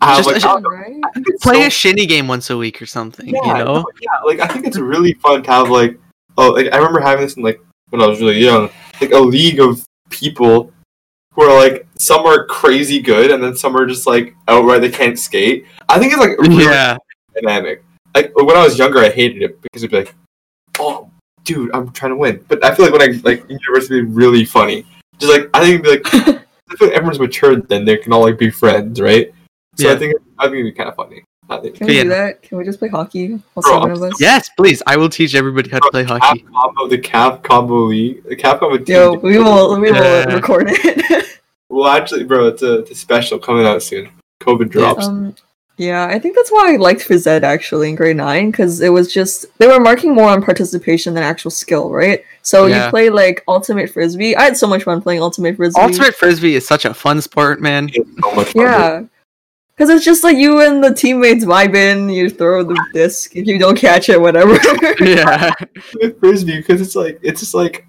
have 0.00 0.18
Just- 0.18 0.26
like 0.26 0.34
just- 0.36 0.46
I 0.46 0.52
don't 0.52 0.62
know, 0.62 0.68
right? 0.70 1.00
I 1.04 1.10
think 1.12 1.26
it's 1.28 1.42
Play 1.42 1.62
so- 1.62 1.66
a 1.66 1.70
shinny 1.70 2.06
game 2.06 2.28
once 2.28 2.50
a 2.50 2.56
week 2.56 2.80
or 2.82 2.86
something. 2.86 3.26
yeah, 3.28 3.40
you 3.58 3.64
know. 3.64 3.74
no, 3.76 3.84
yeah, 4.00 4.20
like 4.24 4.40
I 4.40 4.46
think 4.46 4.66
it's 4.66 4.78
really 4.78 5.14
fun 5.14 5.42
to 5.42 5.50
have 5.50 5.70
like 5.70 5.98
oh 6.36 6.50
like 6.50 6.72
I 6.72 6.76
remember 6.76 7.00
having 7.00 7.24
this 7.24 7.36
in 7.36 7.42
like 7.42 7.60
when 7.90 8.02
I 8.02 8.06
was 8.06 8.20
really 8.20 8.38
young, 8.38 8.68
like 9.00 9.12
a 9.12 9.18
league 9.18 9.60
of 9.60 9.84
people 10.10 10.72
who 11.34 11.42
are 11.42 11.58
like 11.58 11.86
some 11.96 12.26
are 12.26 12.44
crazy 12.46 13.00
good 13.00 13.30
and 13.30 13.42
then 13.42 13.56
some 13.56 13.76
are 13.76 13.86
just 13.86 14.06
like 14.06 14.34
outright 14.46 14.80
they 14.82 14.90
can't 14.90 15.18
skate. 15.18 15.64
I 15.88 15.98
think 15.98 16.12
it's 16.12 16.20
like 16.20 16.38
really 16.38 16.64
Yeah. 16.64 16.96
dynamic. 17.34 17.82
Like 18.14 18.32
when 18.36 18.56
I 18.56 18.62
was 18.64 18.78
younger, 18.78 18.98
I 18.98 19.08
hated 19.10 19.42
it 19.42 19.60
because 19.62 19.82
it'd 19.84 19.90
be 19.90 19.98
like, 19.98 20.14
oh, 20.78 21.10
dude, 21.44 21.70
I'm 21.74 21.90
trying 21.92 22.10
to 22.12 22.16
win. 22.16 22.44
But 22.48 22.64
I 22.64 22.74
feel 22.74 22.84
like 22.86 22.92
when 22.92 23.02
I 23.02 23.20
like 23.22 23.48
university, 23.48 23.98
it'd 23.98 24.08
be 24.08 24.12
really 24.14 24.44
funny. 24.44 24.84
Just 25.18 25.32
like 25.32 25.50
I 25.54 25.64
think 25.64 25.86
like 25.86 26.02
I 26.14 26.76
feel 26.76 26.88
like 26.88 26.96
everyone's 26.96 27.18
matured, 27.20 27.68
then 27.68 27.84
they 27.84 27.96
can 27.96 28.12
all 28.12 28.22
like 28.22 28.38
be 28.38 28.50
friends, 28.50 29.00
right? 29.00 29.32
So 29.76 29.92
I 29.92 29.96
think 29.96 30.14
I 30.38 30.44
think 30.44 30.54
it'd 30.54 30.64
be 30.66 30.72
kind 30.72 30.88
of 30.88 30.96
funny. 30.96 31.24
Can 31.48 31.86
we 31.86 31.96
Yeah. 31.96 32.02
do 32.02 32.08
that? 32.10 32.42
Can 32.42 32.58
we 32.58 32.64
just 32.64 32.78
play 32.78 32.88
hockey? 32.88 33.40
Bro, 33.54 33.82
of 33.84 34.02
us. 34.02 34.20
Yes, 34.20 34.50
please. 34.56 34.82
I 34.86 34.98
will 34.98 35.08
teach 35.08 35.34
everybody 35.34 35.70
how 35.70 35.78
to 35.78 35.90
play 35.90 36.04
Cap 36.04 36.20
hockey. 36.22 36.44
combo, 36.52 36.88
the 36.88 36.98
CAF 36.98 37.42
combo 37.42 37.84
league, 37.84 38.22
the 38.24 38.36
CAF 38.36 38.58
combo 38.60 38.76
team. 38.76 38.94
Yo, 38.94 39.12
we 39.14 39.38
will 39.38 39.80
we 39.80 39.90
will 39.90 39.96
Yeah. 39.96 40.34
record 40.34 40.66
it. 40.70 41.24
Well, 41.70 41.90
actually, 41.90 42.24
bro, 42.24 42.48
it's 42.48 42.62
a, 42.62 42.78
it's 42.78 42.90
a 42.92 42.94
special 42.94 43.38
coming 43.38 43.66
out 43.66 43.82
soon. 43.82 44.08
COVID 44.40 44.70
drops. 44.70 45.06
um, 45.06 45.34
Yeah, 45.78 46.06
I 46.06 46.18
think 46.18 46.34
that's 46.34 46.50
why 46.50 46.72
I 46.72 46.76
liked 46.76 47.06
phys 47.06 47.24
ed 47.28 47.44
actually 47.44 47.88
in 47.88 47.94
grade 47.94 48.16
nine 48.16 48.50
because 48.50 48.80
it 48.80 48.88
was 48.88 49.12
just 49.12 49.46
they 49.58 49.68
were 49.68 49.78
marking 49.78 50.12
more 50.12 50.28
on 50.28 50.42
participation 50.42 51.14
than 51.14 51.22
actual 51.22 51.52
skill, 51.52 51.90
right? 51.92 52.24
So 52.42 52.66
Yeah. 52.66 52.84
you 52.86 52.90
play 52.90 53.10
like 53.10 53.44
ultimate 53.46 53.88
frisbee. 53.88 54.34
I 54.36 54.42
had 54.42 54.56
so 54.56 54.66
much 54.66 54.82
fun 54.82 55.00
playing 55.00 55.22
ultimate 55.22 55.56
frisbee. 55.56 55.80
Ultimate 55.80 56.16
frisbee 56.16 56.56
is 56.56 56.66
such 56.66 56.84
a 56.84 56.92
fun 56.92 57.20
sport, 57.22 57.60
man. 57.60 57.90
It's 57.94 58.10
so 58.20 58.34
much 58.34 58.48
fun. 58.48 58.62
yeah, 58.62 59.02
because 59.76 59.88
it's 59.90 60.04
just 60.04 60.24
like 60.24 60.36
you 60.36 60.60
and 60.62 60.82
the 60.82 60.92
teammates 60.92 61.44
vibe 61.44 61.76
in. 61.76 62.08
You 62.10 62.28
throw 62.28 62.64
the 62.64 62.84
disc 62.92 63.36
if 63.36 63.46
you 63.46 63.56
don't 63.60 63.78
catch 63.78 64.08
it, 64.08 64.20
whatever. 64.20 64.54
yeah. 65.00 65.52
With 66.02 66.18
frisbee 66.18 66.56
because 66.58 66.80
it's 66.80 66.96
like 66.96 67.20
it's 67.22 67.38
just 67.38 67.54
like 67.54 67.86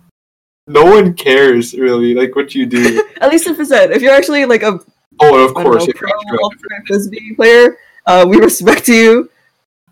no 0.67 0.85
one 0.85 1.15
cares 1.15 1.73
really 1.73 2.13
like 2.13 2.35
what 2.35 2.53
you 2.53 2.67
do. 2.67 3.03
At 3.21 3.31
least 3.31 3.47
in 3.47 3.55
phys 3.55 3.71
ed, 3.71 3.89
if 3.89 4.03
you're 4.03 4.13
actually 4.13 4.45
like 4.45 4.61
a 4.61 4.79
Oh, 5.21 5.45
of 5.45 5.53
course, 5.53 5.85
know, 5.85 5.89
if 5.89 5.95
pro 5.95 6.09
you're 6.27 6.43
ultimate 6.43 6.87
frisbee 6.87 7.33
player, 7.35 7.77
uh, 8.05 8.25
we 8.27 8.37
respect 8.37 8.87
you. 8.87 9.29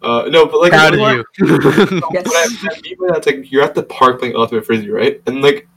uh, 0.01 0.27
no, 0.29 0.45
but 0.45 0.61
like 0.61 0.71
Proud 0.71 0.93
of 0.93 0.99
you. 0.99 1.25
yes. 2.13 2.27
I, 2.63 2.69
I 2.71 2.81
mean 2.81 2.95
that's 3.07 3.27
like 3.27 3.51
you're 3.51 3.63
at 3.63 3.75
the 3.75 3.83
park 3.83 4.19
playing 4.19 4.35
ultimate 4.35 4.65
frisbee, 4.65 4.91
right? 4.91 5.21
And 5.27 5.41
like 5.41 5.67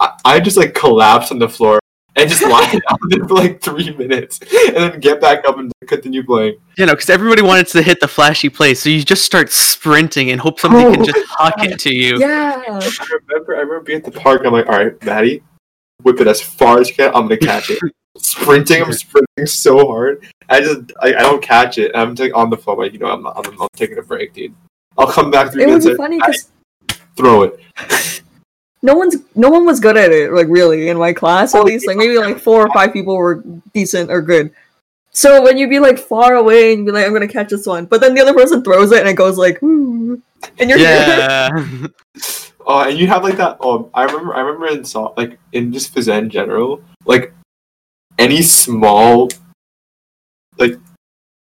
I, 0.00 0.18
I 0.24 0.40
just 0.40 0.56
like 0.56 0.74
collapse 0.74 1.30
on 1.30 1.38
the 1.38 1.48
floor 1.48 1.80
and 2.16 2.28
just 2.28 2.42
lie 2.42 2.70
down 2.88 2.98
there 3.08 3.24
for 3.26 3.34
like 3.34 3.60
three 3.60 3.94
minutes, 3.96 4.40
and 4.40 4.76
then 4.76 5.00
get 5.00 5.20
back 5.20 5.46
up 5.46 5.58
and 5.58 5.72
continue 5.86 6.22
playing. 6.22 6.58
you 6.76 6.86
know, 6.86 6.92
because 6.92 7.10
everybody 7.10 7.42
wanted 7.42 7.66
to 7.68 7.82
hit 7.82 8.00
the 8.00 8.08
flashy 8.08 8.48
play, 8.48 8.74
so 8.74 8.90
you 8.90 9.02
just 9.02 9.24
start 9.24 9.50
sprinting 9.50 10.30
and 10.30 10.40
hope 10.40 10.60
somebody 10.60 10.84
Oh 10.84 10.94
can 10.94 11.04
just 11.04 11.26
huck 11.30 11.54
it 11.58 11.78
to 11.80 11.94
you. 11.94 12.18
Yeah. 12.18 12.62
I 12.66 13.06
remember, 13.28 13.56
I 13.56 13.60
remember 13.60 13.80
being 13.80 13.98
at 13.98 14.04
the 14.04 14.10
park. 14.10 14.42
I'm 14.44 14.52
like, 14.52 14.66
all 14.66 14.76
right, 14.76 15.02
Maddie, 15.04 15.42
whip 16.02 16.20
it 16.20 16.26
as 16.26 16.40
far 16.40 16.80
as 16.80 16.88
you 16.88 16.94
can. 16.96 17.08
I'm 17.14 17.22
gonna 17.22 17.36
catch 17.38 17.70
it. 17.70 17.78
sprinting, 18.16 18.82
I'm 18.82 18.92
sprinting 18.92 19.46
so 19.46 19.86
hard. 19.86 20.24
I 20.48 20.60
just, 20.60 20.92
I, 21.00 21.08
I 21.14 21.22
don't 21.22 21.42
catch 21.42 21.78
it. 21.78 21.92
I'm 21.94 22.14
like 22.14 22.34
on 22.36 22.50
the 22.50 22.56
phone, 22.58 22.78
like 22.78 22.92
you 22.92 22.98
know, 22.98 23.06
I'm, 23.06 23.26
I'm, 23.26 23.62
I'm 23.62 23.68
taking 23.74 23.98
a 23.98 24.02
break, 24.02 24.34
dude. 24.34 24.54
I'll 24.98 25.06
come 25.06 25.30
back 25.30 25.52
three 25.52 25.62
It 25.62 25.66
would 25.66 25.82
minutes. 25.82 25.86
be 25.86 25.94
funny 25.96 26.18
because 26.18 26.50
throw 27.16 27.42
it. 27.44 27.60
no 28.82 28.94
one's 28.94 29.16
no 29.34 29.48
one 29.48 29.64
was 29.64 29.78
good 29.80 29.96
at 29.96 30.10
it 30.10 30.32
like 30.32 30.48
really 30.50 30.88
in 30.88 30.98
my 30.98 31.12
class 31.12 31.54
Oh, 31.54 31.60
at 31.60 31.66
least 31.66 31.86
like 31.86 31.96
maybe 31.96 32.18
like 32.18 32.38
four 32.38 32.66
or 32.66 32.72
five 32.74 32.92
people 32.92 33.16
were 33.16 33.42
decent 33.72 34.10
or 34.10 34.20
good 34.20 34.52
so 35.12 35.40
when 35.40 35.56
you'd 35.56 35.70
be 35.70 35.78
like 35.78 35.98
far 35.98 36.34
away 36.34 36.72
and 36.72 36.80
you'd 36.80 36.86
be 36.86 36.92
like 36.92 37.06
i'm 37.06 37.12
gonna 37.12 37.28
catch 37.28 37.50
this 37.50 37.64
one 37.64 37.84
but 37.86 38.00
then 38.00 38.12
the 38.12 38.20
other 38.20 38.34
person 38.34 38.60
throws 38.64 38.90
it 38.90 38.98
and 38.98 39.08
it 39.08 39.14
goes 39.14 39.38
like 39.38 39.62
"Ooh," 39.62 40.20
and 40.58 40.68
you're 40.68 40.80
Yeah. 40.80 41.48
Oh, 42.66 42.88
and 42.88 42.98
you 42.98 43.06
have 43.08 43.22
like 43.24 43.36
that. 43.36 43.56
Oh, 43.60 43.90
I 43.94 44.04
remember. 44.04 44.34
I 44.34 44.40
remember 44.40 44.68
in 44.68 44.84
so 44.84 45.12
like 45.16 45.38
in 45.52 45.72
just 45.72 45.94
phys 45.94 46.08
ed 46.08 46.24
in 46.24 46.30
general, 46.30 46.82
like 47.04 47.32
any 48.18 48.42
small, 48.42 49.28
like 50.58 50.78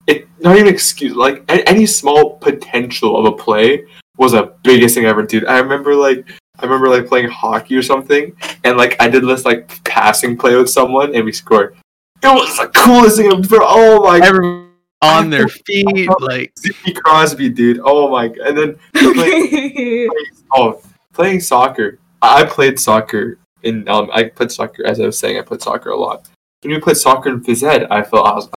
it 0.07 0.27
not 0.39 0.57
even 0.57 0.67
excuse 0.67 1.15
like 1.15 1.43
a- 1.49 1.67
any 1.67 1.85
small 1.85 2.37
potential 2.37 3.17
of 3.17 3.25
a 3.25 3.35
play 3.35 3.85
was 4.17 4.33
the 4.33 4.53
biggest 4.63 4.95
thing 4.95 5.05
I 5.05 5.09
ever, 5.09 5.23
dude. 5.23 5.45
I 5.45 5.59
remember 5.59 5.95
like 5.95 6.27
I 6.59 6.65
remember 6.65 6.89
like 6.89 7.07
playing 7.07 7.29
hockey 7.29 7.75
or 7.75 7.81
something, 7.81 8.35
and 8.63 8.77
like 8.77 8.95
I 9.01 9.07
did 9.09 9.23
this 9.25 9.45
like 9.45 9.83
passing 9.83 10.37
play 10.37 10.55
with 10.55 10.69
someone, 10.69 11.15
and 11.15 11.25
we 11.25 11.31
scored. 11.31 11.75
It 12.21 12.27
was 12.27 12.57
the 12.57 12.67
coolest 12.69 13.17
thing 13.17 13.27
ever. 13.27 13.57
Oh 13.61 14.03
my 14.03 14.19
god, 14.19 14.27
Everyone 14.27 14.69
on 15.01 15.29
their 15.29 15.47
feet, 15.65 16.09
like 16.21 16.53
Sidney 16.57 16.93
Crosby, 16.93 17.49
dude. 17.49 17.81
Oh 17.83 18.09
my 18.09 18.29
god, 18.29 18.47
and 18.47 18.57
then 18.57 19.13
playing, 19.13 20.09
oh, 20.55 20.81
playing 21.13 21.39
soccer. 21.39 21.99
I 22.21 22.43
played 22.43 22.79
soccer 22.79 23.37
in 23.63 23.87
um, 23.87 24.09
I 24.13 24.25
played 24.25 24.51
soccer 24.51 24.85
as 24.85 24.99
I 24.99 25.05
was 25.05 25.17
saying. 25.17 25.37
I 25.37 25.41
played 25.41 25.61
soccer 25.61 25.89
a 25.89 25.97
lot. 25.97 26.27
When 26.61 26.73
we 26.73 26.79
played 26.79 26.97
soccer 26.97 27.29
in 27.29 27.41
phys 27.41 27.63
ed, 27.63 27.87
I 27.89 28.03
felt 28.03 28.27
I 28.27 28.33
was. 28.33 28.49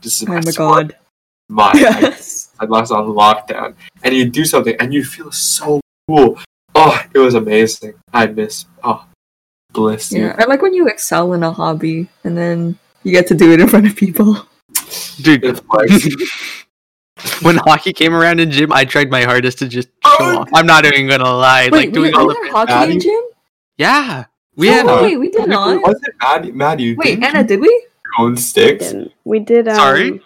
This 0.00 0.22
is 0.22 0.28
oh 0.28 0.32
my 0.32 0.36
my 0.36 0.50
sport, 0.50 0.88
god 0.88 0.96
My 1.48 1.72
yes 1.74 2.52
I 2.60 2.64
was 2.64 2.90
on 2.90 3.06
lockdown, 3.06 3.74
and 4.02 4.14
you 4.14 4.30
do 4.30 4.44
something, 4.44 4.76
and 4.80 4.92
you 4.92 5.04
feel 5.04 5.32
so 5.32 5.80
cool. 6.08 6.38
Oh, 6.74 7.02
it 7.14 7.18
was 7.18 7.34
amazing. 7.34 7.94
I 8.12 8.26
miss 8.26 8.66
oh, 8.84 9.06
bliss. 9.72 10.10
dude. 10.10 10.20
yeah 10.20 10.36
i 10.38 10.44
like 10.44 10.62
when 10.62 10.74
you 10.74 10.88
excel 10.88 11.32
in 11.34 11.42
a 11.42 11.52
hobby 11.52 12.08
and 12.24 12.36
then 12.36 12.78
you 13.02 13.12
get 13.12 13.26
to 13.26 13.34
do 13.34 13.52
it 13.52 13.60
in 13.60 13.68
front 13.68 13.86
of 13.86 13.96
people 13.96 14.46
dude. 15.20 15.60
When 17.40 17.56
hockey 17.56 17.94
came 17.94 18.14
around 18.14 18.40
in 18.40 18.50
gym, 18.50 18.72
I 18.72 18.84
tried 18.84 19.10
my 19.10 19.22
hardest 19.22 19.58
to 19.60 19.68
just 19.68 19.88
show 20.18 20.38
Oh. 20.40 20.46
I'm 20.54 20.66
not 20.66 20.84
even 20.84 21.08
gonna 21.08 21.24
lie. 21.30 21.64
wait 21.64 21.72
like 21.72 21.86
we, 21.88 21.92
doing 21.92 22.12
we 22.12 22.18
all 22.18 22.28
the 22.28 22.34
had 22.34 22.50
hockey 22.52 22.72
in 22.72 22.78
Maddie? 22.90 22.98
gym 23.00 23.22
yeah, 23.78 24.24
we 24.56 24.68
no 24.68 24.74
had. 24.74 25.02
way 25.02 25.16
we 25.16 25.30
did 25.30 25.48
not 25.48 25.82
was 25.82 26.00
it 26.02 26.14
Maddie? 26.20 26.52
Maddie, 26.52 26.94
wait 26.96 27.04
didn't 27.20 27.24
anna 27.24 27.44
did 27.44 27.60
we 27.60 27.86
own 28.18 28.36
sticks? 28.36 28.86
Didn't. 28.92 29.12
We 29.24 29.38
did. 29.40 29.68
Um, 29.68 29.76
Sorry? 29.76 30.22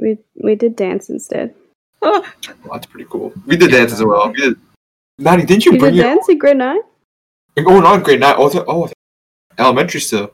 We 0.00 0.18
we 0.42 0.54
did 0.56 0.74
dance 0.76 1.08
instead. 1.10 1.54
Oh, 2.02 2.26
that's 2.70 2.86
pretty 2.86 3.06
cool. 3.08 3.32
We 3.46 3.56
did 3.56 3.70
dance 3.70 3.92
as 3.92 4.02
well. 4.04 4.28
We 4.28 4.34
did. 4.34 4.56
Maddie, 5.18 5.44
didn't 5.46 5.64
you 5.64 5.72
You 5.72 5.78
bring 5.78 5.92
did 5.94 5.98
your 6.04 6.14
dance 6.14 6.28
in 6.28 6.38
grade 6.38 6.56
nine? 6.58 6.80
You're 7.56 7.64
going 7.64 7.84
on 7.84 8.02
grade 8.02 8.20
nine. 8.20 8.34
Oh, 8.36 8.50
oh, 8.68 8.90
elementary 9.58 10.00
still. 10.00 10.32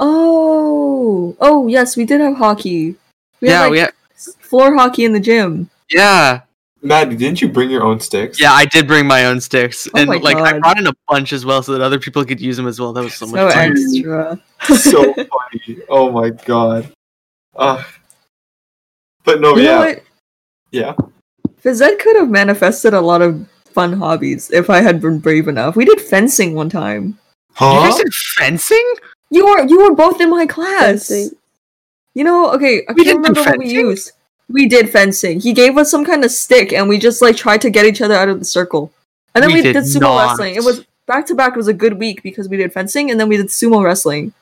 oh 0.00 1.36
oh 1.40 1.68
yes 1.68 1.96
we 1.96 2.04
did 2.04 2.20
have 2.20 2.36
hockey 2.36 2.96
we 3.40 3.48
yeah, 3.48 3.58
had, 3.58 3.62
like, 3.64 3.70
we 3.70 3.78
had. 3.78 3.92
floor 4.40 4.74
hockey 4.74 5.04
in 5.04 5.12
the 5.12 5.20
gym 5.20 5.70
Yeah, 5.92 6.40
Maddie, 6.82 7.16
didn't 7.16 7.40
you 7.42 7.48
bring 7.48 7.70
your 7.70 7.82
own 7.84 8.00
sticks? 8.00 8.40
yeah. 8.40 8.52
I 8.52 8.64
did 8.64 8.86
bring 8.86 9.06
my 9.06 9.26
own 9.26 9.40
sticks, 9.40 9.86
Oh 9.94 9.98
and 10.00 10.08
my 10.08 10.16
like 10.16 10.36
I 10.38 10.58
brought 10.58 10.78
in 10.78 10.86
a 10.86 10.92
bunch 11.08 11.32
as 11.32 11.44
well, 11.44 11.62
so 11.62 11.72
that 11.72 11.80
other 11.80 11.98
people 12.00 12.24
could 12.24 12.40
use 12.40 12.56
them 12.56 12.66
as 12.66 12.80
well. 12.80 12.92
That 12.92 13.02
was 13.04 13.14
so 13.14 13.26
so, 13.26 13.32
much 13.32 13.54
fun. 13.54 13.72
extra 13.72 14.42
so 14.76 15.12
funny. 15.14 15.78
Oh 15.88 16.10
my 16.10 16.30
god. 16.30 16.90
Uh, 17.54 17.82
but 19.24 19.40
no, 19.40 19.56
you 19.56 19.62
yeah, 19.64 19.78
what 19.78 20.02
yeah. 20.70 20.94
Phys 21.62 21.80
ed 21.82 21.98
could 22.00 22.16
have 22.16 22.30
manifested 22.30 22.94
a 22.94 23.00
lot 23.00 23.22
of 23.22 23.46
fun 23.66 23.92
hobbies 23.92 24.50
if 24.50 24.68
I 24.68 24.80
had 24.80 25.00
been 25.00 25.18
brave 25.20 25.48
enough. 25.48 25.76
We 25.76 25.84
did 25.84 26.00
fencing 26.00 26.54
one 26.54 26.68
time. 26.70 27.18
You 27.60 27.66
guys 27.66 27.92
Huh? 27.92 27.98
did 27.98 28.14
fencing? 28.38 28.94
You 29.30 29.46
were 29.46 29.66
you 29.66 29.78
were 29.82 29.94
both 29.94 30.20
in 30.20 30.30
my 30.30 30.46
class. 30.46 31.08
Fencing. 31.08 31.30
You 32.14 32.24
know, 32.24 32.50
okay, 32.52 32.84
I 32.88 32.92
We 32.92 33.04
can't 33.04 33.22
didn't 33.22 33.34
do 33.34 33.40
remember 33.40 33.50
what 33.50 33.58
we 33.58 33.70
used. 33.70 34.12
We 34.48 34.66
did 34.66 34.90
fencing. 34.90 35.40
He 35.40 35.52
gave 35.52 35.78
us 35.78 35.90
some 35.90 36.04
kind 36.04 36.24
of 36.24 36.30
stick, 36.30 36.72
and 36.72 36.88
we 36.88 36.98
just 36.98 37.22
like 37.22 37.36
tried 37.36 37.60
to 37.62 37.70
get 37.70 37.86
each 37.86 38.02
other 38.02 38.14
out 38.14 38.28
of 38.28 38.38
the 38.38 38.44
circle. 38.44 38.92
And 39.34 39.42
then 39.42 39.50
We 39.50 39.56
we, 39.56 39.62
did 39.62 39.72
did, 39.74 39.84
sumo 39.84 40.00
not. 40.02 40.28
wrestling. 40.30 40.56
It 40.56 40.64
was 40.64 40.84
back 41.06 41.26
to 41.26 41.34
back. 41.34 41.52
It 41.54 41.56
was 41.56 41.68
a 41.68 41.72
good 41.72 41.98
week 41.98 42.22
because 42.22 42.48
we 42.48 42.56
did 42.58 42.72
fencing, 42.72 43.10
and 43.10 43.18
then 43.18 43.28
we 43.28 43.36
did 43.38 43.46
sumo 43.46 43.82
wrestling. 43.82 44.32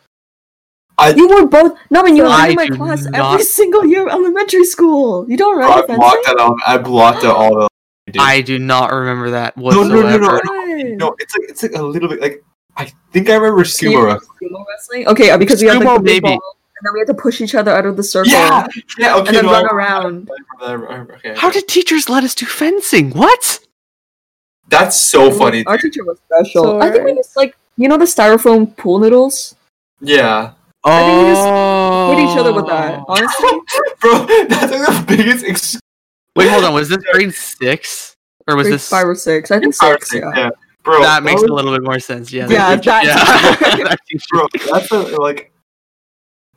I- 0.99 1.15
you 1.15 1.29
were 1.29 1.47
both. 1.47 1.79
No, 1.91 2.03
man, 2.03 2.17
you 2.17 2.25
were 2.25 2.49
in 2.49 2.57
my 2.57 2.69
class 2.69 3.05
not- 3.05 3.33
every 3.35 3.45
single 3.45 3.87
year 3.87 4.03
of 4.07 4.13
elementary 4.13 4.65
school. 4.65 5.25
You 5.31 5.37
don't 5.37 5.55
remember 5.57 5.75
I 5.75 5.87
fencing? 5.87 5.97
blocked 5.97 6.27
that 6.27 6.39
out. 6.41 6.57
I 6.67 6.79
blocked 6.79 7.25
out 7.25 7.37
all 7.37 7.55
the. 7.61 7.69
I 8.19 8.41
do 8.41 8.59
not 8.59 8.93
remember 8.93 9.31
that 9.31 9.57
no, 9.57 9.63
whatsoever. 9.63 9.93
no, 9.95 10.17
no, 10.19 10.27
no. 10.27 10.33
What? 10.33 10.87
No, 10.99 11.15
it's 11.21 11.37
like 11.39 11.49
it's 11.49 11.63
like 11.63 11.75
a 11.77 11.83
little 11.83 12.09
bit 12.09 12.21
like 12.21 12.43
I 12.77 12.91
think 13.13 13.29
I 13.31 13.35
remember 13.37 13.63
sumo. 13.65 14.05
wrestling. 14.07 14.29
sumo 14.43 14.65
wrestling? 14.69 15.09
Okay, 15.09 15.31
uh, 15.31 15.39
because 15.39 15.63
we 15.63 15.69
had 15.69 15.79
like 15.83 15.97
the 15.99 16.03
big 16.03 16.23
maybe. 16.23 16.37
ball, 16.37 16.57
and 16.59 16.60
then 16.83 16.93
we 16.95 17.01
had 17.01 17.07
to 17.09 17.15
push 17.15 17.41
each 17.41 17.55
other 17.55 17.71
out 17.71 17.87
of 17.87 17.97
the 17.97 18.03
circle. 18.03 18.33
Yeah, 18.33 18.67
yeah. 18.99 19.17
Okay, 19.17 19.29
And 19.29 19.37
then 19.37 19.47
no, 19.47 19.53
run 19.53 19.67
around. 19.67 20.31
I 20.61 20.73
remember, 20.73 20.89
I 20.89 20.93
remember, 20.93 21.15
okay, 21.17 21.35
How 21.37 21.51
did 21.51 21.69
teachers 21.69 22.09
let 22.09 22.25
us 22.25 22.35
do 22.35 22.47
fencing? 22.47 23.11
What? 23.11 23.61
That's 24.69 24.97
so 25.01 25.31
funny. 25.33 25.65
Our 25.67 25.79
teacher 25.79 26.05
was 26.05 26.19
special. 26.27 26.81
I 26.81 26.91
think 26.91 27.05
we 27.05 27.15
just 27.15 27.37
like 27.37 27.57
you 27.77 27.89
know 27.89 27.97
the 27.99 28.05
styrofoam 28.05 28.77
pool 28.77 28.99
noodles. 29.01 29.57
Yeah, 30.01 30.53
oh. 30.85 30.91
I 30.91 31.01
think 31.03 31.23
we 31.23 31.29
just 31.35 31.47
Oh, 31.47 32.17
Hit 32.17 32.31
each 32.31 32.39
other 32.39 32.53
with 32.55 32.67
that. 32.67 33.01
Honestly, 33.09 33.61
bro, 34.01 34.27
that's 34.49 34.73
like 34.73 34.87
the 34.87 35.05
biggest. 35.09 35.45
Ex- 35.45 35.81
Wait, 36.37 36.49
hold 36.49 36.65
on. 36.65 36.73
Was 36.75 36.89
this 36.89 37.03
grade 37.13 37.35
six 37.35 38.15
or 38.47 38.55
was 38.57 38.65
Grade 38.65 38.75
this 38.75 38.89
five 38.89 39.07
or 39.07 39.15
six. 39.17 39.51
I 39.51 39.59
think 39.59 39.75
Five 39.75 39.95
six. 39.95 40.11
six, 40.11 40.27
Yeah. 40.37 40.51
bro. 40.85 41.03
that 41.03 41.23
makes 41.25 41.43
was- 41.43 41.51
a 41.51 41.55
little 41.55 41.73
bit 41.73 41.83
more 41.83 41.99
sense. 41.99 42.33
Yeah. 42.33 42.47
Yeah, 42.49 42.77
that- 42.77 42.85
that's- 42.85 43.61
yeah. 43.61 43.85
That 43.89 43.99
teacher- 44.09 44.25
bro 44.31 44.47
that's 44.73 44.91
a, 44.93 44.99
like 45.21 45.53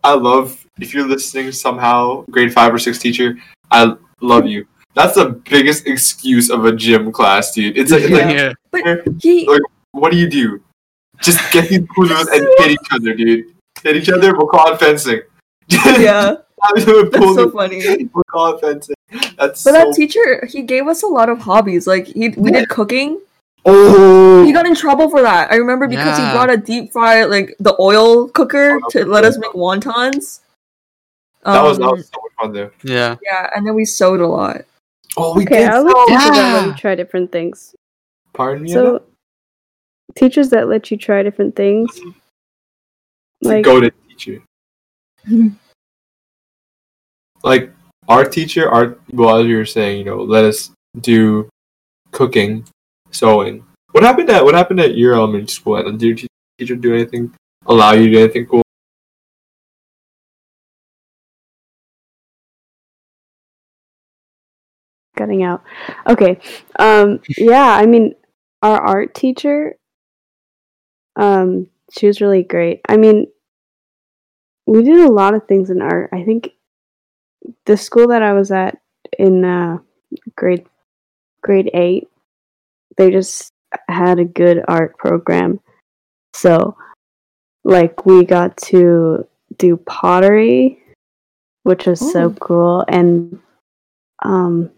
i 0.03 0.13
love 0.13 0.65
if 0.79 0.93
you're 0.93 1.07
listening 1.07 1.51
somehow 1.51 2.23
grade 2.31 2.53
five 2.53 2.73
or 2.73 2.79
six 2.79 2.97
teacher 2.97 3.37
i 3.71 3.95
love 4.23 4.47
you. 4.47 4.65
That's 4.95 5.15
the 5.15 5.41
biggest 5.49 5.87
excuse 5.87 6.49
of 6.49 6.65
a 6.65 6.71
gym 6.71 7.11
class 7.11 7.51
dude. 7.51 7.77
It's 7.77 7.91
like, 7.91 8.03
it's 8.03 8.11
like 8.11 8.35
yeah. 8.35 8.95
He 9.21 9.47
what 9.91 10.11
do 10.11 10.17
you 10.17 10.27
do? 10.27 10.61
Just 11.21 11.39
get 11.51 11.69
these 11.69 11.85
kudos 11.95 12.27
and 12.29 12.47
hit 12.57 12.71
each 12.71 12.87
other 12.91 13.13
dude. 13.13 13.45
Hit 13.81 13.95
each 13.95 14.09
other 14.09 14.35
we'll 14.35 14.47
call 14.47 14.73
it 14.73 14.79
fencing. 14.79 15.21
Yeah, 15.69 16.35
that's 16.75 16.85
so 16.85 17.49
funny. 17.49 18.09
we'll 18.13 18.23
call 18.29 18.55
it 18.55 18.61
fencing. 18.61 18.95
That's 19.11 19.35
But 19.37 19.57
so 19.57 19.71
that 19.71 19.93
teacher, 19.95 20.45
he 20.45 20.61
gave 20.61 20.87
us 20.87 21.03
a 21.03 21.07
lot 21.07 21.29
of 21.29 21.39
hobbies. 21.39 21.87
Like 21.87 22.07
he, 22.07 22.29
we 22.29 22.51
did 22.51 22.69
cooking. 22.69 23.19
Oh 23.65 24.43
He 24.45 24.51
got 24.51 24.65
in 24.65 24.75
trouble 24.75 25.09
for 25.09 25.21
that. 25.21 25.51
I 25.51 25.55
remember 25.55 25.87
because 25.87 26.17
Yeah. 26.19 26.25
he 26.27 26.31
brought 26.31 26.49
a 26.51 26.57
deep 26.57 26.91
fry, 26.91 27.23
like 27.25 27.55
the 27.59 27.75
oil 27.79 28.27
cooker, 28.29 28.79
Oh, 28.83 28.89
to 28.89 29.05
let 29.05 29.23
us 29.25 29.37
make 29.37 29.51
wontons. 29.53 30.41
that 31.43 31.61
was 31.63 31.77
that 31.77 31.85
Um, 31.85 31.91
was 31.97 32.07
so 32.07 32.21
much 32.21 32.31
fun 32.39 32.53
though 32.53 32.71
Yeah. 32.83 33.17
yeah, 33.21 33.49
and 33.55 33.65
then 33.67 33.75
we 33.75 33.85
sewed 33.85 34.21
a 34.21 34.27
lot. 34.27 34.61
oh 35.17 35.35
we 35.35 35.43
Okay, 35.43 35.57
did 35.59 35.67
I 35.69 35.79
like 35.79 35.95
teachers 36.07 36.23
that 36.35 36.53
let 36.53 36.65
you 36.65 36.73
try 36.73 36.95
different 36.95 37.31
things. 37.31 37.75
pardon 38.33 38.63
me 38.63 38.71
Anna? 38.71 38.81
So, 38.81 39.03
teachers 40.15 40.49
that 40.49 40.67
let 40.67 40.89
you 40.91 40.97
try 40.97 41.21
different 41.23 41.55
things, 41.55 41.99
like 43.41 43.63
go 43.65 43.79
to 43.81 43.91
teacher 44.07 44.41
like 47.43 47.71
our 48.07 48.23
teacher, 48.25 48.69
our 48.69 48.97
well, 49.11 49.37
as 49.39 49.47
you 49.47 49.57
were 49.57 49.65
saying, 49.65 49.99
you 49.99 50.03
know, 50.05 50.21
let 50.23 50.43
us 50.45 50.71
do 50.99 51.49
cooking, 52.11 52.65
sewing. 53.13 53.65
What 53.91 54.03
happened 54.03 54.29
at 54.29 54.43
what 54.43 54.55
happened 54.55 54.79
at 54.79 54.95
your 54.97 55.13
elementary 55.13 55.47
school? 55.47 55.81
Did 55.91 56.21
your 56.21 56.29
teacher 56.57 56.75
do 56.75 56.93
anything? 56.93 57.33
Allow 57.65 57.93
you 57.93 58.07
to 58.07 58.11
do 58.11 58.23
anything 58.23 58.45
cool? 58.47 58.63
cutting 65.15 65.43
out. 65.43 65.63
Okay. 66.07 66.39
Um 66.79 67.19
yeah, 67.37 67.75
I 67.75 67.85
mean 67.85 68.15
our 68.61 68.79
art 68.79 69.13
teacher 69.13 69.75
um 71.15 71.67
she 71.91 72.07
was 72.07 72.21
really 72.21 72.43
great. 72.43 72.81
I 72.89 72.97
mean 72.97 73.27
we 74.65 74.83
did 74.83 74.99
a 74.99 75.11
lot 75.11 75.33
of 75.33 75.47
things 75.47 75.69
in 75.69 75.81
art. 75.81 76.09
I 76.13 76.23
think 76.23 76.51
the 77.65 77.77
school 77.77 78.07
that 78.07 78.23
I 78.23 78.33
was 78.33 78.51
at 78.51 78.79
in 79.17 79.45
uh 79.45 79.77
grade 80.35 80.65
grade 81.41 81.69
8 81.73 82.07
they 82.97 83.11
just 83.11 83.51
had 83.87 84.19
a 84.19 84.25
good 84.25 84.63
art 84.67 84.97
program. 84.97 85.59
So 86.33 86.77
like 87.63 88.05
we 88.05 88.25
got 88.25 88.57
to 88.57 89.27
do 89.57 89.77
pottery 89.77 90.83
which 91.63 91.85
was 91.85 91.99
so 91.99 92.31
cool 92.31 92.83
and 92.87 93.39
um 94.23 94.69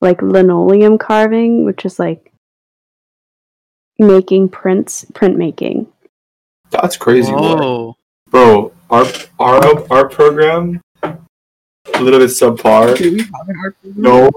like 0.00 0.20
linoleum 0.20 0.98
carving, 0.98 1.64
which 1.64 1.84
is 1.84 1.98
like 1.98 2.32
making 3.98 4.48
prints, 4.48 5.06
printmaking. 5.12 5.86
That's 6.70 6.96
crazy, 6.96 7.32
work. 7.32 7.60
Whoa. 7.60 7.96
bro. 8.30 8.72
Our 8.90 9.06
our 9.38 9.92
our 9.92 10.08
program 10.08 10.80
a 11.02 12.00
little 12.00 12.18
bit 12.18 12.30
subpar. 12.30 12.96
Do 12.96 13.12
we 13.12 13.20
have 13.20 13.48
an 13.48 13.56
art 13.62 13.76
program? 13.80 14.02
No, 14.02 14.30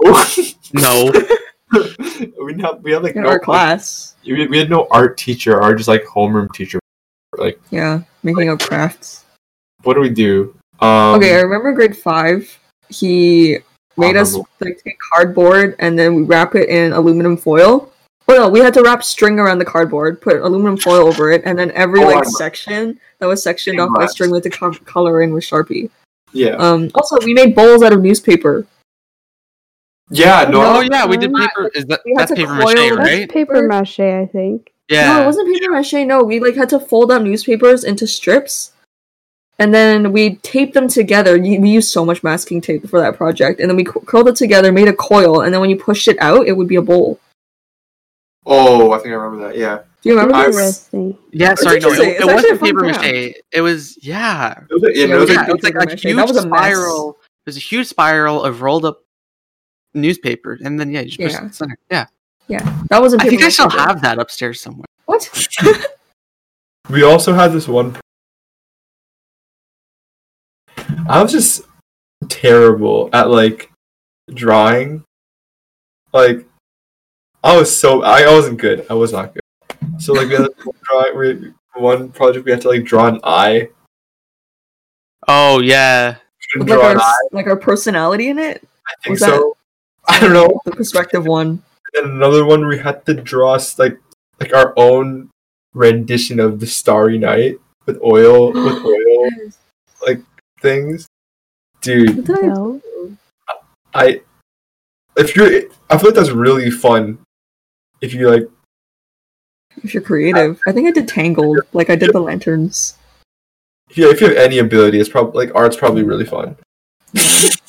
No. 0.72 1.12
we 2.44 2.60
have 2.60 2.80
we 2.82 2.92
had 2.92 3.02
like 3.02 3.16
In 3.16 3.22
no 3.22 3.28
our 3.28 3.38
class. 3.38 4.14
We, 4.24 4.46
we 4.46 4.58
had 4.58 4.70
no 4.70 4.86
art 4.90 5.16
teacher. 5.18 5.60
Our 5.62 5.74
just 5.74 5.88
like 5.88 6.04
homeroom 6.04 6.52
teacher. 6.54 6.78
Like, 7.36 7.60
Yeah, 7.70 8.00
making 8.22 8.48
up 8.48 8.60
crafts. 8.60 9.24
what 9.82 9.94
do 9.94 10.00
we 10.00 10.10
do? 10.10 10.54
Um, 10.80 11.16
okay, 11.16 11.34
I 11.36 11.40
remember 11.40 11.72
grade 11.72 11.96
five. 11.96 12.58
He 12.88 13.58
made 13.96 14.16
us 14.16 14.34
like 14.60 14.80
take 14.84 14.96
cardboard 15.12 15.74
and 15.78 15.98
then 15.98 16.14
we 16.14 16.22
wrap 16.22 16.54
it 16.54 16.68
in 16.68 16.92
aluminum 16.92 17.36
foil. 17.36 17.92
Oh 18.28 18.34
no, 18.34 18.48
we 18.48 18.58
had 18.60 18.74
to 18.74 18.82
wrap 18.82 19.04
string 19.04 19.38
around 19.38 19.58
the 19.58 19.64
cardboard, 19.64 20.20
put 20.20 20.36
aluminum 20.40 20.76
foil 20.76 21.06
over 21.06 21.30
it, 21.30 21.42
and 21.44 21.58
then 21.58 21.70
every 21.72 22.02
Oh, 22.02 22.08
like 22.08 22.24
section 22.24 22.98
that 23.20 23.26
was 23.26 23.42
sectioned 23.42 23.78
off 23.80 23.90
by 23.94 24.06
string 24.06 24.30
we 24.30 24.36
had 24.38 24.42
to 24.44 24.50
co- 24.50 24.72
color 24.84 25.22
in 25.22 25.32
with 25.32 25.44
Sharpie. 25.44 25.90
yeah, 26.32 26.56
Um, 26.56 26.90
also, 26.94 27.16
we 27.24 27.32
made 27.34 27.54
bowls 27.54 27.82
out 27.82 27.92
of 27.92 28.02
newspaper. 28.02 28.66
Yeah. 30.10 30.44
No, 30.48 30.62
Oh 30.64 30.80
yeah, 30.80 31.06
we 31.06 31.16
did 31.16 31.32
paper. 31.34 31.70
Is 31.74 31.84
that 31.86 32.00
that's 32.16 32.32
paper 32.32 32.48
coil 32.60 32.64
mache, 32.64 32.78
it. 32.78 32.96
That's 32.96 33.08
right? 33.10 33.30
paper 33.30 33.66
mache, 33.66 34.00
I 34.00 34.26
think. 34.26 34.72
Yeah. 34.88 35.06
No, 35.14 35.22
it 35.22 35.26
wasn't 35.26 35.52
paper 35.52 35.72
mache. 35.72 35.92
No, 36.06 36.22
we 36.22 36.38
like 36.40 36.54
had 36.54 36.68
to 36.70 36.80
fold 36.80 37.10
up 37.10 37.22
newspapers 37.22 37.82
into 37.84 38.06
strips, 38.06 38.72
and 39.58 39.74
then 39.74 40.12
we 40.12 40.36
taped 40.36 40.74
them 40.74 40.86
together. 40.88 41.38
We 41.38 41.70
used 41.70 41.90
so 41.90 42.04
much 42.04 42.22
masking 42.22 42.60
tape 42.60 42.88
for 42.88 43.00
that 43.00 43.16
project, 43.16 43.58
and 43.60 43.68
then 43.68 43.76
we 43.76 43.84
curled 43.84 44.28
it 44.28 44.36
together, 44.36 44.70
made 44.70 44.88
a 44.88 44.92
coil, 44.92 45.40
and 45.42 45.52
then 45.52 45.60
when 45.60 45.70
you 45.70 45.76
pushed 45.76 46.06
it 46.08 46.16
out, 46.20 46.46
it 46.46 46.52
would 46.56 46.68
be 46.68 46.76
a 46.76 46.82
bowl. 46.82 47.18
oh, 48.46 48.92
I 48.92 48.98
think 48.98 49.08
I 49.08 49.16
remember 49.16 49.48
that. 49.48 49.56
Yeah, 49.58 49.78
Do 50.02 50.08
you 50.10 50.14
remember 50.14 50.36
I- 50.36 50.46
this? 50.52 50.88
Yeah, 51.32 51.52
It's 51.52 51.62
sorry, 51.62 51.80
no, 51.80 51.88
it, 51.90 51.98
interesting. 51.98 52.28
it 52.28 52.34
wasn't 52.34 52.60
paper 52.62 52.78
craft. 52.80 53.00
mache. 53.02 53.34
It 53.52 53.60
was 53.60 53.98
yeah. 54.04 54.60
it 54.70 54.72
was, 54.72 54.82
like- 54.82 54.94
yeah, 54.94 55.04
Yeah, 55.06 55.14
it 55.14 55.18
was 55.18 55.28
like 55.30 55.36
yeah, 55.38 55.48
it 55.48 55.52
was 55.52 55.62
like 55.64 55.74
a 55.74 55.96
huge 55.96 56.16
That 56.16 56.28
was 56.28 56.36
a 56.36 56.46
mess. 56.48 56.58
spiral. 56.60 57.10
It 57.44 57.46
was 57.50 57.56
a 57.56 57.60
huge 57.60 57.86
spiral 57.88 58.44
of 58.44 58.62
rolled 58.62 58.84
up 58.84 59.02
newspaper, 59.96 60.58
and 60.64 60.78
then 60.78 60.90
yeah, 60.90 61.00
you 61.00 61.06
just 61.08 61.18
push 61.18 61.30
it 61.30 61.32
Yeah. 61.32 61.42
in 61.42 61.48
the 61.48 61.54
center. 61.54 61.78
Yeah, 61.90 62.06
That 62.90 63.00
wasn't. 63.00 63.22
I 63.22 63.24
paper 63.24 63.30
think 63.36 63.42
I 63.44 63.48
still 63.48 63.70
have 63.70 64.00
that 64.02 64.18
upstairs 64.18 64.60
somewhere. 64.60 64.84
What? 65.06 65.28
we 66.90 67.02
also 67.02 67.32
had 67.34 67.48
this 67.52 67.66
one. 67.68 67.96
I 71.08 71.22
was 71.22 71.32
just 71.32 71.62
terrible 72.28 73.10
at 73.12 73.30
like 73.30 73.70
drawing. 74.32 75.04
Like, 76.12 76.46
I 77.42 77.56
was 77.56 77.74
so 77.76 78.02
I, 78.02 78.22
I 78.22 78.32
wasn't 78.32 78.58
good. 78.58 78.86
I 78.90 78.94
was 78.94 79.12
not 79.12 79.34
good. 79.34 79.42
So 80.00 80.12
like 80.12 80.28
we 80.28 80.34
had 80.34 80.42
this 80.44 80.64
one 80.64 80.76
drawing, 80.82 81.18
we, 81.18 81.52
one 81.80 82.10
project 82.10 82.44
we 82.44 82.50
had 82.52 82.60
to 82.62 82.68
like 82.68 82.84
draw 82.84 83.06
an 83.08 83.20
eye. 83.24 83.68
Oh 85.28 85.60
yeah, 85.60 86.16
like 86.58 86.68
draw 86.68 86.82
our 86.82 86.92
an 86.92 87.00
eye. 87.00 87.14
like 87.32 87.46
our 87.46 87.56
personality 87.56 88.28
in 88.28 88.38
it. 88.38 88.66
I 88.86 88.92
think 89.02 89.12
was 89.12 89.20
that- 89.20 89.28
so. 89.30 89.55
I 90.08 90.20
don't 90.20 90.32
know. 90.32 90.60
The 90.64 90.70
perspective 90.72 91.26
one. 91.26 91.62
And 91.94 92.10
another 92.12 92.44
one 92.44 92.66
we 92.66 92.78
had 92.78 93.04
to 93.06 93.14
draw 93.14 93.54
s- 93.54 93.78
like 93.78 93.98
like 94.40 94.52
our 94.54 94.72
own 94.76 95.30
rendition 95.74 96.40
of 96.40 96.60
the 96.60 96.66
Starry 96.66 97.18
Night 97.18 97.58
with 97.86 97.98
oil 98.02 98.52
with 98.52 98.84
oil 98.84 99.30
like 100.06 100.20
things. 100.60 101.06
Dude, 101.80 102.16
What 102.16 102.24
did 102.26 102.36
I 102.38 102.46
So, 102.48 102.80
I 103.94 104.20
if 105.16 105.34
you're 105.36 105.62
I 105.90 105.98
feel 105.98 106.10
like 106.10 106.14
that's 106.14 106.30
really 106.30 106.70
fun. 106.70 107.18
If 108.00 108.12
you 108.14 108.28
like 108.30 108.48
If 109.82 109.94
you're 109.94 110.02
creative, 110.02 110.60
I 110.66 110.72
think 110.72 110.86
I 110.88 110.90
did 110.90 111.08
Tangled. 111.08 111.60
Like 111.72 111.90
I 111.90 111.96
did 111.96 112.12
the 112.12 112.20
lanterns. 112.20 112.96
Yeah, 113.94 114.08
if 114.08 114.20
you 114.20 114.26
have 114.28 114.36
any 114.36 114.58
ability, 114.58 114.98
it's 115.00 115.08
probably 115.08 115.46
like 115.46 115.54
art's 115.54 115.76
probably 115.76 116.02
really 116.02 116.24
fun. 116.26 116.56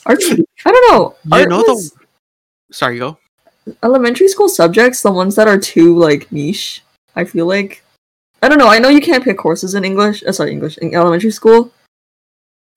Art, 0.06 0.20
I 0.66 0.72
don't 0.72 0.92
know. 0.92 1.16
You 1.26 1.32
Art 1.32 1.50
know 1.50 1.62
the- 1.64 1.74
was- 1.74 1.94
sorry, 2.72 3.00
go. 3.00 3.18
elementary 3.84 4.28
school 4.28 4.50
subjects, 4.50 5.02
the 5.02 5.12
ones 5.12 5.36
that 5.36 5.48
are 5.48 5.60
too 5.60 5.98
like 5.98 6.32
niche, 6.32 6.84
I 7.16 7.26
feel 7.26 7.46
like. 7.46 7.84
I 8.42 8.50
don't 8.50 8.60
know. 8.60 8.68
I 8.68 8.80
know 8.80 8.90
you 8.90 9.02
can't 9.02 9.24
pick 9.24 9.38
courses 9.38 9.74
in 9.74 9.84
English. 9.84 10.24
Uh, 10.24 10.32
sorry, 10.32 10.52
English 10.52 10.78
in 10.78 10.94
elementary 10.94 11.32
school. 11.32 11.72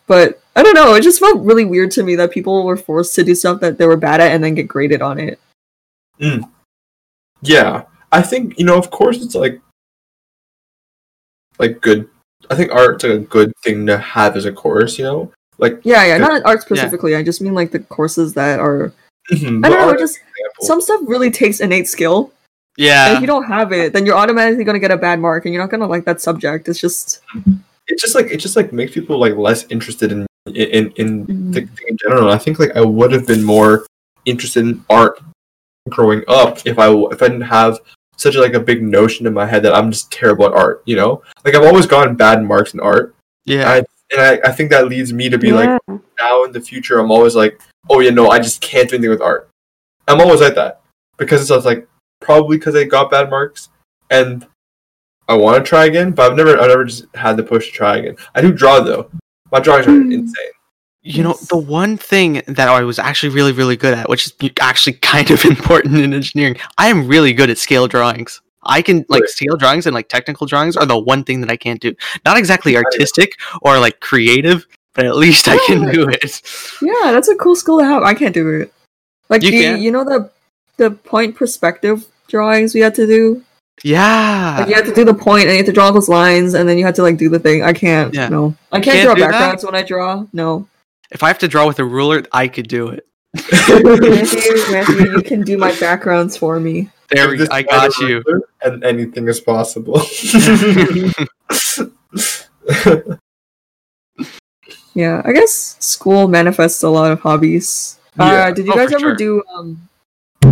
But 0.06 0.42
I 0.56 0.62
don't 0.62 0.74
know. 0.74 0.94
It 0.94 1.02
just 1.02 1.20
felt 1.20 1.44
really 1.44 1.64
weird 1.64 1.90
to 1.92 2.02
me 2.02 2.16
that 2.16 2.32
people 2.32 2.64
were 2.64 2.76
forced 2.76 3.14
to 3.14 3.22
do 3.22 3.34
stuff 3.34 3.60
that 3.60 3.78
they 3.78 3.86
were 3.86 3.96
bad 3.96 4.20
at 4.20 4.32
and 4.32 4.42
then 4.42 4.54
get 4.54 4.66
graded 4.66 5.02
on 5.02 5.18
it. 5.20 5.38
Yeah. 7.42 7.84
I 8.10 8.22
think, 8.22 8.58
you 8.58 8.64
know, 8.64 8.76
of 8.76 8.90
course 8.90 9.22
it's 9.22 9.34
like 9.34 9.60
like 11.58 11.80
good 11.80 12.08
I 12.50 12.56
think 12.56 12.72
art's 12.72 13.04
like 13.04 13.12
a 13.12 13.18
good 13.18 13.52
thing 13.62 13.86
to 13.86 13.98
have 13.98 14.36
as 14.36 14.46
a 14.46 14.52
course, 14.52 14.98
you 14.98 15.04
know? 15.04 15.32
Like 15.58 15.80
Yeah, 15.84 16.04
yeah. 16.04 16.18
Good. 16.18 16.28
Not 16.28 16.44
art 16.44 16.62
specifically. 16.62 17.14
I 17.14 17.22
just 17.22 17.40
mean 17.40 17.54
like 17.54 17.70
the 17.70 17.80
courses 17.80 18.34
that 18.34 18.58
are. 18.58 18.92
Mhm, 19.30 19.64
I 19.64 19.68
don't 19.68 19.78
know. 19.78 19.88
art, 19.90 19.98
Just 19.98 20.16
example. 20.18 20.64
some 20.66 20.80
stuff 20.80 21.00
really 21.06 21.30
takes 21.30 21.60
innate 21.60 21.88
skill. 21.88 22.32
And 22.78 22.86
Yeah, 22.86 23.14
if 23.14 23.20
you 23.20 23.26
don't 23.26 23.44
have 23.44 23.72
it, 23.72 23.92
then 23.92 24.06
you're 24.06 24.16
automatically 24.16 24.64
going 24.64 24.74
to 24.74 24.80
get 24.80 24.90
a 24.90 24.96
bad 24.96 25.20
mark, 25.20 25.44
and 25.44 25.52
you're 25.54 25.62
not 25.62 25.70
going 25.70 25.80
to 25.80 25.86
like 25.86 26.04
that 26.06 26.20
subject. 26.20 26.68
It's 26.68 26.80
just. 26.80 27.20
it 27.88 27.98
just 27.98 28.14
like 28.14 28.26
it 28.26 28.36
just 28.38 28.56
like 28.56 28.72
makes 28.72 28.92
people 28.94 29.18
like 29.18 29.34
less 29.36 29.66
interested 29.70 30.12
in 30.12 30.26
in 30.54 30.90
in 30.96 31.26
Mhm. 31.26 31.52
the 31.52 31.60
thing 31.62 31.86
in 31.88 31.96
general. 31.98 32.28
I 32.30 32.38
think 32.38 32.58
like 32.58 32.74
I 32.76 32.80
would 32.80 33.12
have 33.12 33.26
been 33.26 33.42
more 33.42 33.84
interested 34.24 34.64
in 34.64 34.84
art 34.88 35.20
growing 35.88 36.22
up 36.28 36.58
if 36.66 36.78
I 36.78 36.88
if 37.12 37.22
I 37.22 37.28
didn't 37.28 37.40
have 37.58 37.78
such 38.16 38.36
like 38.36 38.54
a 38.54 38.60
big 38.60 38.82
notion 38.82 39.26
in 39.26 39.32
my 39.34 39.46
head 39.46 39.62
that 39.64 39.74
I'm 39.74 39.90
just 39.90 40.10
terrible 40.12 40.46
at 40.46 40.52
art. 40.52 40.82
You 40.86 40.96
know, 40.96 41.22
like 41.44 41.54
I've 41.54 41.64
always 41.64 41.86
gotten 41.86 42.14
bad 42.16 42.42
marks 42.44 42.72
in 42.74 42.80
art, 42.80 43.14
yeah. 43.44 43.68
I, 43.68 43.76
and 44.12 44.20
I, 44.20 44.48
I 44.48 44.52
think 44.52 44.70
that 44.70 44.88
leads 44.88 45.12
me 45.12 45.28
to 45.28 45.38
be 45.38 45.52
like 45.52 45.80
now 46.18 46.44
in 46.44 46.52
the 46.52 46.60
future 46.60 46.98
I'm 46.98 47.10
always 47.10 47.34
like, 47.34 47.60
oh 47.88 48.00
yeah, 48.00 48.10
no, 48.10 48.28
I 48.30 48.38
just 48.38 48.60
can't 48.60 48.88
do 48.88 48.96
anything 48.96 49.10
with 49.10 49.20
art. 49.22 49.48
I'm 50.08 50.20
always 50.20 50.40
like 50.40 50.54
that 50.56 50.80
because 51.16 51.50
it's 51.50 51.64
like 51.64 51.86
probably 52.20 52.56
because 52.58 52.74
I 52.74 52.84
got 52.84 53.10
bad 53.10 53.30
marks 53.30 53.68
and 54.10 54.46
I 55.28 55.34
want 55.34 55.62
to 55.64 55.68
try 55.68 55.86
again, 55.86 56.10
but 56.12 56.30
I've 56.30 56.36
never 56.36 56.58
I've 56.58 56.68
never 56.68 56.84
just 56.84 57.06
had 57.14 57.36
the 57.36 57.42
push 57.42 57.66
to 57.66 57.72
try 57.72 57.96
again. 57.98 58.16
I 58.34 58.40
do 58.40 58.52
draw 58.52 58.80
though. 58.80 59.10
My 59.52 59.60
drawings 59.60 59.86
are 59.86 59.90
Hmm. 59.92 60.12
insane. 60.12 60.50
You 61.02 61.22
know, 61.22 61.32
the 61.48 61.56
one 61.56 61.96
thing 61.96 62.42
that 62.46 62.68
I 62.68 62.82
was 62.82 62.98
actually 62.98 63.30
really, 63.30 63.52
really 63.52 63.74
good 63.76 63.94
at, 63.94 64.10
which 64.10 64.26
is 64.26 64.34
actually 64.60 64.92
kind 65.02 65.30
of 65.30 65.42
important 65.46 65.96
in 65.96 66.12
engineering, 66.12 66.56
I 66.76 66.88
am 66.88 67.06
really 67.08 67.32
good 67.32 67.48
at 67.48 67.56
scale 67.56 67.88
drawings. 67.88 68.42
I 68.64 68.82
can 68.82 69.06
like 69.08 69.22
Really? 69.22 69.28
scale 69.28 69.56
drawings 69.56 69.86
and 69.86 69.94
like 69.94 70.10
technical 70.10 70.46
drawings 70.46 70.76
are 70.76 70.84
the 70.84 70.98
one 70.98 71.24
thing 71.24 71.40
that 71.40 71.50
I 71.50 71.56
can't 71.56 71.80
do. 71.80 71.94
Not 72.26 72.36
exactly 72.36 72.76
artistic 72.76 73.32
or 73.62 73.78
like 73.78 74.00
creative, 74.00 74.66
but 74.94 75.06
at 75.06 75.16
least 75.16 75.48
I 75.48 75.58
can 75.66 75.90
do 75.92 76.08
it. 76.08 76.42
Yeah, 76.82 77.12
that's 77.12 77.28
a 77.28 77.36
cool 77.36 77.56
skill 77.56 77.78
to 77.78 77.84
have. 77.84 78.02
I 78.02 78.14
can't 78.14 78.34
do 78.34 78.60
it. 78.60 78.72
Like 79.28 79.42
You 79.42 79.50
the, 79.50 79.78
you 79.78 79.90
know 79.90 80.04
the 80.04 80.30
the 80.76 80.90
point 80.90 81.36
perspective 81.36 82.06
drawings 82.28 82.74
we 82.74 82.80
had 82.80 82.94
to 82.96 83.06
do. 83.06 83.44
Yeah. 83.82 84.56
Like 84.58 84.68
you 84.68 84.74
had 84.74 84.84
to 84.86 84.94
do 84.94 85.04
the 85.04 85.14
point 85.14 85.44
and 85.44 85.52
you 85.52 85.58
had 85.58 85.66
to 85.66 85.72
draw 85.72 85.90
those 85.90 86.08
lines 86.08 86.54
and 86.54 86.68
then 86.68 86.78
you 86.78 86.84
had 86.84 86.94
to 86.96 87.02
like 87.02 87.16
do 87.16 87.28
the 87.28 87.38
thing. 87.38 87.62
I 87.62 87.72
can't. 87.72 88.12
Yeah. 88.12 88.28
No, 88.28 88.54
I 88.72 88.80
can't, 88.80 88.94
can't 88.94 89.06
draw 89.06 89.14
do 89.14 89.20
that? 89.22 89.30
backgrounds 89.30 89.64
when 89.64 89.74
I 89.74 89.82
draw. 89.82 90.26
No, 90.32 90.68
If 91.10 91.22
I 91.22 91.28
have 91.28 91.38
to 91.38 91.48
draw 91.48 91.66
with 91.66 91.78
a 91.78 91.84
ruler, 91.84 92.22
I 92.32 92.48
could 92.48 92.68
do 92.68 92.88
it. 92.88 93.06
Matthew, 93.34 93.82
Matthew, 94.70 95.12
you 95.12 95.22
can 95.22 95.42
do 95.42 95.56
my 95.56 95.72
backgrounds 95.78 96.36
for 96.36 96.58
me. 96.58 96.90
There, 97.10 97.28
we, 97.28 97.38
this 97.38 97.48
I 97.50 97.62
got 97.62 97.96
you. 97.98 98.22
And 98.62 98.84
anything 98.84 99.28
is 99.28 99.40
possible. 99.40 100.00
Yeah, 104.94 105.22
I 105.24 105.32
guess 105.32 105.76
school 105.78 106.26
manifests 106.28 106.82
a 106.82 106.88
lot 106.88 107.12
of 107.12 107.20
hobbies. 107.20 107.98
Yeah. 108.18 108.24
Uh, 108.24 108.50
did 108.50 108.66
you 108.66 108.72
Oh, 108.72 108.76
guys 108.76 108.92
ever 108.92 108.98
sure. 109.00 109.14
do 109.16 109.42
um 109.54 109.88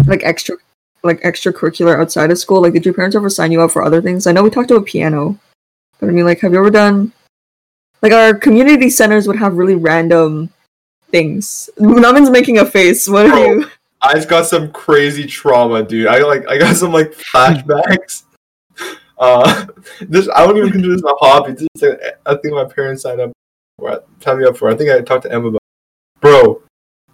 like 0.07 0.23
extra 0.23 0.57
like 1.03 1.21
extracurricular 1.23 1.99
outside 2.01 2.31
of 2.31 2.39
school? 2.39 2.63
Like, 2.63 2.73
did 2.73 2.85
your 2.85 2.95
parents 2.95 3.17
ever 3.17 3.29
sign 3.31 3.53
you 3.53 3.61
up 3.63 3.71
for 3.73 3.83
other 3.83 4.01
things? 4.01 4.27
I 4.27 4.33
know 4.33 4.43
we 4.43 4.51
talked 4.51 4.71
about 4.71 4.87
piano, 4.87 5.39
but 6.01 6.09
I 6.09 6.13
mean, 6.13 6.25
like, 6.25 6.41
have 6.41 6.53
you 6.53 6.59
ever 6.59 6.71
done 6.71 7.13
like 8.03 8.13
our 8.13 8.35
community 8.35 8.91
centers 8.91 9.27
would 9.27 9.37
have 9.39 9.57
really 9.57 9.75
random 9.75 10.51
things? 11.11 11.69
Namin's 11.79 12.31
making 12.31 12.59
a 12.59 12.65
face. 12.65 13.09
What 13.09 13.27
are 13.27 13.33
Oh. 13.35 13.45
you? 13.45 13.67
I've 14.01 14.29
got 14.29 14.47
some 14.47 14.71
crazy 14.71 15.27
trauma, 15.27 15.83
dude. 15.83 16.07
I 16.07 16.19
like 16.23 16.49
I 16.49 16.59
got 16.59 16.77
some 16.77 16.93
like 16.93 17.11
flashbacks. 17.13 18.23
uh, 19.19 19.67
this 20.01 20.29
I 20.33 20.47
don't 20.47 20.57
even 20.57 20.71
consider 20.71 20.93
this 20.95 21.03
a 21.03 21.15
hobby. 21.19 21.53
This 21.55 21.67
is 21.75 21.99
a 22.25 22.39
thing 22.39 22.55
my 22.55 22.65
parents 22.65 23.03
signed 23.03 23.21
up 23.21 23.33
for, 23.79 24.03
signed 24.21 24.41
me 24.41 24.47
up 24.47 24.57
for. 24.57 24.69
I 24.71 24.77
think 24.77 24.91
I 24.91 25.01
talked 25.01 25.23
to 25.25 25.33
Emma 25.33 25.49
about. 25.49 25.63
Bro, 26.21 26.63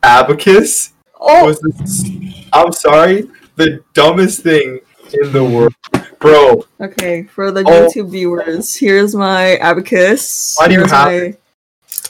abacus 0.02 0.92
Oh, 1.20 1.44
was 1.46 1.60
this. 1.60 2.04
I'm 2.52 2.72
sorry, 2.72 3.28
the 3.56 3.82
dumbest 3.94 4.42
thing 4.42 4.80
in 5.12 5.32
the 5.32 5.42
world, 5.44 5.74
bro. 6.18 6.64
okay. 6.80 7.24
For 7.24 7.50
the 7.50 7.60
Oh. 7.66 7.88
YouTube 7.88 8.10
viewers, 8.10 8.74
here's 8.74 9.14
my 9.14 9.56
abacus. 9.56 10.56
Why 10.58 10.68
do 10.68 10.74
you 10.74 10.80
Here's 10.80 10.90
have 10.90 11.06
my, 11.08 11.36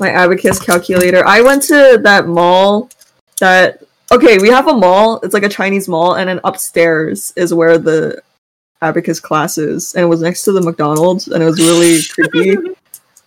my 0.00 0.10
abacus 0.10 0.60
calculator? 0.60 1.26
I 1.26 1.40
went 1.42 1.62
to 1.64 1.98
that 2.02 2.26
mall 2.26 2.90
that 3.40 3.82
okay, 4.12 4.38
we 4.38 4.48
have 4.48 4.68
a 4.68 4.74
mall. 4.74 5.20
It's 5.22 5.34
like 5.34 5.42
a 5.44 5.48
Chinese 5.48 5.88
mall, 5.88 6.14
and 6.14 6.28
then 6.28 6.40
upstairs 6.44 7.32
is 7.36 7.52
where 7.54 7.78
the 7.78 8.20
abacus 8.82 9.18
class 9.20 9.58
is, 9.58 9.94
and 9.94 10.04
it 10.04 10.08
was 10.08 10.22
next 10.22 10.42
to 10.42 10.52
the 10.52 10.60
McDonald's, 10.62 11.28
and 11.28 11.42
it 11.42 11.46
was 11.46 11.58
really 11.58 12.00
creepy. 12.02 12.56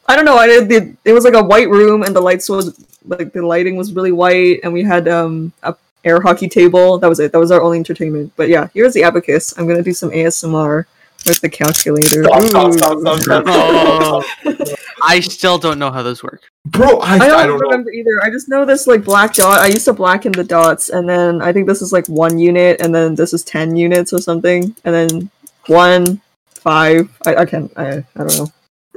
I 0.08 0.16
don't 0.16 0.26
know. 0.26 0.38
I 0.38 0.48
did. 0.48 0.70
The, 0.70 0.96
it 1.06 1.14
was 1.14 1.24
like 1.26 1.34
a 1.34 1.44
white 1.44 1.70
room, 1.70 2.04
and 2.04 2.16
the 2.16 2.22
lights 2.22 2.50
was 2.50 2.86
like 3.06 3.34
the 3.34 3.46
lighting 3.46 3.76
was 3.76 3.94
really 3.94 4.12
white, 4.12 4.62
and 4.64 4.72
we 4.74 4.84
had 4.84 5.08
um 5.08 5.52
a 5.64 5.76
air 6.06 6.22
hockey 6.22 6.48
table. 6.48 6.98
That 6.98 7.10
was 7.10 7.20
it. 7.20 7.32
That 7.32 7.40
was 7.40 7.52
our 7.52 7.62
only 7.62 7.78
entertainment. 7.80 8.32
But 8.36 8.48
yeah, 8.50 8.70
here's 8.74 8.94
the 8.94 9.04
abacus. 9.04 9.54
I'm 9.58 9.68
gonna 9.68 9.84
do 9.84 9.94
some 9.94 10.10
ASMR 10.12 10.86
with 11.26 11.42
the 11.42 11.50
calculator. 11.50 12.24
Stop, 12.24 12.44
stop, 12.44 12.74
stop, 12.74 13.00
stop, 13.00 13.20
stop, 13.22 13.44
Oh. 13.48 14.22
stop. 14.54 14.80
I 15.04 15.20
still 15.20 15.58
don't 15.58 15.78
know 15.78 15.92
how 15.92 16.02
those 16.04 16.24
work. 16.24 16.42
Bro, 16.66 17.00
I, 17.00 17.16
I 17.16 17.18
don't, 17.20 17.32
I 17.40 17.46
don't 17.46 17.60
know. 17.60 17.68
remember 17.68 17.92
either. 17.92 18.20
I 18.24 18.30
just 18.32 18.50
know 18.50 18.66
this 18.66 18.88
like 18.88 19.04
black 19.04 19.34
dot. 19.34 19.60
I 19.60 19.68
used 19.68 19.86
to 19.86 19.94
blacken 19.94 20.32
the 20.32 20.44
dots, 20.44 20.90
and 20.90 21.08
then 21.08 21.42
I 21.42 21.52
think 21.54 21.68
this 21.68 21.82
is 21.82 21.92
like 21.94 22.08
one 22.08 22.40
unit, 22.40 22.82
and 22.82 22.94
then 22.96 23.14
this 23.16 23.34
is 23.34 23.44
ten 23.44 23.76
units 23.76 24.12
or 24.14 24.20
something, 24.20 24.74
and 24.86 24.96
then 24.96 25.30
one, 25.68 26.22
five. 26.50 27.10
I, 27.26 27.36
I 27.36 27.46
can't. 27.46 27.72
I, 27.78 27.98
I 27.98 28.04
don't 28.16 28.38
know. 28.38 28.48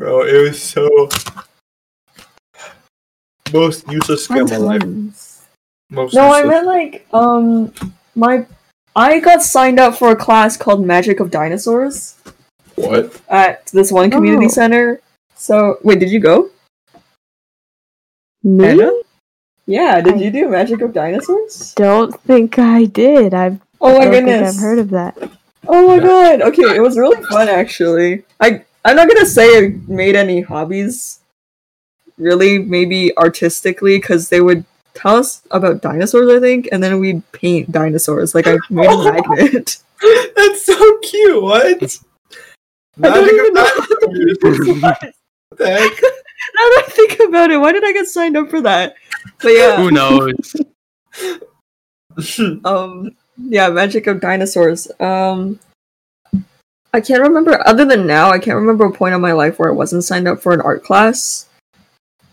Bro, 0.00 0.22
it 0.28 0.40
was 0.48 0.62
so 0.62 1.10
most 3.52 3.86
useless 3.92 4.24
skill 4.24 4.50
in 4.50 4.62
my 4.62 4.78
life. 4.78 5.46
Most 5.90 6.14
No, 6.14 6.32
I 6.32 6.42
meant 6.44 6.66
like 6.66 7.06
um 7.12 7.70
my. 8.14 8.46
I 8.96 9.20
got 9.20 9.42
signed 9.42 9.78
up 9.78 9.94
for 9.98 10.10
a 10.10 10.16
class 10.16 10.56
called 10.56 10.86
Magic 10.86 11.20
of 11.20 11.30
Dinosaurs 11.30 12.16
what? 12.76 13.20
at 13.28 13.66
this 13.74 13.92
one 13.92 14.10
community 14.10 14.46
Oh. 14.46 14.48
center. 14.48 15.02
So 15.34 15.76
wait, 15.82 15.98
did 16.00 16.10
you 16.10 16.18
go? 16.20 16.48
Me? 18.42 18.68
Anna? 18.68 18.92
Yeah, 19.66 20.00
did 20.00 20.14
I- 20.14 20.16
you 20.16 20.30
do 20.30 20.48
Magic 20.48 20.80
of 20.80 20.94
Dinosaurs? 20.94 21.74
Don't 21.74 22.18
think 22.22 22.58
I 22.58 22.86
did. 22.86 23.34
I've 23.34 23.60
Oh 23.82 23.98
my 23.98 24.04
don't 24.04 24.12
think 24.14 24.26
goodness! 24.28 24.56
I've 24.56 24.62
heard 24.62 24.78
of 24.78 24.88
that. 24.90 25.18
Oh 25.68 25.86
my 25.88 25.96
Yeah. 25.96 26.00
god. 26.38 26.40
Okay, 26.40 26.74
it 26.74 26.80
was 26.80 26.96
really 26.96 27.22
fun 27.24 27.50
actually. 27.50 28.24
I 28.40 28.64
I'm 28.84 28.96
not 28.96 29.08
gonna 29.08 29.26
say 29.26 29.58
I 29.58 29.78
made 29.86 30.16
any 30.16 30.40
hobbies 30.40 31.20
really 32.18 32.58
maybe 32.58 33.16
artistically 33.16 33.98
because 33.98 34.28
they 34.28 34.40
would 34.40 34.64
tell 34.94 35.16
us 35.16 35.42
about 35.50 35.82
dinosaurs, 35.82 36.30
I 36.30 36.40
think, 36.40 36.68
and 36.72 36.82
then 36.82 36.98
we'd 36.98 37.22
paint 37.32 37.70
dinosaurs. 37.72 38.34
Like 38.34 38.46
I 38.46 38.56
made 38.70 38.86
a 38.90 39.12
magnet. 39.12 39.78
That's 40.36 40.64
so 40.64 40.98
cute. 40.98 41.42
What? 41.42 41.98
I 43.02 43.08
don't 43.08 43.24
Magic 43.26 43.34
even 43.34 43.56
of 43.56 43.64
dinosaurs. 44.42 44.82
what 44.82 45.02
What 45.48 45.58
the 45.58 45.66
heck? 45.68 45.92
now 46.02 46.64
that 46.64 46.84
I 46.86 46.90
think 46.90 47.20
about 47.28 47.50
it, 47.50 47.58
why 47.58 47.72
did 47.72 47.84
I 47.84 47.92
get 47.92 48.06
signed 48.06 48.36
up 48.36 48.50
for 48.50 48.60
that? 48.62 48.94
But 49.42 49.48
yeah, 49.50 49.76
Who 49.76 49.90
knows? 49.90 50.56
um 52.64 53.10
yeah 53.36 53.68
magic 53.70 54.06
of 54.06 54.20
dinosaurs 54.20 54.90
um 55.00 55.58
i 56.92 57.00
can't 57.00 57.22
remember 57.22 57.60
other 57.66 57.84
than 57.84 58.06
now 58.06 58.30
i 58.30 58.38
can't 58.38 58.56
remember 58.56 58.84
a 58.84 58.92
point 58.92 59.14
in 59.14 59.20
my 59.20 59.32
life 59.32 59.58
where 59.58 59.68
i 59.68 59.74
wasn't 59.74 60.04
signed 60.04 60.28
up 60.28 60.40
for 60.40 60.52
an 60.52 60.60
art 60.60 60.82
class 60.84 61.48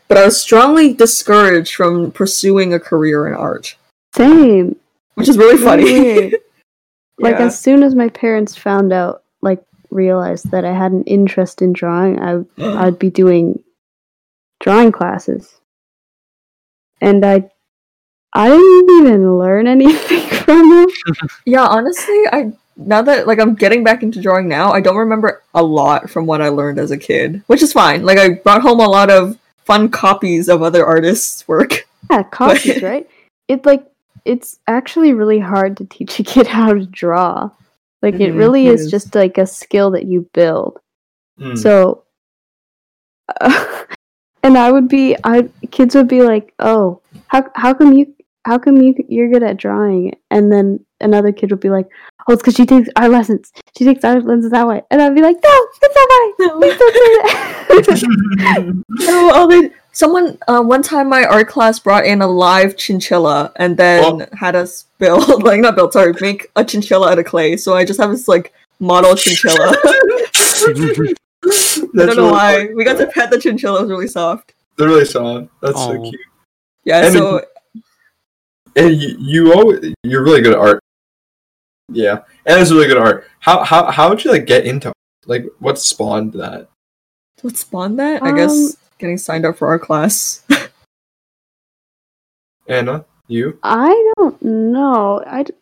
but 0.07 0.17
i 0.17 0.25
was 0.25 0.39
strongly 0.41 0.93
discouraged 0.93 1.73
from 1.75 2.11
pursuing 2.11 2.73
a 2.73 2.79
career 2.79 3.27
in 3.27 3.33
art 3.33 3.75
Same. 4.15 4.75
which 5.15 5.29
is 5.29 5.37
really 5.37 5.61
funny. 5.61 6.33
Like 7.19 7.37
as 7.37 7.59
soon 7.59 7.81
as 7.81 7.95
my 7.95 8.09
parents 8.09 8.55
found 8.55 8.93
out, 8.93 9.23
like 9.41 9.63
realized 9.89 10.51
that 10.51 10.63
I 10.65 10.71
had 10.71 10.91
an 10.91 11.03
interest 11.05 11.63
in 11.63 11.73
drawing, 11.73 12.19
I 12.21 12.43
I'd 12.85 12.99
be 12.99 13.09
doing 13.09 13.63
drawing 14.59 14.91
classes. 14.91 15.59
And 17.01 17.25
I 17.25 17.49
I 18.33 18.49
didn't 18.49 19.07
even 19.07 19.39
learn 19.39 19.65
anything 19.65 20.27
from 20.45 20.69
them. 20.69 20.87
yeah 21.45 21.65
honestly 21.65 22.21
i 22.31 22.51
now 22.77 23.01
that 23.01 23.27
like 23.27 23.39
i'm 23.39 23.55
getting 23.55 23.83
back 23.83 24.03
into 24.03 24.21
drawing 24.21 24.47
now 24.47 24.71
i 24.71 24.79
don't 24.79 24.97
remember 24.97 25.43
a 25.55 25.63
lot 25.63 26.09
from 26.09 26.25
what 26.25 26.41
i 26.41 26.49
learned 26.49 26.77
as 26.79 26.91
a 26.91 26.97
kid 26.97 27.41
which 27.47 27.61
is 27.61 27.73
fine 27.73 28.03
like 28.03 28.17
i 28.17 28.29
brought 28.29 28.61
home 28.61 28.79
a 28.79 28.87
lot 28.87 29.09
of 29.09 29.37
fun 29.65 29.89
copies 29.89 30.47
of 30.47 30.61
other 30.63 30.85
artists 30.85 31.47
work 31.47 31.87
Yeah, 32.09 32.23
copies, 32.31 32.81
right? 32.81 33.07
It 33.49 33.65
like 33.65 33.85
it's 34.23 34.59
actually 34.67 35.13
really 35.13 35.39
hard 35.39 35.77
to 35.77 35.85
teach 35.85 36.19
a 36.19 36.23
kid 36.23 36.47
how 36.57 36.73
to 36.73 36.85
draw. 36.85 37.49
Like 38.01 38.15
it 38.15 38.33
Mhm, 38.33 38.37
really 38.37 38.67
it 38.67 38.73
is, 38.75 38.81
is. 38.85 38.91
just 38.91 39.15
like 39.15 39.37
a 39.37 39.45
skill 39.45 39.91
that 39.91 40.05
you 40.05 40.29
build. 40.33 40.79
Mm. 41.39 41.57
So, 41.57 42.03
and 44.43 44.57
I 44.57 44.71
would 44.71 44.87
be, 44.87 45.17
I 45.23 45.49
kids 45.71 45.95
would 45.95 46.07
be 46.07 46.21
like, 46.21 46.53
"Oh, 46.59 47.01
how 47.27 47.49
how 47.55 47.73
come 47.73 47.91
you 47.93 48.15
how 48.45 48.57
come 48.57 48.77
you 48.81 48.95
you're 49.09 49.31
good 49.31 49.43
at 49.43 49.57
drawing?" 49.57 50.13
And 50.31 50.51
then 50.51 50.85
another 51.01 51.31
kid 51.31 51.51
would 51.51 51.59
be 51.59 51.69
like, 51.69 51.87
"Oh, 52.27 52.33
it's 52.33 52.41
because 52.41 52.55
she 52.55 52.65
takes 52.65 52.89
art 52.95 53.11
lessons. 53.11 53.51
She 53.77 53.85
takes 53.85 54.03
art 54.03 54.23
lessons 54.25 54.51
that 54.51 54.67
way." 54.67 54.81
And 54.91 55.01
I'd 55.01 55.15
be 55.15 55.21
like, 55.21 55.37
"No, 55.43 55.67
that's 55.81 55.95
not 55.95 56.09
right. 56.09 56.33
Please 56.59 56.77
don't 56.77 56.93
do 56.93 57.21
that." 58.37 58.83
No, 59.07 59.31
oh, 59.33 59.47
they, 59.47 59.71
someone 59.91 60.37
uh, 60.47 60.61
one 60.61 60.81
time 60.83 61.09
my 61.09 61.23
art 61.25 61.47
class 61.47 61.79
brought 61.79 62.05
in 62.05 62.21
a 62.21 62.27
live 62.27 62.75
chinchilla 62.77 63.51
and 63.57 63.75
then 63.77 64.03
Oh. 64.03 64.25
had 64.37 64.55
us 64.55 64.85
build 64.99 65.43
like 65.49 65.59
not 65.59 65.75
build 65.75 65.93
sorry 65.93 66.13
make 66.21 66.47
a 66.55 66.63
chinchilla 66.63 67.11
out 67.11 67.19
of 67.19 67.25
clay. 67.25 67.57
So 67.57 67.75
I 67.75 67.83
just 67.85 67.99
have 67.99 68.11
this 68.11 68.27
like 68.27 68.53
model 68.79 69.15
chinchilla. 69.15 69.73
I 71.45 71.63
don't 71.95 71.95
know 71.95 72.03
really 72.23 72.31
why. 72.31 72.57
funny. 72.57 72.73
We 72.75 72.83
got 72.83 72.97
to 72.97 73.07
pet 73.07 73.29
the 73.31 73.39
chinchilla. 73.39 73.79
It 73.79 73.81
was 73.83 73.91
really 73.91 74.07
soft. 74.07 74.53
They're 74.77 74.87
really 74.87 75.05
soft. 75.05 75.49
That's 75.61 75.77
so 75.79 75.97
Oh. 75.97 76.01
cute. 76.09 76.21
Yeah. 76.83 77.05
And 77.05 77.13
so 77.13 77.41
And 78.75 78.95
you, 78.95 79.15
you 79.19 79.53
always, 79.53 79.93
you're 80.03 80.23
really 80.23 80.41
good 80.41 80.53
at 80.53 80.59
art. 80.59 80.83
Yeah, 81.89 82.19
and 82.45 82.59
it's 82.59 82.71
really 82.71 82.87
good 82.87 82.97
art. 82.97 83.27
How 83.39 83.63
how 83.63 83.91
how 83.91 84.09
would 84.09 84.23
you 84.23 84.31
like 84.31 84.45
get 84.45 84.65
into 84.65 84.91
like 85.25 85.45
what 85.59 85.79
spawned 85.79 86.33
that? 86.33 86.69
what 87.41 87.55
spawned 87.55 87.99
that? 87.99 88.23
I 88.23 88.29
Um, 88.31 88.35
guess 88.35 88.75
getting 88.97 89.17
signed 89.17 89.45
up 89.45 89.57
for 89.57 89.67
our 89.67 89.79
class. 89.79 90.43
Anna, 92.67 93.05
you? 93.27 93.59
I 93.63 94.11
don't 94.17 94.41
know. 94.41 95.23
I 95.25 95.43
d- 95.43 95.53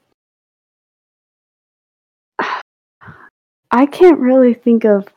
I 3.72 3.86
can't 3.86 4.20
really 4.20 4.54
think 4.54 4.86
of 4.86 5.08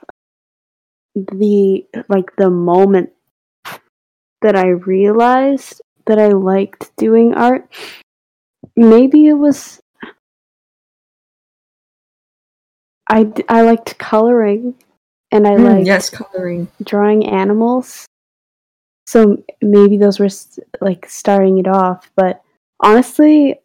the 1.15 1.87
like 2.09 2.35
the 2.37 2.51
moment 2.51 3.11
that 4.43 4.57
I 4.57 4.69
realized 4.69 5.81
that 6.07 6.19
I 6.19 6.29
liked 6.29 6.95
doing 6.97 7.35
art. 7.35 7.69
Maybe 8.77 9.27
it 9.29 9.35
was 9.35 9.81
I 13.09 13.25
d- 13.25 13.45
I 13.49 13.63
liked 13.63 13.99
coloring 13.99 14.75
and 15.33 15.47
I 15.47 15.53
Mm, 15.57 15.65
liked 15.65 15.87
yes, 15.87 16.11
coloring. 16.11 16.69
drawing 16.83 17.27
animals. 17.27 18.07
So 19.07 19.43
maybe 19.63 19.97
those 19.97 20.19
were 20.19 20.27
s- 20.27 20.59
like 20.81 21.09
starting 21.09 21.59
it 21.59 21.67
off, 21.67 22.11
but 22.17 22.43
honestly, 22.81 23.59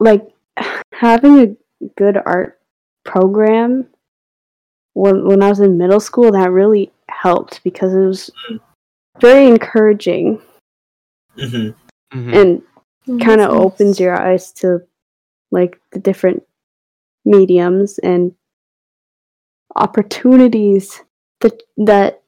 like 0.00 0.26
having 0.92 1.38
a 1.82 1.86
good 1.96 2.16
art 2.24 2.60
program 3.04 3.86
when 4.94 5.26
when 5.26 5.42
I 5.42 5.48
was 5.48 5.60
in 5.60 5.78
middle 5.78 6.00
school, 6.00 6.32
that 6.32 6.50
really 6.50 6.92
helped 7.08 7.62
because 7.64 7.94
it 7.94 7.98
was 8.06 8.30
very 9.20 9.46
encouraging 9.46 10.40
Mm-hmm. 11.36 12.18
Mhm. 12.18 12.34
and 12.36 12.62
Oh, 13.08 13.18
kind 13.18 13.40
of 13.40 13.48
that's 13.48 13.54
nice. 13.54 13.64
opens 13.64 14.00
your 14.00 14.14
eyes 14.20 14.52
to 14.52 14.82
like 15.50 15.80
the 15.92 15.98
different 15.98 16.44
mediums 17.24 17.98
and 17.98 18.32
opportunities 19.76 21.02
that 21.40 21.62
that 21.76 22.22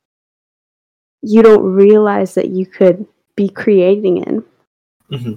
you 1.23 1.43
don't 1.43 1.63
realize 1.65 2.35
that 2.35 2.49
you 2.51 2.67
could 2.67 3.07
be 3.37 3.49
creating 3.49 4.19
in. 4.19 4.45
Mhm. 5.11 5.37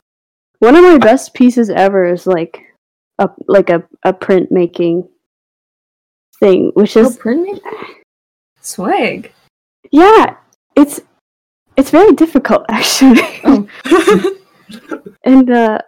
One 0.60 0.76
of 0.76 0.84
my 0.84 0.98
best 0.98 1.34
pieces 1.34 1.70
ever 1.70 2.06
is 2.06 2.26
like 2.28 2.62
a 3.20 3.30
like 3.48 3.70
a, 3.70 3.84
a 4.04 4.14
print 4.14 4.52
making 4.52 5.08
thing, 6.40 6.72
which 6.76 6.96
Oh, 6.98 7.02
is 7.02 7.18
print 7.18 7.62
swag. 8.62 9.32
yeah, 9.92 10.38
it's 10.76 11.02
it's 11.76 11.90
very 11.92 12.14
difficult 12.14 12.66
actually. 12.70 13.22
Oh. 13.44 13.68
and 15.24 15.50
uh 15.50 15.80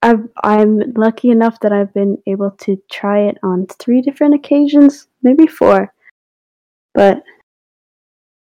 I've, 0.00 0.28
I'm 0.44 0.92
lucky 0.94 1.30
enough 1.30 1.58
that 1.60 1.72
I've 1.72 1.92
been 1.92 2.18
able 2.26 2.52
to 2.52 2.80
try 2.90 3.20
it 3.20 3.38
on 3.42 3.66
three 3.66 4.00
different 4.00 4.34
occasions, 4.34 5.08
maybe 5.22 5.46
four. 5.46 5.92
But 6.94 7.22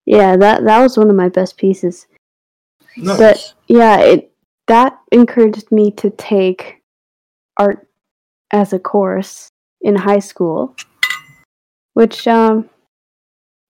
yeah, 0.06 0.38
that 0.38 0.64
that 0.66 0.82
was 0.82 0.98
one 0.98 1.10
of 1.10 1.16
my 1.16 1.30
best 1.30 1.58
pieces. 1.58 2.08
Nice. 2.98 3.18
But 3.18 3.54
yeah, 3.68 4.00
it 4.00 4.32
that 4.68 5.00
encouraged 5.12 5.72
me 5.72 5.92
to 5.92 6.10
take 6.10 6.82
art 7.58 7.88
as 8.52 8.74
a 8.74 8.80
course 8.80 9.50
in 9.82 9.96
high 9.96 10.20
school, 10.20 10.76
which 11.94 12.28
um 12.28 12.70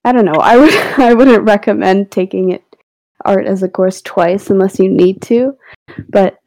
I 0.04 0.12
don't 0.12 0.26
know. 0.26 0.40
I 0.40 0.58
would 0.58 0.74
I 0.98 1.14
wouldn't 1.14 1.44
recommend 1.44 2.12
taking 2.12 2.52
it 2.52 2.64
art 3.24 3.46
as 3.46 3.64
a 3.64 3.70
course 3.70 4.02
twice 4.02 4.50
unless 4.50 4.80
you 4.80 4.90
need 4.90 5.22
to, 5.24 5.58
but 6.10 6.38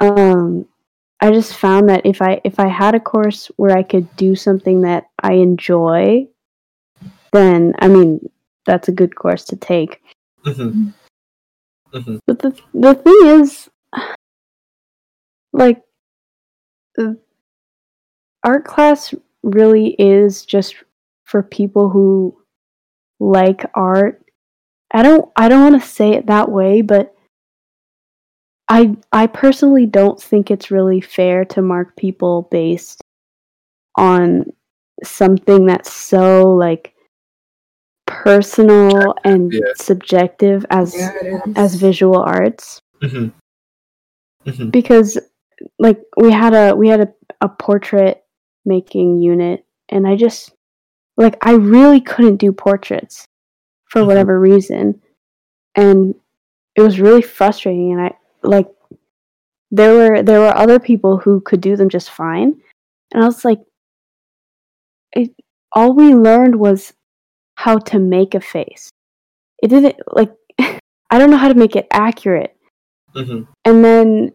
um 0.00 0.66
I 1.20 1.32
just 1.32 1.54
found 1.54 1.88
that 1.88 2.04
if 2.04 2.20
I 2.20 2.40
if 2.44 2.60
I 2.60 2.68
had 2.68 2.94
a 2.94 3.00
course 3.00 3.50
where 3.56 3.76
I 3.76 3.82
could 3.82 4.14
do 4.16 4.36
something 4.36 4.82
that 4.82 5.08
I 5.22 5.34
enjoy, 5.34 6.28
then 7.32 7.74
I 7.78 7.88
mean 7.88 8.28
that's 8.66 8.88
a 8.88 8.92
good 8.92 9.14
course 9.16 9.44
to 9.46 9.56
take. 9.56 10.02
Mhm. 10.44 10.92
Mhm. 11.92 12.20
But 12.26 12.40
the 12.40 12.60
the 12.74 12.94
thing 12.94 13.18
is, 13.40 13.70
like, 15.52 15.82
uh, 16.98 17.14
art 18.44 18.64
class 18.64 19.14
really 19.42 19.96
is 19.98 20.44
just 20.44 20.74
for 21.24 21.42
people 21.42 21.88
who 21.88 22.36
like 23.20 23.64
art. 23.74 24.22
I 24.92 25.02
don't 25.02 25.30
I 25.36 25.48
don't 25.48 25.62
want 25.72 25.82
to 25.82 25.88
say 25.88 26.12
it 26.12 26.26
that 26.26 26.50
way, 26.50 26.82
but 26.82 27.15
I 28.68 28.96
I 29.12 29.26
personally 29.28 29.86
don't 29.86 30.20
think 30.20 30.50
it's 30.50 30.70
really 30.70 31.00
fair 31.00 31.44
to 31.46 31.62
mark 31.62 31.96
people 31.96 32.48
based 32.50 33.02
on 33.96 34.46
something 35.04 35.66
that's 35.66 35.92
so 35.92 36.52
like 36.52 36.94
personal 38.06 39.14
and 39.24 39.52
Yeah. 39.52 39.60
subjective 39.76 40.64
as 40.70 40.94
Yeah, 40.96 41.40
as 41.56 41.74
visual 41.74 42.18
arts 42.20 42.80
Mhm. 43.02 43.32
Mhm. 44.46 44.70
because 44.70 45.18
like 45.78 46.00
we 46.16 46.30
had 46.30 46.54
a 46.54 46.74
we 46.76 46.88
had 46.88 47.00
a, 47.00 47.12
a 47.40 47.48
portrait 47.48 48.24
making 48.64 49.20
unit 49.20 49.64
and 49.88 50.06
i 50.06 50.14
just 50.16 50.54
like 51.16 51.36
i 51.42 51.52
really 51.52 52.00
couldn't 52.00 52.36
do 52.36 52.52
portraits 52.52 53.24
for 53.86 54.02
Mhm. 54.02 54.06
whatever 54.06 54.38
reason 54.40 55.00
and 55.74 56.14
it 56.76 56.80
was 56.82 57.00
really 57.00 57.22
frustrating 57.22 57.92
and 57.92 58.00
i 58.00 58.14
like 58.46 58.68
there 59.70 59.94
were 59.94 60.22
there 60.22 60.40
were 60.40 60.56
other 60.56 60.78
people 60.78 61.18
who 61.18 61.40
could 61.40 61.60
do 61.60 61.76
them 61.76 61.88
just 61.88 62.10
fine. 62.10 62.54
And 63.12 63.22
i 63.22 63.26
was 63.26 63.44
like 63.44 63.60
it 65.12 65.30
all 65.72 65.94
we 65.94 66.14
learned 66.14 66.56
was 66.56 66.92
how 67.56 67.78
to 67.78 67.98
make 67.98 68.34
a 68.34 68.40
face. 68.40 68.90
It 69.62 69.68
didn't 69.68 69.96
like 70.12 70.32
i 70.58 71.18
don't 71.18 71.30
know 71.30 71.36
how 71.36 71.48
to 71.48 71.54
make 71.54 71.76
it 71.76 71.86
accurate. 71.90 72.52
Mhm. 73.14 73.46
and 73.64 73.82
then 73.84 74.32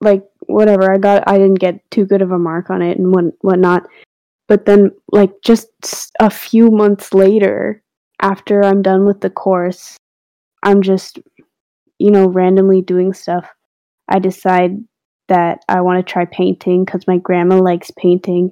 like 0.00 0.22
whatever 0.46 0.92
i 0.92 0.98
got 0.98 1.24
i 1.26 1.36
didn't 1.38 1.58
get 1.58 1.80
too 1.90 2.04
good 2.06 2.22
of 2.22 2.30
a 2.30 2.38
mark 2.38 2.70
on 2.70 2.80
it 2.82 2.98
and 2.98 3.12
what 3.12 3.24
whatnot. 3.40 3.86
But 4.46 4.66
then 4.66 4.90
like 5.10 5.32
just 5.42 5.68
a 6.20 6.28
few 6.30 6.70
months 6.70 7.12
later 7.14 7.82
after 8.20 8.62
i'm 8.62 8.82
done 8.82 9.04
with 9.06 9.20
the 9.20 9.30
course 9.30 9.96
i'm 10.62 10.80
just 10.82 11.18
you 11.98 12.10
know 12.10 12.26
randomly 12.28 12.80
doing 12.82 13.12
stuff 13.12 13.48
i 14.08 14.18
decide 14.18 14.76
that 15.28 15.64
i 15.68 15.80
want 15.80 16.04
to 16.04 16.12
try 16.12 16.24
painting 16.26 16.84
because 16.84 17.06
my 17.06 17.16
grandma 17.18 17.56
likes 17.58 17.90
painting 17.98 18.50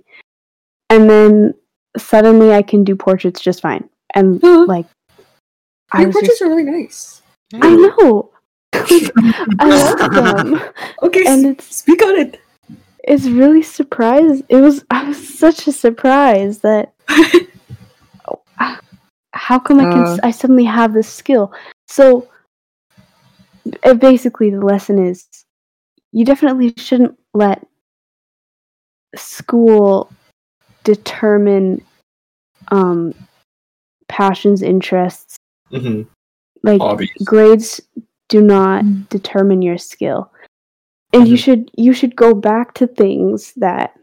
and 0.91 1.09
then 1.11 1.53
suddenly 1.99 2.53
i 2.53 2.63
can 2.63 2.85
do 2.85 2.95
portraits 2.97 3.41
just 3.41 3.61
fine 3.61 3.89
and 4.15 4.41
Huh. 4.43 4.65
like 4.67 4.87
i 5.93 5.99
Your 6.01 6.09
was 6.09 6.15
portraits 6.15 6.39
just, 6.39 6.43
are 6.43 6.49
really 6.49 6.65
nice. 6.65 7.23
i 7.55 7.75
know 7.75 8.31
i 8.75 9.69
love 9.69 9.99
them 10.15 10.61
Okay, 11.03 11.25
and 11.27 11.45
it's 11.47 11.77
speak 11.77 12.03
on 12.03 12.17
it. 12.17 12.41
it's 13.05 13.27
really 13.27 13.63
surprised 13.63 14.45
it 14.49 14.57
was 14.57 14.85
i 14.91 15.05
was 15.05 15.39
such 15.39 15.67
a 15.67 15.73
surprise 15.73 16.61
that 16.61 16.95
how 19.35 19.59
come 19.59 19.81
i 19.81 19.85
can 19.85 20.05
Uh. 20.05 20.19
I 20.23 20.31
suddenly 20.31 20.65
have 20.65 20.95
this 20.95 21.09
skill 21.09 21.53
so 21.89 22.29
basically 23.99 24.51
the 24.51 24.61
lesson 24.65 24.99
is 25.05 25.27
you 26.13 26.25
definitely 26.25 26.73
shouldn't 26.77 27.19
let 27.35 27.67
school 29.17 30.11
determine 30.85 31.85
um 32.71 33.15
passions 34.09 34.63
interests 34.63 35.37
Mhm. 35.71 36.07
like 36.63 36.81
Hobbies. 36.81 37.11
grades 37.25 37.81
do 38.29 38.41
not 38.43 38.85
Mm. 38.85 39.09
determine 39.09 39.63
your 39.63 39.79
skill 39.79 40.31
and 41.13 41.29
you 41.29 41.37
Mhm. 41.37 41.41
should 41.45 41.71
you 41.77 41.93
should 41.93 42.17
go 42.17 42.35
back 42.35 42.75
to 42.75 42.87
things 42.87 43.53
that 43.55 43.95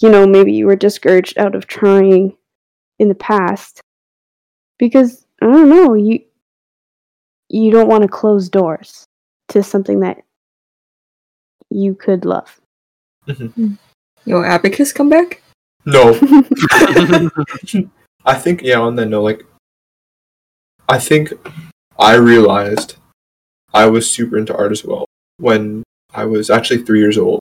you 0.00 0.10
know 0.10 0.26
maybe 0.26 0.52
you 0.52 0.66
were 0.66 0.76
discouraged 0.76 1.38
out 1.38 1.54
of 1.54 1.66
trying 1.66 2.36
in 2.98 3.08
the 3.08 3.14
past 3.14 3.80
because 4.78 5.26
i 5.42 5.46
don't 5.46 5.68
know 5.68 5.94
you 5.94 6.20
you 7.48 7.70
don't 7.70 7.88
want 7.88 8.02
to 8.02 8.08
close 8.08 8.48
doors 8.48 9.04
to 9.48 9.62
something 9.62 10.00
that 10.00 10.18
you 11.70 11.94
could 11.94 12.24
love 12.24 12.60
Yo, 14.24 14.42
Abacus 14.42 14.92
come 14.92 15.08
back? 15.08 15.42
No. 15.84 16.18
I 18.24 18.34
think 18.34 18.62
yeah. 18.62 18.80
On 18.80 18.96
that 18.96 19.06
note, 19.06 19.22
like, 19.22 19.46
I 20.88 20.98
think 20.98 21.32
I 21.98 22.14
realized 22.14 22.96
I 23.72 23.86
was 23.86 24.10
super 24.10 24.36
into 24.36 24.56
art 24.56 24.72
as 24.72 24.84
well 24.84 25.06
when 25.38 25.84
I 26.12 26.24
was 26.24 26.50
actually 26.50 26.82
three 26.82 26.98
years 26.98 27.18
old, 27.18 27.40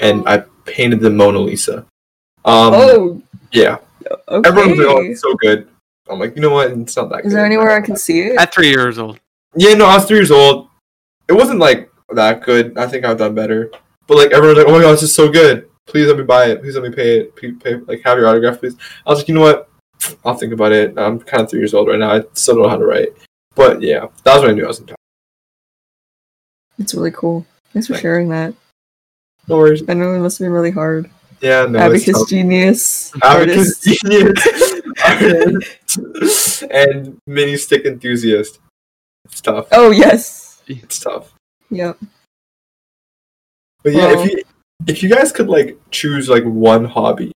and 0.00 0.26
I 0.26 0.44
painted 0.64 1.00
the 1.00 1.10
Mona 1.10 1.38
Lisa. 1.38 1.86
Um, 2.46 2.74
oh, 2.74 3.22
yeah. 3.52 3.78
okay. 4.28 4.48
Everyone 4.48 4.70
was 4.70 4.78
like, 4.78 4.88
"Oh, 4.88 5.02
it's 5.02 5.20
so 5.20 5.34
good." 5.34 5.68
I'm 6.08 6.18
like, 6.18 6.36
you 6.36 6.42
know 6.42 6.50
what? 6.50 6.70
It's 6.70 6.96
not 6.96 7.10
that. 7.10 7.20
Is 7.20 7.32
good. 7.32 7.38
there 7.38 7.46
anywhere 7.46 7.70
I 7.70 7.80
can 7.82 7.96
see 7.96 8.20
it? 8.20 8.38
At 8.38 8.54
three 8.54 8.68
years 8.68 8.98
old. 8.98 9.20
Yeah, 9.56 9.74
no, 9.74 9.86
I 9.86 9.96
was 9.96 10.04
three 10.06 10.18
years 10.18 10.30
old. 10.30 10.68
It 11.28 11.32
wasn't 11.32 11.58
like 11.58 11.90
that 12.10 12.42
good. 12.42 12.76
I 12.76 12.86
think 12.86 13.04
I've 13.04 13.18
done 13.18 13.34
better. 13.34 13.70
But 14.06 14.18
like 14.18 14.32
everyone's 14.32 14.58
like, 14.58 14.68
"Oh 14.68 14.72
my 14.72 14.82
god, 14.82 14.92
this 14.92 15.02
is 15.04 15.14
so 15.14 15.30
good! 15.30 15.68
Please 15.86 16.06
let 16.06 16.18
me 16.18 16.24
buy 16.24 16.46
it. 16.46 16.60
Please 16.60 16.74
let 16.76 16.84
me 16.84 16.94
pay 16.94 17.20
it. 17.20 17.36
Please 17.36 17.54
pay, 17.62 17.76
like 17.76 18.02
have 18.04 18.18
your 18.18 18.28
autograph, 18.28 18.58
please." 18.58 18.76
I 19.06 19.10
was 19.10 19.20
like, 19.20 19.28
you 19.28 19.34
know 19.34 19.40
what? 19.40 19.70
I'll 20.24 20.34
think 20.34 20.52
about 20.52 20.72
it. 20.72 20.98
I'm 20.98 21.20
kind 21.20 21.42
of 21.42 21.50
three 21.50 21.60
years 21.60 21.72
old 21.72 21.88
right 21.88 21.98
now. 21.98 22.12
I 22.12 22.24
still 22.34 22.56
don't 22.56 22.64
know 22.64 22.68
how 22.68 22.76
to 22.76 22.84
write. 22.84 23.10
But 23.54 23.80
yeah, 23.80 24.06
that 24.24 24.34
was 24.34 24.42
when 24.42 24.50
I 24.50 24.54
knew 24.54 24.64
I 24.64 24.68
was 24.68 24.80
in 24.80 24.86
time. 24.86 24.96
It's 26.78 26.94
really 26.94 27.12
cool. 27.12 27.46
Thanks 27.72 27.86
for 27.86 27.94
Thanks. 27.94 28.02
sharing 28.02 28.28
that. 28.30 28.54
No 29.48 29.56
worries. 29.56 29.82
I 29.88 29.94
know 29.94 30.12
it 30.12 30.18
must 30.18 30.38
have 30.38 30.46
been 30.46 30.52
really 30.52 30.70
hard. 30.70 31.10
Yeah, 31.40 31.66
no. 31.66 31.78
Abacus 31.78 32.24
genius. 32.28 33.12
Abacus 33.22 33.82
artist. 33.82 34.02
genius. 34.02 34.70
And 36.70 37.18
mini 37.26 37.56
stick 37.56 37.84
enthusiast. 37.84 38.58
It's 39.24 39.40
tough. 39.40 39.68
Oh 39.72 39.90
yes. 39.90 40.62
It's 40.66 40.98
tough. 40.98 41.32
Yep. 41.70 41.98
But 43.82 43.92
yeah, 43.92 44.06
Well- 44.06 44.20
if 44.24 44.30
you 44.30 44.42
if 44.86 45.02
you 45.02 45.08
guys 45.08 45.32
could 45.32 45.48
like 45.48 45.78
choose 45.90 46.28
like 46.28 46.44
one 46.44 46.84
hobby 46.84 47.32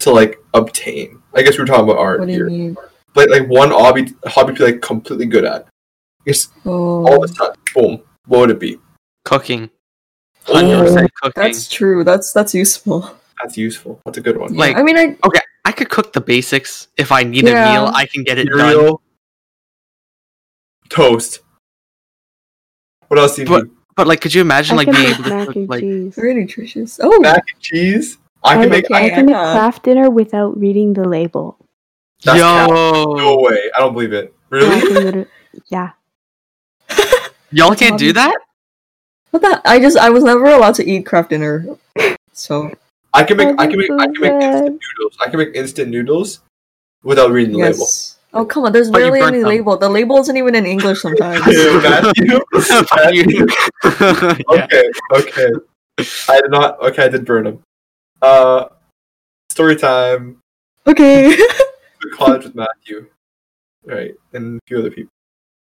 to 0.00 0.10
like 0.10 0.38
obtain, 0.52 1.22
I 1.34 1.42
guess 1.42 1.58
we're 1.58 1.64
talking 1.64 1.84
about 1.84 1.98
art 1.98 2.20
What 2.20 2.26
do 2.26 2.32
you 2.32 2.38
here. 2.40 2.48
mean? 2.50 2.76
But 3.14 3.30
like 3.30 3.48
one 3.48 3.70
hobby 3.70 4.12
hobby 4.26 4.52
to 4.54 4.58
be 4.58 4.64
like 4.72 4.82
completely 4.82 5.26
good 5.26 5.44
at. 5.44 5.66
Just 6.26 6.52
oh. 6.64 7.06
all 7.06 7.22
Oh, 7.22 7.26
the 7.26 7.32
time. 7.34 7.52
Boom. 7.74 8.02
What 8.26 8.40
would 8.40 8.50
it 8.50 8.58
be? 8.60 8.78
Cooking. 9.24 9.70
Oh, 10.48 10.54
100% 10.54 11.08
cooking. 11.22 11.42
that's 11.42 11.68
true. 11.68 12.04
That's 12.04 12.32
that's 12.32 12.54
useful. 12.54 13.10
That's 13.42 13.56
useful. 13.56 14.00
That's 14.04 14.18
a 14.18 14.20
good 14.20 14.36
one. 14.38 14.54
Like- 14.54 14.76
I 14.76 14.82
mean, 14.82 14.96
I 14.96 15.16
okay, 15.26 15.40
I 15.64 15.72
could 15.72 15.88
cook 15.90 16.12
the 16.12 16.20
basics. 16.20 16.88
If 16.96 17.10
I 17.12 17.22
need 17.24 17.44
Yeah. 17.46 17.68
a 17.68 17.72
meal, 17.84 17.92
I 17.94 18.06
can 18.06 18.22
get 18.24 18.38
it 18.38 18.48
done. 18.48 18.96
Cereal, 20.90 21.10
toast. 21.12 21.40
What 23.08 23.18
else 23.20 23.36
do 23.36 23.42
you 23.42 23.48
But- 23.48 23.64
need? 23.64 23.72
But 23.96 24.08
like, 24.08 24.20
could 24.20 24.34
you 24.34 24.40
imagine 24.40 24.74
I 24.74 24.76
like 24.78 24.86
can 24.88 24.94
being 24.96 25.08
make 25.10 25.14
able 25.20 25.24
to 25.24 25.30
mac 25.30 25.46
cook 25.46 25.56
and 25.56 25.68
like 25.68 25.80
cheese. 25.80 26.14
very 26.16 26.34
nutritious. 26.34 26.98
Oh, 27.00 27.20
Mac 27.20 27.44
and 27.52 27.62
cheese. 27.62 28.18
I 28.42 28.54
I, 28.54 28.60
can 28.62 28.68
make. 28.68 28.90
I 28.90 29.06
okay. 29.06 29.10
can 29.14 29.26
make 29.26 29.34
Anna. 29.36 29.52
Kraft 29.52 29.82
Dinner 29.84 30.10
without 30.10 30.58
reading 30.58 30.94
the 30.94 31.06
label. 31.08 31.56
That's 32.24 32.40
cap. 32.40 32.68
Yo, 32.70 33.14
No 33.14 33.36
way. 33.38 33.70
I 33.76 33.78
don't 33.78 33.92
believe 33.92 34.12
it. 34.12 34.34
Really? 34.50 35.26
yeah. 35.68 35.90
y'all 37.52 37.76
can't 37.76 37.96
do 37.96 38.12
that. 38.14 38.34
What 39.30 39.42
the? 39.42 39.62
I 39.64 39.78
just 39.78 39.96
I 39.96 40.10
was 40.10 40.24
never 40.24 40.46
allowed 40.46 40.74
to 40.76 40.84
eat 40.84 41.06
Kraft 41.06 41.30
Dinner, 41.30 41.64
so 42.32 42.72
I 43.12 43.22
can 43.22 43.36
make 43.36 43.54
I 43.60 43.66
can 43.68 43.78
make 43.78 43.90
I 43.92 44.06
can 44.06 44.20
make 44.20 44.32
instant 44.32 44.80
noodles. 44.98 45.18
I 45.24 45.30
can 45.30 45.38
make 45.38 45.54
instant 45.54 45.90
noodles 45.90 46.40
without 47.04 47.30
reading 47.30 47.52
the 47.52 47.60
label. 47.60 47.86
Yes. 48.34 48.40
Oh 48.42 48.44
come 48.44 48.64
on, 48.64 48.72
there's 48.72 48.90
But 48.90 48.98
barely 48.98 49.20
any 49.20 49.38
them. 49.38 49.48
label. 49.48 49.76
The 49.76 49.88
label 49.88 50.18
isn't 50.18 50.36
even 50.36 50.54
in 50.54 50.66
English 50.66 51.00
sometimes. 51.00 51.40
Matthew. 51.46 52.40
Matthew. 52.96 53.46
Okay, 54.50 54.90
okay. 55.12 55.50
I 56.28 56.40
did 56.40 56.50
not. 56.50 56.80
Okay, 56.80 57.04
I 57.04 57.08
did 57.08 57.24
burn 57.24 57.44
them. 57.44 57.62
Uh, 58.20 58.66
story 59.50 59.76
time. 59.76 60.38
okay. 60.86 61.36
The 61.36 62.10
college 62.12 62.44
with 62.44 62.54
Matthew, 62.54 63.06
right, 63.86 64.14
and 64.32 64.58
a 64.58 64.60
few 64.66 64.78
other 64.78 64.90
people. 64.90 65.10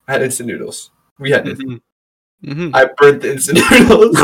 I 0.07 0.13
had 0.13 0.21
instant 0.23 0.47
noodles. 0.47 0.91
We 1.19 1.31
had. 1.31 1.47
instant- 1.47 1.81
Mhm. 2.43 2.71
I 2.73 2.85
burnt 2.97 3.21
the 3.21 3.31
instant 3.33 3.59
noodles. 3.71 4.15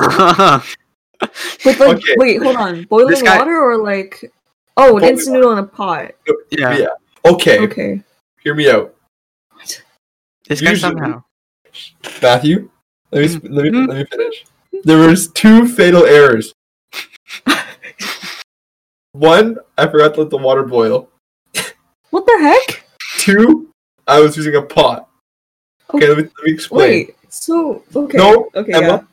With 1.65 1.79
like, 1.79 1.97
Okay. 1.97 2.15
wait, 2.17 2.41
hold 2.43 2.55
on. 2.57 2.83
Boiling 2.85 3.23
guy- 3.23 3.37
water 3.37 3.57
or 3.61 3.77
like, 3.77 4.31
oh, 4.77 4.85
an 4.85 4.91
Boiling 5.01 5.09
instant 5.09 5.35
noodle 5.35 5.51
in 5.53 5.57
a 5.59 5.63
pot. 5.63 6.11
yeah. 6.51 6.77
Yeah. 6.77 6.87
Okay, 7.25 7.59
Okay. 7.59 8.03
Hear 8.45 8.53
me 8.55 8.69
out, 8.69 8.95
This 10.47 10.61
guy 10.61 10.69
Usually- 10.69 10.77
somehow. 10.79 11.23
Matthew. 12.21 12.69
Let 13.11 13.21
me 13.21 13.27
sp- 13.27 13.49
let 13.49 13.63
me 13.65 13.69
Mhm. 13.71 13.87
let 13.89 13.97
me 13.97 14.05
finish. 14.05 14.45
There 14.83 15.07
was 15.07 15.27
two 15.29 15.67
fatal 15.67 16.05
errors. 16.05 16.53
One, 19.13 19.57
I 19.77 19.87
forgot 19.87 20.13
to 20.15 20.21
let 20.21 20.29
the 20.29 20.37
water 20.37 20.63
boil. 20.63 21.09
What 22.11 22.25
the 22.25 22.37
heck? 22.39 22.85
Two, 23.17 23.71
I 24.07 24.19
was 24.19 24.37
using 24.37 24.55
a 24.55 24.61
pot. 24.61 25.09
Okay, 25.93 26.07
let 26.07 26.17
me, 26.17 26.23
let 26.23 26.43
me 26.45 26.51
explain. 26.53 26.89
Wait. 26.89 27.15
So 27.29 27.83
okay. 27.95 28.17
No, 28.17 28.49
Okay. 28.55 28.73
Emma. 28.73 29.07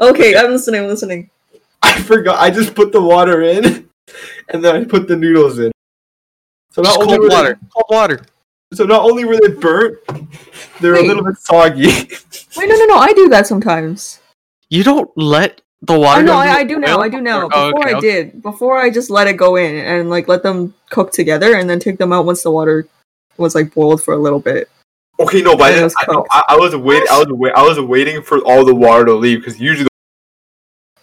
Yeah. 0.00 0.06
Okay, 0.10 0.36
I'm 0.36 0.50
listening. 0.52 0.82
I'm 0.82 0.88
listening. 0.88 1.30
I 1.82 2.00
forgot. 2.02 2.38
I 2.38 2.50
just 2.50 2.74
put 2.74 2.92
the 2.92 3.00
water 3.02 3.42
in, 3.42 3.88
and 4.48 4.64
then 4.64 4.76
I 4.76 4.84
put 4.84 5.08
the 5.08 5.16
noodles 5.16 5.58
in. 5.58 5.72
So 6.72 6.82
not 6.82 6.88
Just 6.94 7.00
only 7.00 7.12
cold 7.18 7.20
were 7.22 7.28
they- 7.28 7.34
water. 7.34 7.58
Cold 7.72 7.86
water. 7.90 8.20
so 8.74 8.84
not 8.84 9.04
only 9.04 9.24
were 9.24 9.36
they 9.40 9.48
burnt, 9.52 9.98
they 10.80 10.88
were 10.88 10.96
a 10.96 11.02
little 11.02 11.24
bit 11.24 11.36
soggy. 11.38 11.86
Wait, 12.56 12.68
no, 12.68 12.74
no, 12.74 12.86
no. 12.86 12.96
I 12.96 13.12
do 13.12 13.28
that 13.28 13.46
sometimes. 13.46 14.20
You 14.70 14.82
don't 14.82 15.10
let 15.16 15.60
the 15.82 15.98
water. 15.98 16.20
Oh, 16.20 16.20
I 16.20 16.22
know. 16.22 16.32
go 16.32 16.38
I, 16.38 16.48
I 16.60 16.64
do 16.64 16.78
now. 16.78 17.00
I 17.00 17.08
do 17.10 17.20
now. 17.20 17.48
Oh, 17.52 17.70
Before 17.72 17.80
okay, 17.80 17.94
I 17.94 17.98
okay. 17.98 18.00
did. 18.00 18.42
Before 18.42 18.78
I 18.78 18.88
just 18.90 19.10
let 19.10 19.26
it 19.26 19.34
go 19.36 19.56
in 19.56 19.74
and 19.76 20.08
like 20.08 20.28
let 20.28 20.42
them 20.42 20.72
cook 20.90 21.12
together 21.12 21.56
and 21.56 21.68
then 21.68 21.78
take 21.78 21.98
them 21.98 22.12
out 22.12 22.24
once 22.24 22.42
the 22.42 22.50
water 22.50 22.86
was 23.36 23.54
like 23.54 23.74
boiled 23.74 24.02
for 24.02 24.14
a 24.14 24.18
little 24.18 24.40
bit. 24.40 24.70
okay, 25.20 25.42
no, 25.42 25.56
but 25.56 25.64
I, 25.64 25.68
Yeah, 25.70 25.74
it 25.86 25.92
didn't- 26.06 26.16
was 26.16 26.26
I. 26.30 26.38
I, 26.48 26.54
I 26.54 26.56
was 26.56 26.74
waiting. 26.76 27.08
I 27.10 27.18
was 27.18 27.26
wait. 27.30 27.52
I 27.54 27.62
was 27.62 27.78
waiting 27.80 28.22
for 28.22 28.38
all 28.46 28.64
the 28.64 28.74
water 28.74 29.04
to 29.06 29.12
leave 29.14 29.40
because 29.40 29.60
usually, 29.60 29.88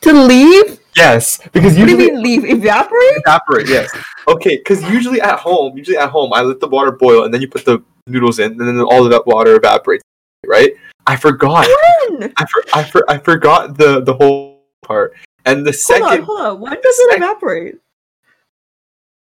To 0.01 0.13
leave? 0.13 0.78
Yes, 0.99 1.39
because 1.53 1.77
What 1.77 1.85
do 1.87 1.91
usually 1.93 2.03
you 2.05 2.11
mean 2.13 2.23
leave? 2.23 2.45
Evaporate? 2.45 3.17
evaporate. 3.25 3.67
Yes. 3.69 3.89
Okay, 4.27 4.57
because 4.57 4.83
usually 4.83 5.21
at 5.21 5.39
home, 5.39 5.77
usually 5.77 5.97
at 5.97 6.09
home, 6.09 6.33
I 6.33 6.41
let 6.41 6.59
the 6.59 6.67
water 6.67 6.91
boil 6.91 7.23
and 7.25 7.33
then 7.33 7.41
you 7.41 7.47
put 7.47 7.65
the 7.65 7.81
noodles 8.07 8.39
in, 8.39 8.51
and 8.51 8.61
then 8.61 8.79
all 8.81 9.03
of 9.05 9.11
that 9.11 9.25
water 9.25 9.55
evaporates. 9.55 10.03
Right? 10.45 10.71
I 11.07 11.15
forgot. 11.15 11.67
When? 12.09 12.31
I, 12.37 12.45
for, 12.45 12.63
I, 12.73 12.83
for, 12.83 13.09
I 13.09 13.17
forgot 13.17 13.77
the 13.77 14.01
the 14.01 14.13
whole 14.13 14.63
part. 14.83 15.13
And 15.45 15.65
the 15.65 15.71
Hold 15.87 16.01
on, 16.03 16.09
second, 16.09 16.25
hold 16.25 16.39
on. 16.41 16.59
When 16.59 16.73
does 16.73 16.83
it 16.85 17.09
sec- 17.11 17.17
evaporate? 17.17 17.75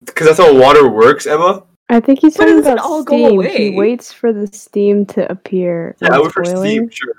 because 0.05 0.27
that's 0.27 0.39
how 0.39 0.53
water 0.57 0.87
works, 0.89 1.27
Emma. 1.27 1.63
I 1.89 1.99
think 1.99 2.19
he's 2.21 2.35
But 2.37 2.47
it 2.47 2.51
talking 2.51 2.57
doesn't 2.63 2.73
about 2.73 2.85
all 2.85 3.03
go 3.03 3.15
steam. 3.15 3.39
away. 3.39 3.57
He 3.71 3.75
waits 3.75 4.11
for 4.13 4.31
the 4.33 4.47
steam 4.47 5.05
to 5.07 5.29
appear. 5.31 5.95
Yeah, 6.01 6.09
I 6.13 6.17
went 6.19 6.25
it's 6.25 6.33
for 6.33 6.43
boiling. 6.43 6.69
steam, 6.69 6.89
sure. 6.89 7.13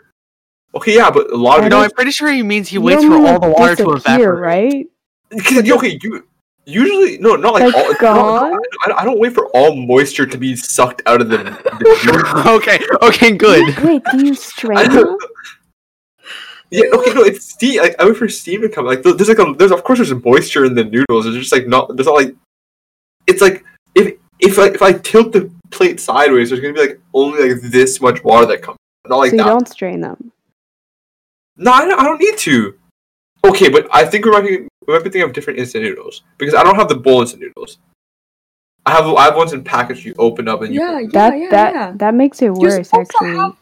Okay, 0.75 0.97
yeah, 0.97 1.11
but 1.11 1.31
a 1.31 1.37
lot 1.37 1.63
of 1.63 1.71
No, 1.71 1.81
I'm 1.81 1.91
pretty 1.91 2.13
sure 2.13 2.31
he 2.31 2.43
means 2.43 2.69
he 2.69 2.79
waits 2.79 3.05
for 3.05 3.15
all 3.15 3.41
the 3.41 3.49
water 3.49 3.77
to 3.77 3.93
evaporate. 3.93 4.39
right? 4.41 4.87
Okay, 5.33 5.99
you 6.03 6.25
usually 6.65 7.19
no, 7.19 7.37
not 7.37 7.55
like 7.55 7.75
all. 8.05 8.51
no, 8.51 8.61
I, 8.97 9.05
don't 9.05 9.19
wait 9.19 9.33
for 9.33 9.47
all 9.49 9.75
moisture 9.75 10.27
to 10.27 10.39
be 10.39 10.57
sucked 10.57 11.03
out 11.07 11.21
of 11.21 11.29
the. 11.29 11.39
the 11.39 12.43
okay, 12.47 12.81
okay, 13.03 13.37
good. 13.37 13.77
Wait, 13.83 14.03
do 14.11 14.27
you 14.27 14.35
strain 14.35 14.91
them? 14.91 15.17
yeah, 16.71 16.85
okay, 16.93 17.15
no, 17.15 17.23
it's 17.23 17.47
steam. 17.53 17.83
Like 17.83 17.97
I 17.99 18.07
wait 18.07 18.17
for 18.17 18.29
steam 18.29 18.63
to 18.63 18.69
come. 18.69 18.87
Like 18.87 19.03
there's 19.03 19.29
like 19.29 19.39
a 19.39 19.55
there's 19.59 19.73
of 19.73 19.83
course 19.85 19.99
there's 19.99 20.15
moisture 20.25 20.65
in 20.65 20.75
the 20.75 20.85
noodles. 20.85 21.27
It's 21.27 21.37
just 21.37 21.53
like 21.53 21.67
not. 21.67 21.97
There's 21.97 22.07
not 22.07 22.15
like. 22.15 22.35
It's 23.27 23.43
like 23.43 23.65
if 23.95 24.15
if 24.39 24.59
I 24.59 24.67
if 24.69 24.83
I 24.83 24.93
tilt 24.93 25.33
the 25.33 25.51
plate 25.71 26.01
sideways, 26.01 26.51
there's 26.51 26.61
gonna 26.61 26.75
be 26.75 26.81
like 26.81 27.01
only 27.15 27.53
like 27.53 27.63
this 27.63 28.01
much 28.01 28.23
water 28.25 28.47
that 28.47 28.63
comes. 28.63 28.77
Not 29.09 29.19
like 29.19 29.31
so 29.31 29.37
you 29.37 29.43
that. 29.43 29.49
don't 29.49 29.69
strain 29.69 30.01
them. 30.01 30.33
No, 31.61 31.71
I 31.73 31.85
don't, 31.85 32.01
I 32.01 32.05
don't 32.05 32.19
need 32.21 32.37
to. 32.39 32.75
Okay, 33.45 33.69
but 33.69 33.87
I 33.93 34.05
think 34.05 34.25
we 34.25 34.31
might 34.33 34.41
be 34.43 34.57
we 34.87 34.95
might 34.95 34.99
be 35.05 35.11
thinking 35.11 35.23
of 35.23 35.33
different 35.33 35.59
instant 35.59 35.85
noodles 35.85 36.23
because 36.39 36.55
I 36.55 36.63
don't 36.65 36.75
have 36.77 36.89
the 36.89 36.95
bowl 36.97 37.21
instant 37.21 37.43
noodles. 37.43 37.79
I 38.87 38.93
have 38.93 39.07
I 39.07 39.25
have 39.25 39.37
ones 39.37 39.53
in 39.53 39.63
package 39.63 40.05
you 40.05 40.15
open 40.19 40.49
up 40.49 40.63
and 40.63 40.75
you 40.75 40.81
Yeah, 40.81 40.99
yeah, 41.01 41.09
That 41.13 41.39
yeah, 41.39 41.51
that 41.51 41.75
yeah. 41.75 41.93
that 41.97 42.15
makes 42.15 42.41
it 42.43 42.47
You're 42.47 42.55
worse, 42.55 42.89
to 42.91 43.01
actually. 43.01 43.37
have- 43.37 43.57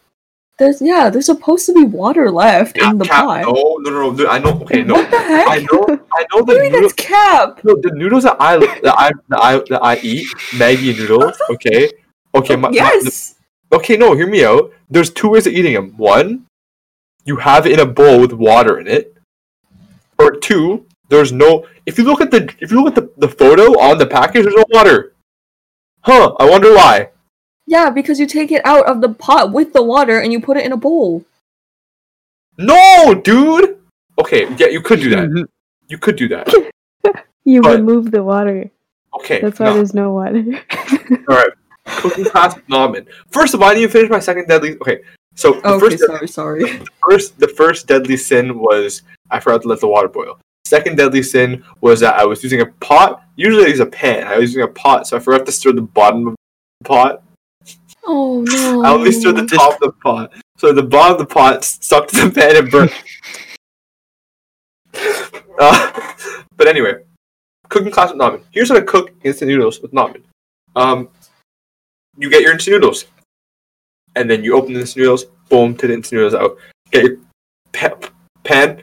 There's 0.58 0.80
yeah, 0.82 1.10
there's 1.10 1.26
supposed 1.26 1.66
to 1.66 1.74
be 1.74 1.84
water 1.84 2.30
left 2.30 2.78
in 2.78 2.98
the 2.98 3.04
Cap- 3.04 3.24
pot. 3.24 3.42
No, 3.42 3.78
no, 3.82 3.90
no, 3.90 4.10
no. 4.12 4.26
I 4.28 4.38
know. 4.38 4.60
Okay, 4.62 4.82
no. 4.82 4.94
What 4.94 5.10
the 5.10 5.18
heck? 5.18 5.46
I 5.48 5.58
know. 5.70 5.84
I 6.12 6.24
know 6.34 6.42
the 6.44 6.54
you 6.54 6.62
mean 6.62 6.72
noodles. 6.72 6.92
that's 6.94 7.08
cap? 7.08 7.60
No, 7.64 7.76
the 7.76 7.90
noodles 7.94 8.24
that 8.24 8.36
I 8.40 8.58
that 8.58 8.94
I 8.98 9.10
that 9.28 9.40
I 9.40 9.58
that 9.70 9.82
I 9.82 9.96
eat, 10.02 10.26
Maggi 10.58 10.96
noodles. 10.98 11.36
Okay, 11.50 11.90
okay. 12.34 12.56
My, 12.56 12.68
my- 12.70 12.74
yes. 12.74 13.34
okay, 13.72 13.96
no. 13.96 14.14
Hear 14.16 14.26
me 14.26 14.44
out. 14.44 14.72
There's 14.90 15.10
two 15.10 15.28
ways 15.30 15.46
of 15.46 15.52
eating 15.52 15.74
them. 15.74 15.94
One, 15.96 16.46
you 17.28 17.36
have 17.36 17.66
it 17.66 17.72
in 17.72 17.80
a 17.80 17.86
bowl 17.86 18.20
with 18.20 18.32
water 18.32 18.80
in 18.80 18.86
it. 18.88 19.14
Or 20.18 20.32
two, 20.32 20.86
there's 21.10 21.30
no. 21.30 21.66
If 21.86 21.98
you 21.98 22.04
look 22.04 22.20
at 22.20 22.30
the 22.30 22.52
if 22.58 22.72
you 22.72 22.82
look 22.82 22.96
at 22.96 23.02
the, 23.02 23.12
the 23.18 23.28
photo 23.28 23.78
on 23.78 23.98
the 23.98 24.06
package, 24.06 24.44
there's 24.44 24.54
no 24.56 24.64
water. 24.70 25.12
Huh? 26.00 26.34
I 26.40 26.48
wonder 26.48 26.74
why. 26.74 27.10
Yeah, 27.66 27.90
because 27.90 28.18
you 28.18 28.26
take 28.26 28.50
it 28.50 28.62
out 28.64 28.86
of 28.86 29.02
the 29.02 29.10
pot 29.10 29.52
with 29.52 29.74
the 29.74 29.82
water 29.82 30.18
and 30.20 30.32
you 30.32 30.40
put 30.40 30.56
it 30.56 30.64
in 30.64 30.72
a 30.72 30.76
bowl. 30.76 31.24
No, 32.56 33.14
dude. 33.14 33.78
Okay, 34.18 34.48
yeah, 34.56 34.68
you 34.68 34.80
could 34.80 35.00
do 35.00 35.10
that. 35.10 35.46
You 35.90 35.96
could 35.96 36.16
do 36.16 36.28
that. 36.28 36.52
You 37.44 37.62
But- 37.62 37.76
remove 37.78 38.10
the 38.10 38.22
water. 38.22 38.70
Okay. 39.18 39.40
That's 39.40 39.58
why 39.58 39.66
no. 39.66 39.74
there's 39.74 39.94
no 39.94 40.12
water. 40.12 40.44
All 41.30 41.36
right. 41.36 41.48
Cooking 41.86 42.26
class 42.26 42.54
with 42.54 42.66
Nauman. 42.66 43.06
First 43.30 43.54
of 43.54 43.62
all, 43.62 43.68
I 43.68 43.72
didn't 43.72 43.84
even 43.84 43.92
finish 43.92 44.10
my 44.10 44.18
second 44.18 44.48
deadly. 44.48 44.76
Okay, 44.82 45.00
so 45.38 45.52
the 45.52 45.68
Okay, 45.68 45.96
first, 45.96 46.04
sorry, 46.04 46.28
sorry. 46.28 46.82
first, 47.08 47.38
the 47.38 47.46
first 47.46 47.86
deadly 47.86 48.16
sin 48.16 48.58
was 48.58 49.02
I 49.30 49.38
forgot 49.38 49.62
to 49.62 49.68
let 49.68 49.78
the 49.78 49.86
water 49.86 50.08
boil. 50.08 50.40
Second 50.66 50.96
deadly 50.96 51.22
sin 51.22 51.62
was 51.80 52.00
that 52.00 52.16
I 52.18 52.24
was 52.24 52.42
using 52.42 52.60
a 52.60 52.66
pot. 52.66 53.22
Usually, 53.36 53.66
I 53.66 53.68
use 53.68 53.78
a 53.78 53.86
pan. 53.86 54.26
I 54.26 54.36
was 54.38 54.50
using 54.50 54.64
a 54.64 54.68
pot, 54.68 55.06
so 55.06 55.16
I 55.16 55.20
forgot 55.20 55.46
to 55.46 55.52
stir 55.52 55.72
the 55.74 55.82
bottom 55.82 56.26
of 56.26 56.34
the 56.80 56.88
pot. 56.88 57.22
Oh 58.04 58.42
no. 58.42 58.82
I 58.84 58.90
only 58.90 59.12
stirred 59.12 59.36
the 59.36 59.46
top 59.46 59.74
of 59.74 59.80
the 59.80 59.92
pot, 59.92 60.32
so 60.56 60.72
the 60.72 60.82
bottom 60.82 61.12
of 61.12 61.18
the 61.20 61.32
pot 61.32 61.62
stuck 61.64 62.08
to 62.08 62.24
the 62.24 62.30
pan 62.34 62.56
and 62.56 62.70
burnt. 62.72 62.92
uh, 65.60 65.92
but 66.56 66.66
anyway, 66.66 66.94
cooking 67.68 67.92
class 67.92 68.10
with 68.10 68.20
Nauman. 68.20 68.42
Here's 68.50 68.70
how 68.70 68.74
to 68.74 68.82
cook 68.82 69.12
instant 69.22 69.50
noodles 69.50 69.78
with 69.80 69.92
Nauman. 69.92 70.22
Um, 70.74 71.10
you 72.16 72.28
get 72.28 72.42
your 72.42 72.52
instant 72.52 72.74
noodles, 72.74 73.04
and 74.18 74.28
then 74.28 74.44
you 74.44 74.56
open 74.56 74.74
the 74.74 74.80
instant 74.80 75.02
noodles. 75.02 75.24
Boom, 75.48 75.74
take 75.74 75.88
the 75.88 75.94
instant 75.94 76.20
noodles 76.20 76.34
out. 76.34 76.56
Get 76.90 77.04
your 77.04 77.16
pa- 77.72 78.10
pan. 78.44 78.82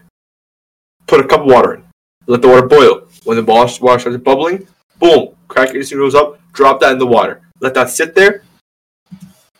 Put 1.07 1.19
a 1.19 1.27
cup 1.27 1.41
of 1.41 1.47
water 1.47 1.75
in. 1.75 1.83
Let 2.27 2.41
the 2.41 2.47
water 2.47 2.67
boil. 2.67 3.07
When 3.25 3.37
the 3.37 3.43
water 3.43 3.69
starts 3.69 4.05
bubbling, 4.17 4.67
boom, 4.99 5.35
crack 5.47 5.69
your 5.69 5.81
instant 5.81 5.99
noodles 5.99 6.15
up. 6.15 6.39
Drop 6.53 6.79
that 6.79 6.93
in 6.93 6.99
the 6.99 7.05
water. 7.05 7.41
Let 7.59 7.73
that 7.73 7.89
sit 7.89 8.15
there. 8.15 8.43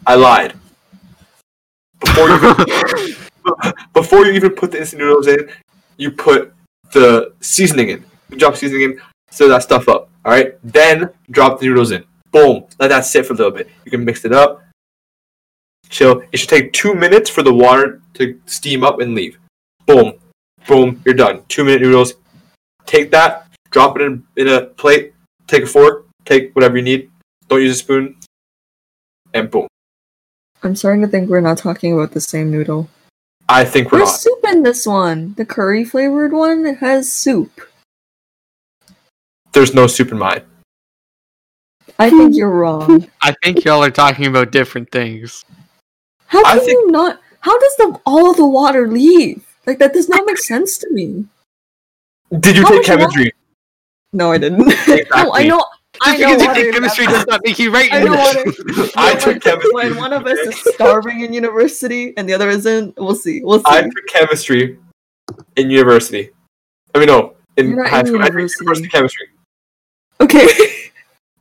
I 0.08 0.16
lied. 0.16 0.54
Before 2.00 2.30
you 2.30 2.36
even, 2.36 3.16
before 3.94 4.26
you 4.26 4.32
even 4.34 4.52
put 4.52 4.72
the 4.72 4.80
instant 4.80 5.02
noodles 5.02 5.28
in, 5.28 5.50
you 5.98 6.12
put 6.12 6.54
the 6.94 7.34
seasoning 7.42 7.90
in. 7.90 8.06
You 8.30 8.38
drop 8.38 8.56
seasoning 8.56 8.84
in, 8.84 9.02
stir 9.30 9.50
that 9.50 9.64
stuff 9.64 9.88
up. 9.90 10.10
All 10.24 10.32
right. 10.32 10.56
Then 10.64 11.10
drop 11.30 11.60
the 11.60 11.68
noodles 11.68 11.92
in. 11.92 12.04
Boom. 12.32 12.66
Let 12.80 12.90
that 12.90 13.06
sit 13.06 13.26
for 13.26 13.34
a 13.34 13.36
little 13.36 13.52
bit. 13.52 13.70
You 13.84 13.92
can 13.92 14.04
mix 14.04 14.26
it 14.26 14.32
up. 14.34 14.65
Chill. 15.90 16.24
It 16.32 16.38
should 16.38 16.50
take 16.50 16.74
two 16.74 16.94
minutes 16.94 17.30
for 17.30 17.44
the 17.44 17.54
water 17.54 18.02
to 18.16 18.40
steam 18.46 18.84
up 18.84 19.00
and 19.00 19.16
leave. 19.16 19.38
Boom. 19.86 20.14
Boom. 20.68 21.02
You're 21.06 21.14
done. 21.16 21.44
Two 21.48 21.64
minute 21.64 21.82
noodles. 21.82 22.14
Take 22.86 23.12
that. 23.12 23.48
Drop 23.72 23.98
it 23.98 24.04
in, 24.04 24.24
in 24.36 24.48
a 24.48 24.66
plate. 24.66 25.14
Take 25.48 25.64
a 25.64 25.68
fork. 25.68 26.08
Take 26.26 26.56
whatever 26.56 26.78
you 26.78 26.84
need. 26.84 27.12
Don't 27.48 27.62
use 27.62 27.76
a 27.76 27.80
spoon. 27.80 28.18
And 29.34 29.52
boom. 29.52 29.68
I'm 30.64 30.76
starting 30.76 31.02
to 31.02 31.08
think 31.08 31.30
we're 31.30 31.42
not 31.42 31.58
talking 31.58 31.94
about 31.94 32.12
the 32.12 32.22
same 32.22 32.50
noodle. 32.50 32.90
I 33.48 33.64
think 33.64 33.92
we're 33.92 34.00
There's 34.00 34.10
not. 34.10 34.20
soup 34.20 34.40
in 34.46 34.64
this 34.64 34.88
one. 34.88 35.36
The 35.36 35.46
curry 35.46 35.84
flavored 35.84 36.34
one 36.34 36.66
has 36.76 37.12
soup. 37.12 37.62
There's 39.54 39.76
no 39.76 39.86
soup 39.88 40.12
in 40.12 40.18
mine. 40.18 40.42
I 42.00 42.10
think 42.10 42.36
you're 42.36 42.50
wrong. 42.50 43.08
I 43.22 43.36
think 43.44 43.64
y'all 43.64 43.84
are 43.84 43.92
talking 43.92 44.26
about 44.26 44.52
different 44.52 44.92
things. 44.92 45.46
How 46.28 46.44
can 46.44 46.60
think- 46.60 46.70
you 46.72 46.92
not? 46.92 47.20
How 47.42 47.58
does 47.60 47.76
the 47.78 48.00
all 48.06 48.34
the 48.34 48.46
water 48.46 48.88
leave? 48.88 49.46
Like 49.68 49.80
that 49.80 49.94
does 49.94 50.10
not 50.10 50.26
make 50.26 50.38
sense 50.38 50.78
to 50.80 50.92
me. 50.92 51.26
Did 52.40 52.56
you 52.58 52.64
How 52.64 52.70
take 52.72 52.84
chemistry? 52.86 53.32
No, 54.14 54.32
I 54.32 54.38
didn't. 54.38 54.60
no, 54.60 54.66
I 54.66 54.96
Exactly. 54.98 55.48
know. 55.48 55.64
I 56.02 56.18
Just 56.18 56.22
know 56.22 56.28
because 56.28 56.42
you 56.42 56.48
water 56.48 56.62
take 56.64 56.74
chemistry 56.74 57.06
does 57.06 57.26
not 57.28 57.42
make 57.46 57.60
you 57.60 57.72
right. 57.72 57.90
I 57.94 58.04
know 58.04 58.16
water. 58.16 58.44
I 58.98 59.16
took 59.16 59.42
chemistry. 59.44 59.72
When 59.74 59.96
one 59.96 60.12
of 60.14 60.26
us 60.28 60.40
is 60.40 60.74
starving 60.74 61.22
in 61.22 61.32
university 61.34 62.14
and 62.18 62.28
the 62.28 62.34
other 62.34 62.50
isn't, 62.50 62.96
we'll 62.98 63.16
see. 63.16 63.42
We'll 63.44 63.60
see. 63.60 63.64
I 63.68 63.82
took 63.84 64.08
chemistry 64.08 64.78
in 65.56 65.70
university. 65.70 66.32
I 66.94 67.00
mean, 67.00 67.08
no, 67.08 67.36
in 67.58 67.70
You're 67.72 67.88
high 67.88 68.02
in 68.02 68.06
school. 68.08 68.22
I 68.22 68.26
took 68.26 68.34
university. 68.34 68.64
university 68.66 68.90
chemistry. 68.90 69.28
okay. 70.22 70.48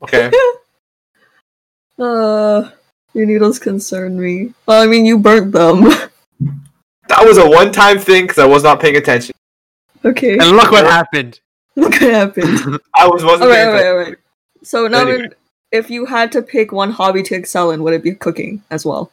Okay. 0.03 0.31
uh, 1.99 2.71
your 3.15 3.27
needles 3.27 3.59
concern 3.59 4.21
me. 4.21 4.53
Well, 4.67 4.83
I 4.83 4.87
mean, 4.87 5.05
you 5.07 5.19
burnt 5.19 5.53
them. 5.53 5.83
that 7.09 7.23
was 7.25 7.39
a 7.39 7.49
one-time 7.49 7.99
thing 7.99 8.25
because 8.25 8.39
I 8.39 8.47
was 8.47 8.63
not 8.63 8.81
paying 8.81 8.97
attention. 8.97 9.35
okay. 10.05 10.37
And 10.39 10.51
look 10.57 10.71
what 10.71 10.85
happened. 10.85 11.41
Look 11.77 11.93
What 11.93 11.99
could 12.01 12.13
happen? 12.13 12.45
I 12.95 13.07
was 13.09 13.25
wasn't 13.25 13.43
Alright, 13.43 13.57
paying 13.57 13.69
alright, 13.69 13.81
attention. 13.83 13.97
alright. 13.99 14.19
So 14.63 14.87
now, 14.89 15.01
Anyway. 15.09 15.29
if 15.73 15.91
you 15.91 16.07
had 16.07 16.31
to 16.33 16.43
pick 16.43 16.73
one 16.73 16.91
hobby 16.91 17.23
to 17.25 17.35
excel 17.35 17.71
in, 17.71 17.83
would 17.83 17.95
it 17.95 18.03
be 18.03 18.15
cooking 18.15 18.63
as 18.71 18.85
well, 18.87 19.11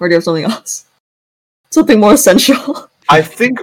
or 0.00 0.08
do 0.08 0.12
you 0.12 0.16
have 0.16 0.24
something 0.24 0.44
else? 0.44 0.84
Something 1.70 1.98
more 2.00 2.14
essential. 2.14 2.88
I 3.08 3.20
think 3.22 3.58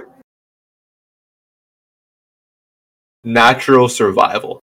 natural 3.24 3.88
survival. 3.88 4.60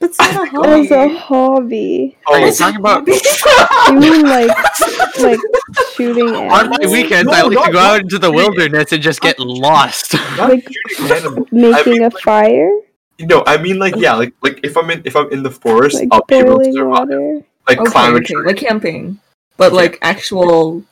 That's 0.00 0.18
not 0.18 0.46
a 0.46 0.50
hobby. 0.50 0.68
As 0.80 0.88
hobby. 0.88 1.14
a 1.14 1.18
hobby. 1.18 2.18
Are 2.26 2.40
you 2.40 2.46
Oh, 2.46 2.50
talking 2.54 2.80
about 2.80 3.06
You 3.88 4.00
mean 4.00 4.22
like 4.22 4.50
like 5.20 5.38
shooting 5.94 6.28
on 6.34 6.70
my 6.70 6.78
weekends? 6.90 7.30
No, 7.30 7.32
I 7.36 7.42
like 7.42 7.52
not- 7.52 7.66
to 7.66 7.72
go 7.72 7.78
not 7.78 7.94
out 7.96 8.00
into 8.00 8.18
the 8.18 8.32
wilderness 8.32 8.92
and 8.92 9.02
just 9.02 9.20
get 9.20 9.38
lost. 9.38 10.14
Like- 10.38 10.66
shooting 10.88 11.12
animals. 11.16 11.48
Making 11.52 11.92
mean, 11.92 12.02
a 12.02 12.04
like- 12.08 12.18
fire? 12.22 12.70
No, 13.20 13.44
I 13.46 13.58
mean 13.58 13.78
like 13.78 13.94
yeah, 13.96 14.14
like 14.14 14.32
like 14.42 14.60
if 14.62 14.76
I'm 14.78 14.88
in 14.90 15.02
if 15.04 15.14
I'm 15.14 15.30
in 15.30 15.42
the 15.42 15.50
forest, 15.50 15.96
Like 15.96 16.08
I'll 16.10 16.24
be 16.26 16.36
able 16.36 16.52
to 16.52 16.56
boiling 16.56 16.72
survive. 16.72 16.88
water? 16.90 17.40
Like 17.68 17.78
okay, 17.80 17.90
climb 17.90 18.14
a 18.14 18.16
okay, 18.20 18.34
like 18.36 18.56
camping, 18.56 19.20
but 19.58 19.74
like 19.74 19.98
actual 20.00 20.82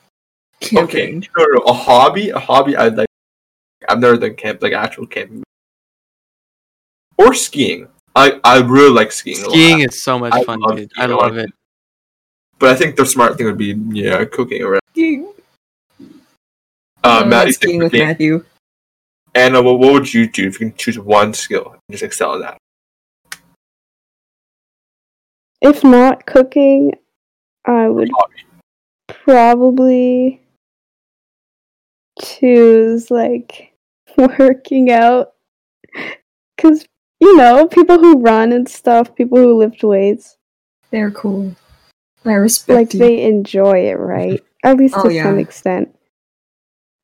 camping. 0.61 1.25
no, 1.35 1.45
no, 1.45 1.53
no, 1.55 1.63
a 1.63 1.73
hobby, 1.73 2.29
a 2.29 2.39
hobby. 2.39 2.77
I'd 2.77 2.97
like. 2.99 3.09
I've 3.89 4.01
never 4.01 4.19
done 4.19 4.35
camp, 4.35 4.61
like 4.63 4.75
actual 4.75 5.07
camping, 5.07 5.43
or 7.17 7.33
skiing. 7.33 7.89
I 8.19 8.41
I 8.43 8.59
really 8.61 8.91
like 8.91 9.13
skiing. 9.13 9.39
a 9.39 9.51
Skiing 9.51 9.79
lot. 9.81 9.89
is 9.91 10.03
so 10.03 10.19
much 10.19 10.33
I 10.35 10.43
fun, 10.45 10.59
love 10.61 10.77
dude. 10.77 10.91
I 10.97 11.07
love 11.07 11.37
it. 11.37 11.51
but 12.59 12.71
I 12.71 12.75
think 12.75 12.97
the 12.97 13.07
smart 13.07 13.37
thing 13.37 13.47
would 13.47 13.57
be 13.59 13.75
yeah, 13.91 14.25
cooking. 14.25 14.63
Around. 14.63 14.81
Skiing. 14.91 15.33
Uh, 17.05 17.25
Maddie, 17.25 17.53
skiing 17.53 17.79
with 17.79 17.93
cooking. 17.93 18.07
Matthew. 18.07 18.45
Anna, 19.35 19.63
what, 19.63 19.79
what 19.79 19.93
would 19.93 20.13
you 20.13 20.29
do 20.29 20.49
if 20.49 20.55
you 20.55 20.71
can 20.71 20.77
choose 20.77 20.99
one 20.99 21.33
skill 21.33 21.71
and 21.73 21.81
just 21.93 22.03
excel 22.03 22.35
at 22.35 22.41
that? 22.41 23.41
If 25.61 25.85
not 25.85 26.27
cooking, 26.27 26.93
I 27.67 27.89
would 27.89 28.11
Hobby. 28.13 28.43
probably 29.07 30.41
choose 32.21 33.11
like 33.13 33.75
working 34.17 34.91
out 34.91 35.35
because 36.57 36.85
you 37.21 37.37
know 37.37 37.67
people 37.67 37.99
who 37.99 38.21
run 38.21 38.53
and 38.53 38.69
stuff 38.69 39.15
people 39.15 39.39
who 39.39 39.59
lift 39.59 39.83
weights 39.83 40.37
They're 40.91 41.11
cool. 41.11 41.55
I 42.25 42.33
respect 42.33 42.77
like 42.77 42.93
you. 42.95 42.99
they 43.01 43.25
enjoy 43.25 43.89
it 43.89 43.95
right 43.99 44.43
at 44.65 44.77
least 44.77 44.95
Oh, 44.99 45.09
to 45.09 45.23
some 45.23 45.39
extent 45.39 45.95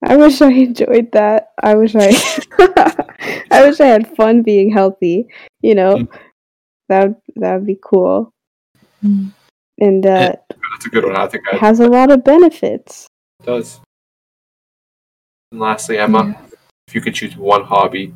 i 0.02 0.16
wish 0.16 0.40
i 0.42 0.50
enjoyed 0.68 1.10
that 1.12 1.50
i 1.62 1.74
wish 1.74 1.94
i 1.96 2.10
i 3.50 3.62
wish 3.66 3.80
i 3.80 3.86
had 3.86 4.14
fun 4.16 4.42
being 4.42 4.70
healthy 4.70 5.26
you 5.62 5.74
know 5.74 5.96
Mm. 5.96 6.08
that 6.88 7.08
would 7.08 7.16
that 7.36 7.54
would 7.56 7.66
be 7.66 7.78
cool 7.82 8.30
Mm. 9.04 9.32
and 9.78 10.06
uh 10.06 10.32
That's 10.72 10.86
a 10.86 10.88
good 10.90 11.04
one. 11.04 11.16
I 11.16 11.26
think 11.26 11.44
I, 11.52 11.56
has 11.56 11.80
a 11.80 11.86
lot 11.88 12.10
of 12.10 12.24
benefits 12.24 13.06
it 13.40 13.46
does. 13.46 13.80
And 15.52 15.60
lastly, 15.60 15.98
Emma, 15.98 16.34
if 16.88 16.94
you 16.94 17.00
could 17.00 17.14
choose 17.14 17.36
one 17.36 17.64
hobby 17.64 18.14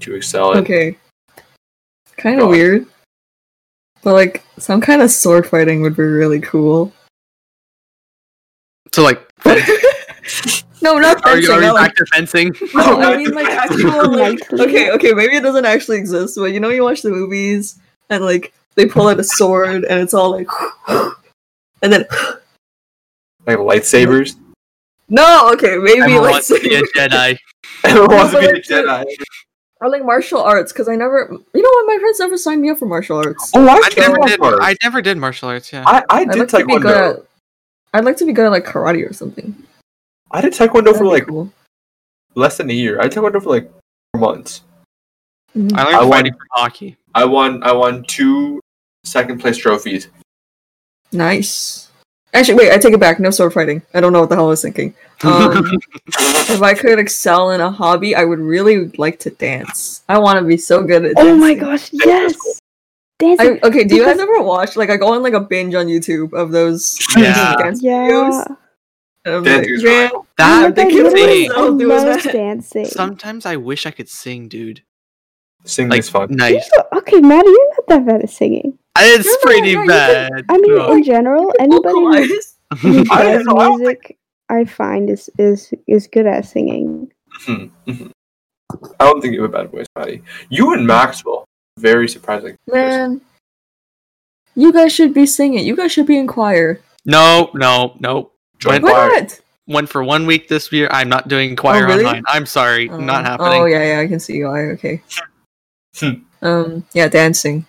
to 0.00 0.14
excel 0.14 0.52
in, 0.52 0.58
Okay. 0.64 0.96
Kind 2.22 2.40
of 2.40 2.50
weird. 2.50 2.86
But 4.04 4.12
like 4.14 4.44
some 4.56 4.80
kind 4.80 5.02
of 5.02 5.10
sword 5.10 5.44
fighting 5.44 5.82
would 5.82 5.96
be 5.96 6.04
really 6.04 6.38
cool. 6.38 6.92
So 8.92 9.02
like, 9.02 9.28
no, 10.82 10.98
not 10.98 11.26
are 11.26 11.36
you, 11.36 11.48
fencing. 11.48 11.50
are 11.50 11.60
you 11.60 11.66
not 11.66 11.74
like, 11.74 11.94
to 11.96 12.06
fencing? 12.12 12.54
no, 12.74 13.00
I 13.00 13.16
mean 13.18 13.32
like 13.32 13.48
actual 13.48 14.16
like 14.16 14.52
okay, 14.52 14.92
okay, 14.92 15.12
maybe 15.14 15.34
it 15.34 15.42
doesn't 15.42 15.64
actually 15.64 15.98
exist, 15.98 16.36
but 16.36 16.52
you 16.52 16.60
know 16.60 16.68
you 16.68 16.84
watch 16.84 17.02
the 17.02 17.10
movies 17.10 17.80
and 18.08 18.24
like 18.24 18.52
they 18.76 18.86
pull 18.86 19.08
out 19.08 19.18
a 19.18 19.24
sword 19.24 19.82
and 19.82 20.00
it's 20.00 20.14
all 20.14 20.30
like 20.30 20.46
and 21.82 21.92
then 21.92 22.04
like 23.46 23.58
lightsabers. 23.58 24.36
no, 25.08 25.52
okay, 25.54 25.76
maybe 25.76 26.02
Emma 26.02 26.20
like 26.20 26.30
wants 26.30 26.46
to 26.48 26.60
be 26.60 26.76
a 26.76 26.82
Jedi. 26.82 27.36
Emma 27.82 28.06
wants 28.06 28.32
to 28.32 28.38
be 28.38 28.46
a 28.46 28.62
Jedi. 28.62 29.04
Or 29.82 29.90
like 29.90 30.04
martial 30.04 30.40
arts 30.40 30.72
because 30.72 30.88
I 30.88 30.94
never, 30.94 31.28
you 31.30 31.62
know 31.62 31.68
what, 31.70 31.86
my 31.86 31.98
friends 32.00 32.20
never 32.20 32.38
signed 32.38 32.62
me 32.62 32.70
up 32.70 32.78
for 32.78 32.86
martial 32.86 33.18
arts. 33.18 33.50
Oh, 33.54 33.66
I, 33.66 33.74
I 33.74 33.88
did 33.88 33.98
never 33.98 34.16
martial 34.18 34.36
did. 34.36 34.40
arts. 34.54 34.58
I 34.62 34.76
never 34.82 35.02
did 35.02 35.18
martial 35.18 35.48
arts. 35.48 35.72
Yeah. 35.72 35.84
I, 35.86 35.98
I 36.08 36.20
I'd 36.20 36.30
did 36.30 36.38
like 36.38 36.48
to 36.50 36.56
be 36.64 36.72
good 36.78 36.82
taekwondo. 36.82 37.18
at. 37.18 37.26
I'd 37.94 38.04
like 38.04 38.16
to 38.18 38.24
be 38.24 38.32
good 38.32 38.46
at 38.46 38.52
like 38.52 38.64
karate 38.64 39.08
or 39.08 39.12
something. 39.12 39.54
I 40.30 40.40
did 40.40 40.52
taekwondo 40.52 40.84
That'd 40.84 40.96
for 40.98 41.06
like 41.06 41.26
cool. 41.26 41.52
less 42.36 42.56
than 42.56 42.70
a 42.70 42.72
year. 42.72 43.00
I 43.00 43.08
did 43.08 43.18
taekwondo 43.18 43.42
for 43.42 43.50
like 43.50 43.70
four 44.14 44.20
months. 44.20 44.62
Mhm. 45.56 45.72
I 45.76 45.82
learned 45.84 45.96
I 45.96 46.00
won- 46.00 46.10
fighting 46.10 46.32
from 46.32 46.46
hockey. 46.52 46.96
I 47.14 47.24
won. 47.26 47.62
I 47.64 47.72
won 47.72 48.04
two 48.04 48.60
second 49.04 49.40
place 49.40 49.58
trophies. 49.58 50.08
Nice. 51.10 51.88
Actually, 52.34 52.54
wait, 52.54 52.72
I 52.72 52.78
take 52.78 52.94
it 52.94 53.00
back. 53.00 53.20
No 53.20 53.30
sword 53.30 53.52
fighting. 53.52 53.82
I 53.92 54.00
don't 54.00 54.12
know 54.12 54.20
what 54.20 54.30
the 54.30 54.36
hell 54.36 54.46
I 54.46 54.48
was 54.48 54.62
thinking. 54.62 54.94
Um, 55.22 55.70
if 56.08 56.62
I 56.62 56.72
could 56.74 56.98
excel 56.98 57.50
in 57.50 57.60
a 57.60 57.70
hobby, 57.70 58.14
I 58.14 58.24
would 58.24 58.38
really 58.38 58.88
like 58.96 59.18
to 59.20 59.30
dance. 59.30 60.02
I 60.08 60.18
want 60.18 60.38
to 60.38 60.44
be 60.44 60.56
so 60.56 60.82
good 60.82 61.04
at 61.04 61.12
oh 61.18 61.36
my 61.36 61.54
gosh 61.54 61.90
yes 61.92 62.34
cool. 62.36 62.54
dancing 63.18 63.60
I, 63.62 63.66
okay, 63.68 63.84
do 63.84 63.94
you 63.96 64.04
guys 64.04 64.18
ever 64.18 64.40
watch 64.42 64.76
like 64.76 64.88
I 64.90 64.96
go 64.96 65.12
on 65.12 65.22
like 65.22 65.34
a 65.34 65.40
binge 65.40 65.74
on 65.74 65.86
YouTube 65.86 66.32
of 66.32 66.50
those 66.52 66.98
Yeah. 67.16 67.54
dance 67.56 67.82
yeah 67.82 68.08
videos? 68.08 68.56
And 69.24 69.34
I'm 69.36 69.44
Dancing 69.44 69.60
like, 69.60 69.68
is 69.68 69.84
really 69.84 69.98
man, 70.00 70.10
cool. 70.10 70.26
that 70.38 70.64
I'm 70.64 70.72
I 70.72 70.74
thing. 70.74 71.88
love 71.88 72.22
dancing. 72.24 72.84
Sometimes 72.86 73.46
I 73.46 73.56
wish 73.56 73.86
I 73.86 73.92
could 73.92 74.08
sing, 74.08 74.48
dude. 74.48 74.82
Singing 75.64 75.90
Like 75.90 76.00
is 76.00 76.08
fun. 76.08 76.28
nice. 76.32 76.68
okay, 76.96 77.20
Maddie, 77.20 77.48
you're 77.48 77.70
not 77.76 77.86
that 77.88 78.06
bad 78.06 78.22
at 78.22 78.30
singing. 78.30 78.71
It's 78.98 79.26
No, 79.26 79.32
no, 79.32 79.38
pretty 79.42 79.70
yeah, 79.70 79.82
you 79.82 79.88
bad. 79.88 80.44
I 80.48 80.58
mean, 80.58 80.76
No. 80.76 80.92
in 80.92 81.02
general, 81.02 81.52
anybody 81.58 81.88
who, 81.94 82.12
vocalize. 82.12 82.28
does 82.28 83.08
I 83.10 83.42
don't 83.42 83.78
music, 83.80 84.18
I 84.48 84.64
find 84.64 85.08
is 85.10 85.30
is 85.38 85.72
is 85.86 86.06
good 86.08 86.26
at 86.26 86.44
singing. 86.44 87.10
Mhm, 87.46 87.70
mhm. 87.86 88.10
I 89.00 89.04
don't 89.04 89.20
think 89.20 89.34
you 89.34 89.42
have 89.42 89.50
a 89.52 89.56
bad 89.58 89.70
voice, 89.70 89.86
Maddie. 89.96 90.22
You 90.50 90.72
and 90.74 90.86
Maxwell, 90.86 91.44
very 91.78 92.08
surprising. 92.08 92.56
Man, 92.66 93.20
you 94.54 94.72
guys 94.72 94.92
should 94.92 95.12
be 95.14 95.26
singing. 95.26 95.64
You 95.64 95.76
guys 95.76 95.92
should 95.92 96.06
be 96.06 96.18
in 96.18 96.26
choir. 96.26 96.80
no, 97.04 97.50
no, 97.54 97.96
no. 98.00 98.30
Join 98.58 98.82
Why 98.82 98.92
Why 98.92 99.08
choir. 99.08 99.20
not? 99.22 99.40
Went 99.68 99.88
for 99.88 100.02
one 100.04 100.26
week 100.26 100.48
this 100.48 100.70
year. 100.72 100.88
I'm 100.90 101.08
not 101.08 101.28
doing 101.28 101.56
choir 101.56 101.86
really? 101.86 102.04
online. 102.04 102.22
I'm 102.28 102.46
sorry, 102.46 102.88
Oh, 102.90 102.98
not 102.98 103.24
happening. 103.24 103.60
Oh 103.62 103.64
yeah, 103.66 103.94
yeah, 103.94 104.00
I 104.00 104.06
can 104.06 104.20
see 104.20 104.42
why. 104.44 104.60
Okay. 104.76 105.02
Hmm. 105.98 106.24
um, 106.42 106.84
yeah, 106.94 107.08
dancing. 107.08 107.66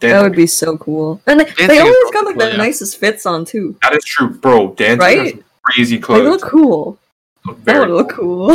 Dan- 0.00 0.10
That 0.12 0.22
would 0.22 0.36
be 0.36 0.46
so 0.46 0.76
cool. 0.78 1.20
And 1.26 1.40
they, 1.40 1.44
Dancing 1.44 1.68
they 1.68 1.78
always 1.78 2.10
got 2.12 2.24
like 2.24 2.38
the 2.38 2.50
yeah. 2.50 2.56
nicest 2.56 2.96
fits 2.98 3.26
on 3.26 3.44
too. 3.44 3.76
that 3.82 3.94
is 3.94 4.04
true, 4.04 4.30
bro. 4.30 4.72
Dancing 4.74 4.98
Right? 4.98 5.34
has 5.34 5.42
crazy 5.62 5.96
They 5.98 6.22
look 6.22 6.40
cool. 6.42 6.98
Look 7.44 7.62
That 7.64 7.74
very 7.74 7.92
would 7.92 7.96
look 7.96 8.10
cool. 8.10 8.48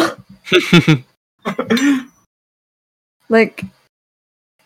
like, 3.30 3.64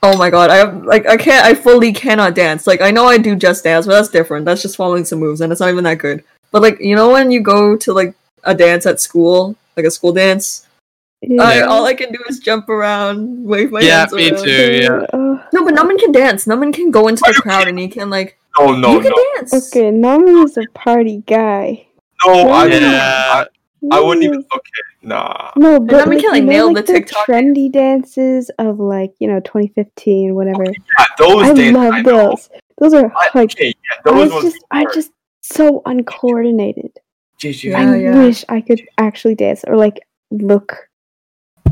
oh 0.04 0.18
my 0.18 0.30
god, 0.30 0.50
I 0.50 0.64
like 0.72 1.06
I 1.06 1.18
can't. 1.18 1.46
I 1.46 1.54
fully 1.54 1.92
cannot 1.94 2.36
dance. 2.36 2.66
Like 2.68 2.82
I 2.82 2.92
know 2.92 3.06
I 3.08 3.18
do 3.18 3.36
just 3.36 3.64
dance, 3.64 3.86
but 3.86 3.94
that's 3.94 4.10
different. 4.10 4.46
That's 4.46 4.62
just 4.62 4.76
following 4.78 5.06
some 5.06 5.20
moves, 5.20 5.42
and 5.42 5.52
it's 5.52 5.62
not 5.62 5.70
even 5.70 5.84
that 5.86 5.98
good. 6.00 6.24
But 6.52 6.62
like 6.62 6.80
you 6.80 6.96
know 6.96 7.12
when 7.12 7.32
you 7.32 7.42
go 7.42 7.76
to 7.78 7.94
like 7.94 8.14
a 8.44 8.56
dance 8.56 8.86
at 8.86 9.00
school, 9.00 9.56
like 9.78 9.86
a 9.86 9.92
school 9.92 10.14
dance, 10.14 10.66
I, 11.40 11.62
all 11.62 11.86
I 11.86 11.94
can 11.94 12.12
do 12.12 12.20
is 12.30 12.40
jump 12.40 12.70
around, 12.70 13.44
wave 13.44 13.72
my 13.72 13.82
Yeah, 13.82 14.00
hands 14.00 14.14
Yeah, 14.14 14.18
me 14.18 14.30
around. 14.32 14.44
too. 14.46 14.80
yeah. 14.82 15.06
Oh, 15.14 15.29
No, 15.54 15.64
but 15.66 15.74
Naman 15.74 16.00
can 16.00 16.12
dance. 16.12 16.46
Naman 16.46 16.74
can 16.74 16.92
go 16.92 17.08
into 17.08 17.24
the 17.26 17.34
crowd 17.42 17.68
and 17.68 17.80
he 17.80 17.88
can 17.88 18.10
like 18.10 18.38
Oh 18.58 18.76
no, 18.76 18.94
you 18.94 19.02
can 19.02 19.12
no, 19.12 19.26
dance. 19.38 19.54
okay, 19.72 19.92
Naman 19.92 20.46
is 20.46 20.58
a 20.58 20.66
party 20.74 21.24
guy. 21.26 21.88
no! 22.26 22.50
I, 22.50 22.66
yeah. 22.68 23.46
I 23.92 24.00
wouldn't 24.02 24.24
even. 24.26 24.40
Okay, 24.54 24.82
nah. 25.04 25.52
No, 25.56 25.80
but 25.80 25.96
Naman 26.06 26.08
like, 26.16 26.20
can, 26.20 26.32
like, 26.32 26.44
nail 26.44 26.74
like 26.74 26.86
the 26.86 26.94
the 26.94 27.00
TikTok 27.00 27.28
trendy 27.28 27.72
dances 27.72 28.52
of 28.60 28.80
like 28.80 29.14
you 29.20 29.28
know 29.28 29.40
2015, 29.40 30.36
whatever. 30.36 30.66
Yeah, 30.66 31.06
those 31.18 31.44
I 31.46 31.54
dances. 31.54 31.72
love 31.74 31.94
I 31.94 32.02
know. 32.02 32.30
those. 32.30 32.50
Those 32.80 32.94
are 32.94 33.12
I, 33.16 33.30
like 33.36 33.52
okay, 33.54 33.68
yeah, 33.68 34.12
I 34.12 34.18
those 34.18 34.32
was 34.34 34.44
just 34.44 34.66
I 34.72 34.86
just 34.94 35.12
so 35.42 35.82
uncoordinated. 35.86 36.92
JJ, 37.40 37.72
Yeah, 37.72 37.80
I 37.80 37.96
yeah. 37.98 38.20
wish 38.20 38.44
I 38.50 38.60
could 38.62 38.82
actually 38.98 39.36
dance 39.36 39.64
or 39.66 39.78
like 39.78 40.00
look 40.32 40.76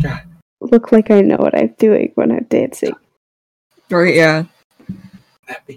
Yeah. 0.01 0.21
look 0.61 0.91
like 0.93 1.11
I 1.11 1.19
know 1.21 1.35
what 1.37 1.57
I'm 1.57 1.75
doing 1.77 2.11
when 2.15 2.31
I'm 2.31 2.45
dancing. 2.49 2.95
Right, 3.89 4.15
yeah. 4.15 4.43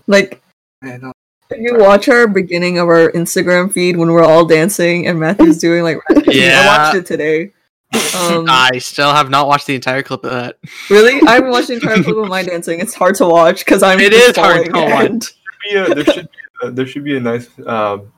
Like 0.07 0.43
Man, 0.83 1.01
no. 1.03 1.13
if 1.51 1.59
you 1.61 1.79
watch 1.79 2.09
our 2.09 2.27
beginning 2.27 2.79
of 2.79 2.89
our 2.89 3.11
Instagram 3.13 3.73
feed 3.73 3.97
when 3.97 4.11
we're 4.13 4.25
all 4.25 4.45
dancing 4.45 5.07
and 5.07 5.19
Matthew's 5.21 5.59
doing 5.67 5.83
like 5.85 5.99
Yeah. 6.27 6.63
I 6.65 6.79
watched 6.85 6.97
it 6.97 7.07
today. 7.07 7.53
Um, 8.17 8.47
I 8.49 8.79
still 8.79 9.13
have 9.13 9.31
not 9.31 9.47
watched 9.49 9.67
the 9.67 9.75
entire 9.75 10.03
clip 10.03 10.25
of 10.25 10.31
that. 10.33 10.57
really, 10.89 11.21
I 11.29 11.35
haven't 11.35 11.51
watched 11.51 11.69
the 11.69 11.75
entire 11.81 12.03
clip 12.03 12.17
of 12.17 12.29
my 12.29 12.43
dancing. 12.43 12.81
It's 12.81 12.95
hard 12.95 13.15
to 13.17 13.27
watch 13.27 13.65
because 13.65 13.83
I'm. 13.83 14.01
It 14.01 14.13
is 14.13 14.37
hard 14.37 14.67
to 14.67 14.71
falling 14.73 14.91
watch. 14.91 15.05
and- 15.07 15.29
be 15.71 15.77
a, 15.77 15.95
there 15.95 16.05
should 16.05 16.29
be 16.31 16.67
a, 16.67 16.71
there 16.71 16.87
should 16.87 17.05
be 17.05 17.17
a 17.19 17.21
nice 17.21 17.51
um 17.67 18.11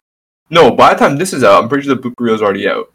no 0.48 0.70
by 0.70 0.92
the 0.94 0.98
time 1.00 1.16
this 1.18 1.32
is 1.32 1.42
out 1.42 1.60
i'm 1.60 1.68
pretty 1.68 1.84
sure 1.84 1.96
the 1.96 2.00
blooper 2.00 2.14
reel's 2.20 2.40
already 2.40 2.68
out 2.68 2.92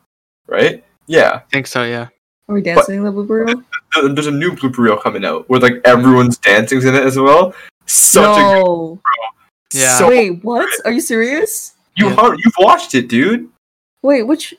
right 0.48 0.86
yeah 1.06 1.32
I 1.34 1.50
think 1.52 1.68
so, 1.68 1.84
yeah. 1.84 2.08
Are 2.50 2.56
we 2.56 2.62
dancing 2.62 2.96
in 2.96 3.04
the 3.04 3.12
blooper 3.12 3.46
reel? 3.46 4.14
There's 4.14 4.28
a 4.28 4.32
new 4.32 4.52
blooper 4.52 4.78
reel 4.78 4.98
coming 4.98 5.26
out 5.26 5.50
where 5.50 5.60
like 5.60 5.82
everyone's 5.84 6.38
dancing's 6.38 6.86
in 6.86 6.96
it 6.96 7.04
as 7.04 7.18
well 7.18 7.54
such 7.86 8.24
a 8.24 8.42
good 8.42 8.64
no. 8.64 9.00
Yeah. 9.74 9.98
so 9.98 10.08
Wait, 10.10 10.44
what? 10.44 10.70
Are 10.86 10.92
you 10.92 11.02
serious? 11.02 11.74
you 11.96 12.08
Yeah. 12.08 12.14
har- 12.16 12.36
you've 12.36 12.54
watched 12.60 12.96
it 12.96 13.08
dude 13.10 13.50
Wait, 14.02 14.24
which 14.24 14.54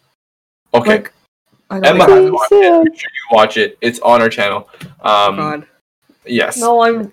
okay 0.74 0.90
like 0.98 1.12
I 1.70 1.74
don't 1.80 1.86
Emma 1.86 2.06
know. 2.06 2.14
hasn't 2.14 2.32
watched 2.34 2.52
it 2.52 2.84
Make 2.84 3.00
sure 3.00 3.10
you 3.30 3.36
watch 3.36 3.56
it 3.56 3.78
it's 3.80 4.00
on 4.00 4.20
our 4.20 4.28
channel 4.28 4.68
um 5.02 5.36
God. 5.36 5.66
yes 6.26 6.58
No, 6.58 6.82
I'm. 6.82 7.12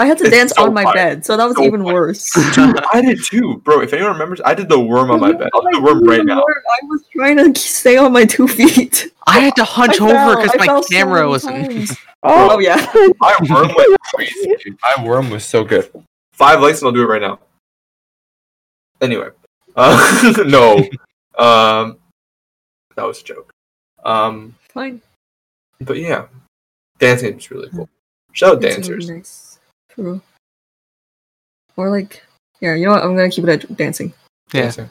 I 0.00 0.06
had 0.06 0.18
to 0.18 0.24
It's 0.24 0.34
dance 0.36 0.52
so 0.56 0.64
on 0.64 0.72
my 0.74 0.84
fire. 0.84 0.94
bed, 0.94 1.26
so 1.26 1.36
that 1.36 1.44
was 1.44 1.56
So 1.56 1.64
even 1.64 1.84
fire. 1.84 1.92
worse. 1.94 2.32
Dude, 2.54 2.80
i 2.92 3.00
did 3.02 3.18
too 3.24 3.58
bro 3.64 3.80
if 3.82 3.92
anyone 3.92 4.12
remembers 4.12 4.40
i 4.44 4.54
did 4.54 4.68
the 4.68 4.80
worm 4.80 5.10
on 5.10 5.20
my 5.26 5.32
bed 5.32 5.50
i'll 5.54 5.60
do 5.62 5.68
the 5.72 5.82
worm 5.82 6.02
right 6.04 6.24
now 6.24 6.40
I 6.40 6.78
was 6.88 7.04
trying 7.14 7.36
to 7.36 7.54
stay 7.60 7.96
on 7.98 8.12
my 8.12 8.24
two 8.24 8.48
feet. 8.48 9.12
I 9.26 9.40
had 9.40 9.54
to 9.56 9.64
hunch 9.64 10.00
I 10.00 10.04
over 10.10 10.36
because 10.42 10.58
my 10.58 10.66
fell 10.66 10.82
so 10.82 10.88
camera 10.88 11.28
wasn't. 11.28 11.90
Oh, 12.22 12.50
Oh 12.52 12.58
yeah. 12.58 12.76
my 13.18 13.34
worm 13.48 13.68
was 13.68 13.96
crazy 14.14 14.54
dude. 14.62 14.78
my 14.96 15.04
worm 15.04 15.30
was 15.30 15.44
so 15.44 15.64
good 15.64 15.90
five 16.32 16.60
likes 16.60 16.80
and 16.80 16.86
i'll 16.88 16.92
do 16.92 17.02
it 17.02 17.06
right 17.06 17.22
now 17.22 17.38
anyway 19.00 19.28
uh, 19.76 20.32
no 20.46 20.76
um 21.38 21.96
that 22.96 23.04
was 23.06 23.20
a 23.20 23.24
joke 23.24 23.52
um 24.04 24.54
Fine. 24.72 25.00
But 25.80 25.96
yeah, 25.96 26.26
dancing 26.98 27.38
is 27.38 27.50
really 27.50 27.70
cool. 27.70 27.88
Shout 28.32 28.56
out 28.56 28.60
Dancing 28.62 28.82
would 28.82 28.88
be 29.00 29.06
dancers. 29.06 29.10
Nice. 29.10 29.49
True. 30.00 30.22
Or 31.76 31.90
like, 31.90 32.22
yeah, 32.60 32.74
you 32.74 32.86
know 32.86 32.92
what? 32.92 33.02
I'm 33.02 33.14
gonna 33.14 33.28
keep 33.28 33.44
it 33.44 33.64
at 33.64 33.76
dancing. 33.76 34.14
Yeah. 34.52 34.62
Dancing. 34.62 34.88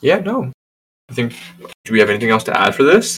Yeah, 0.00 0.18
no. 0.20 0.52
I 1.08 1.12
think. 1.14 1.34
Do 1.84 1.92
we 1.92 1.98
have 1.98 2.08
anything 2.10 2.30
else 2.30 2.44
to 2.44 2.56
add 2.60 2.74
for 2.76 2.84
this? 2.84 3.16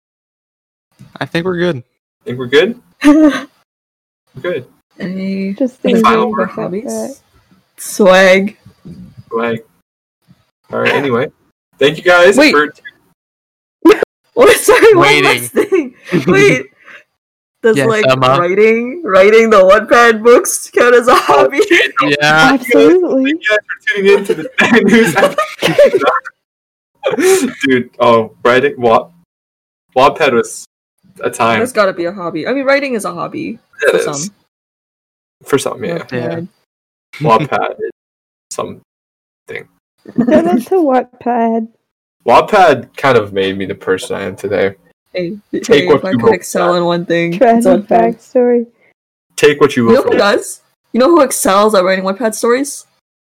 I 1.20 1.26
think 1.26 1.44
we're 1.44 1.58
good. 1.58 1.76
I 2.22 2.24
think 2.24 2.38
we're 2.38 2.46
good. 2.46 2.80
We're 4.34 4.42
good. 4.42 4.66
Any 4.98 5.54
just 5.54 5.80
Any 5.84 5.94
any 5.94 6.02
final 6.02 6.24
enjoying 6.28 6.32
of 6.34 6.38
our 6.38 6.44
the 6.46 6.48
fact 6.48 6.56
hobbies? 6.60 6.84
that- 6.84 7.20
Swag. 7.76 8.56
All 9.32 9.38
right. 9.38 9.60
Anyway, 10.94 11.30
thank 11.78 11.96
you 11.96 12.02
guys 12.04 12.36
Wait. 12.36 12.52
for. 12.52 12.72
Oh, 14.36 14.52
sorry. 14.52 14.94
One 14.94 15.02
Waiting. 15.06 15.24
last 15.24 15.50
thing. 15.52 15.94
Wait. 16.26 16.66
Does 17.62 17.76
Yes, 17.76 17.88
like 17.88 18.06
Emma? 18.08 18.38
writing, 18.38 19.02
writing 19.02 19.50
the 19.50 19.56
Wattpad 19.56 20.22
books 20.22 20.70
count 20.70 20.94
as 20.94 21.08
a 21.08 21.12
oh, 21.12 21.16
hobby? 21.16 21.58
Yeah. 22.02 22.52
Absolutely. 22.54 23.24
Thank 23.24 23.42
you 23.42 23.48
guys 23.48 23.58
for 23.66 23.96
tuning 23.96 24.18
in 24.18 24.24
to 24.24 24.34
the 24.34 24.48
news. 27.16 27.56
Dude, 27.62 27.90
oh, 27.98 28.36
writing 28.44 28.80
what? 28.80 29.10
Wattpad 29.96 30.34
was 30.34 30.64
a 31.20 31.30
time. 31.30 31.58
That's 31.58 31.72
gotta 31.72 31.92
be 31.92 32.04
a 32.04 32.12
hobby. 32.12 32.46
I 32.46 32.52
mean, 32.52 32.64
writing 32.64 32.94
is 32.94 33.04
a 33.04 33.12
hobby 33.12 33.58
It 33.82 33.90
for 33.90 33.96
is. 33.96 34.04
some. 34.04 34.30
For 35.42 35.58
some, 35.58 35.82
yeah. 35.84 35.98
Wattpad. 35.98 36.48
Wattpad 37.14 37.74
is 37.80 37.90
some 38.52 38.80
Shout 40.16 40.46
out 40.46 40.60
to 40.62 40.74
Wattpad. 40.76 41.68
Wattpad 42.24 42.96
kind 42.96 43.18
of 43.18 43.32
made 43.32 43.58
me 43.58 43.66
the 43.66 43.74
person 43.74 44.14
I 44.16 44.22
am 44.22 44.36
today. 44.36 44.76
Hey, 45.12 45.38
Take 45.52 45.66
hey, 45.66 45.86
what 45.86 45.96
if 45.96 46.04
I 46.04 46.10
you 46.12 46.18
could 46.18 46.34
excel 46.34 46.68
down. 46.68 46.76
in 46.78 46.84
one 46.84 47.06
thing, 47.06 47.30
it's 47.34 47.38
Tragic 47.38 47.64
Wattpad. 47.64 47.86
backstory. 47.88 48.66
Take 49.36 49.60
what 49.60 49.76
you 49.76 49.84
You 49.88 49.88
know 49.94 49.94
will 49.96 50.02
who 50.04 50.08
from 50.10 50.18
does? 50.18 50.62
You 50.92 51.00
know 51.00 51.08
who 51.08 51.22
excels 51.22 51.74
at 51.74 51.84
writing 51.84 52.04
Wattpad 52.04 52.34
stories? 52.34 52.86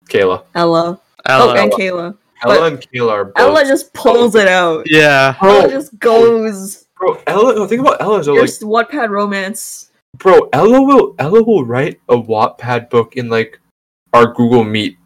Kayla. 0.09 0.45
Ella. 0.55 1.01
Ella. 1.27 1.53
Oh, 1.53 1.63
and 1.63 1.71
Kayla. 1.73 2.17
Ella 2.45 2.59
But 2.61 2.73
and 2.73 2.81
Kayla 2.81 3.11
are 3.11 3.25
both. 3.27 3.35
Ella 3.37 3.65
just 3.65 3.93
pulls 3.95 4.35
it 4.35 4.49
out. 4.49 4.85
yeah. 4.91 5.35
Ella 5.43 5.69
just 5.69 5.99
goes. 5.99 6.87
bro, 6.97 7.21
Ella. 7.27 7.55
No, 7.55 7.67
think 7.67 7.81
about 7.81 8.01
Ella. 8.01 8.23
So 8.25 8.35
Your 8.35 8.43
like, 8.43 8.51
Wattpad 8.91 9.11
romance. 9.11 9.91
bro, 10.17 10.49
Ella 10.53 10.81
will 10.83 11.15
Ella 11.19 11.43
will 11.43 11.65
write 11.65 12.01
a 12.09 12.17
Wattpad 12.17 12.91
book 12.91 13.17
in 13.17 13.29
like 13.29 13.61
our 14.15 14.33
Google 14.33 14.65
Meet 14.65 14.97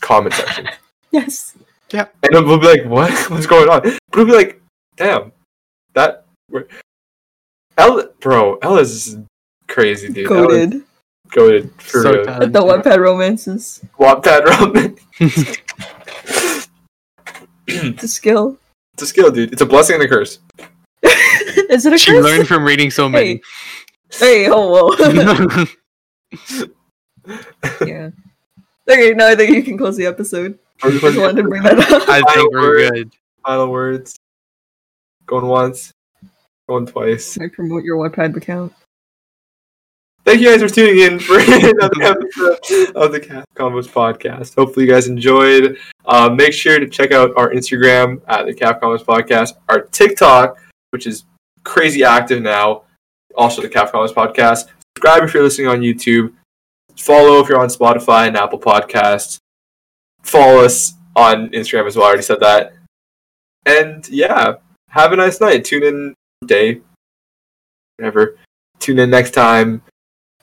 comment 0.00 0.34
section, 0.34 0.68
Yes. 1.10 1.56
Yeah. 1.90 2.06
And 2.24 2.44
we'll 2.46 2.58
be 2.58 2.66
like, 2.66 2.84
"What? 2.86 3.12
What's 3.30 3.46
going 3.46 3.68
on?" 3.68 3.82
But 3.82 3.98
we'll 4.16 4.26
be 4.26 4.32
like, 4.32 4.60
"Damn, 4.96 5.30
that." 5.94 6.24
we're- 6.50 6.66
Ella, 7.76 8.08
bro, 8.20 8.56
Ella's 8.62 9.16
crazy, 9.68 10.08
dude. 10.08 10.30
Ella's 10.30 10.46
Goaded. 10.46 10.82
goated 11.30 11.80
for 11.82 12.02
So 12.02 12.12
real. 12.12 12.24
talented. 12.24 12.52
The 12.52 12.60
Wattpad 12.60 12.98
romances. 12.98 13.80
Wattpad 13.98 14.44
Roman. 14.46 14.96
It's 17.66 18.02
a 18.04 18.08
skill. 18.08 18.58
It's 18.92 19.02
a 19.02 19.06
skill, 19.06 19.30
dude. 19.32 19.52
It's 19.52 19.62
a 19.62 19.66
blessing 19.66 19.94
and 19.96 20.04
a 20.04 20.08
curse. 20.08 20.38
Is 21.02 21.84
it 21.86 21.92
a 21.92 21.98
She 21.98 22.12
curse? 22.12 22.24
learned 22.24 22.46
from 22.46 22.64
reading 22.64 22.90
so 22.90 23.08
many. 23.08 23.40
Hey, 24.12 24.48
oh 24.48 24.68
whoa. 24.70 25.66
yeah. 27.84 28.10
Okay, 28.88 29.12
now 29.14 29.26
I 29.28 29.34
think 29.34 29.56
you 29.56 29.62
can 29.64 29.76
close 29.78 29.96
the 29.96 30.06
episode. 30.06 30.58
Just 30.82 31.16
wanted 31.18 31.36
to 31.42 31.48
bring 31.48 31.62
that 31.62 31.78
up. 31.78 32.08
I 32.08 32.20
think 32.34 32.52
we're 32.52 32.90
good. 32.90 33.12
Final 33.44 33.68
words. 33.72 34.14
Going 35.26 35.46
once. 35.46 35.92
Going 36.68 36.86
twice. 36.86 37.38
I 37.38 37.48
promote 37.48 37.84
your 37.84 37.96
Wattpad 37.96 38.36
account. 38.36 38.72
Thank 40.24 40.40
you 40.40 40.50
guys 40.50 40.62
for 40.62 40.74
tuning 40.74 41.00
in 41.00 41.18
for 41.18 41.38
another 41.38 42.02
episode 42.02 42.96
of 42.96 43.12
the 43.12 43.20
CAF 43.20 43.44
Combos 43.54 43.86
podcast. 43.88 44.54
Hopefully, 44.54 44.86
you 44.86 44.90
guys 44.90 45.06
enjoyed. 45.06 45.76
Uh, 46.06 46.30
make 46.30 46.54
sure 46.54 46.80
to 46.80 46.88
check 46.88 47.12
out 47.12 47.32
our 47.36 47.50
Instagram 47.50 48.22
at 48.26 48.46
the 48.46 48.54
CAF 48.54 48.80
Combos 48.80 49.04
podcast, 49.04 49.52
our 49.68 49.82
TikTok, 49.82 50.58
which 50.90 51.06
is 51.06 51.24
crazy 51.62 52.04
active 52.04 52.40
now. 52.40 52.84
Also, 53.36 53.60
the 53.60 53.68
CAF 53.68 53.90
Combos 53.90 54.14
podcast. 54.14 54.70
Subscribe 54.96 55.24
if 55.24 55.34
you're 55.34 55.42
listening 55.42 55.68
on 55.68 55.80
YouTube. 55.80 56.32
Follow 56.96 57.40
if 57.40 57.48
you're 57.48 57.60
on 57.60 57.68
Spotify 57.68 58.26
and 58.26 58.36
Apple 58.36 58.58
Podcasts. 58.60 59.38
Follow 60.22 60.64
us 60.64 60.94
on 61.16 61.50
Instagram 61.50 61.86
as 61.86 61.96
well. 61.96 62.06
I 62.06 62.08
already 62.08 62.22
said 62.22 62.40
that. 62.40 62.72
And 63.66 64.08
yeah, 64.08 64.54
have 64.94 65.12
a 65.12 65.16
nice 65.16 65.40
night. 65.40 65.64
Tune 65.64 65.82
in 65.82 66.14
day, 66.46 66.80
whatever. 67.96 68.38
Tune 68.78 68.98
in 69.00 69.10
next 69.10 69.32
time. 69.32 69.82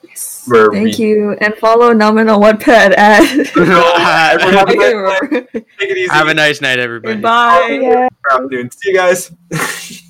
Yes. 0.03 0.47
Thank 0.49 0.71
we- 0.71 0.91
you. 0.91 1.37
And 1.39 1.55
follow 1.55 1.93
Naman 1.93 2.33
on 2.33 2.41
Wattpad 2.41 2.97
at. 2.97 3.23
Have 4.51 4.69
a 4.69 4.75
nice 4.75 5.31
night. 5.31 5.47
Take 5.53 5.89
it 5.89 5.97
easy. 5.97 6.11
Have 6.11 6.27
a 6.27 6.33
nice 6.33 6.59
night, 6.59 6.79
everybody. 6.79 7.21
Bye. 7.21 7.79
Yeah. 7.81 8.07
Good 8.23 8.43
afternoon. 8.43 8.71
See 8.71 8.89
you 8.91 8.95
guys. 8.95 9.31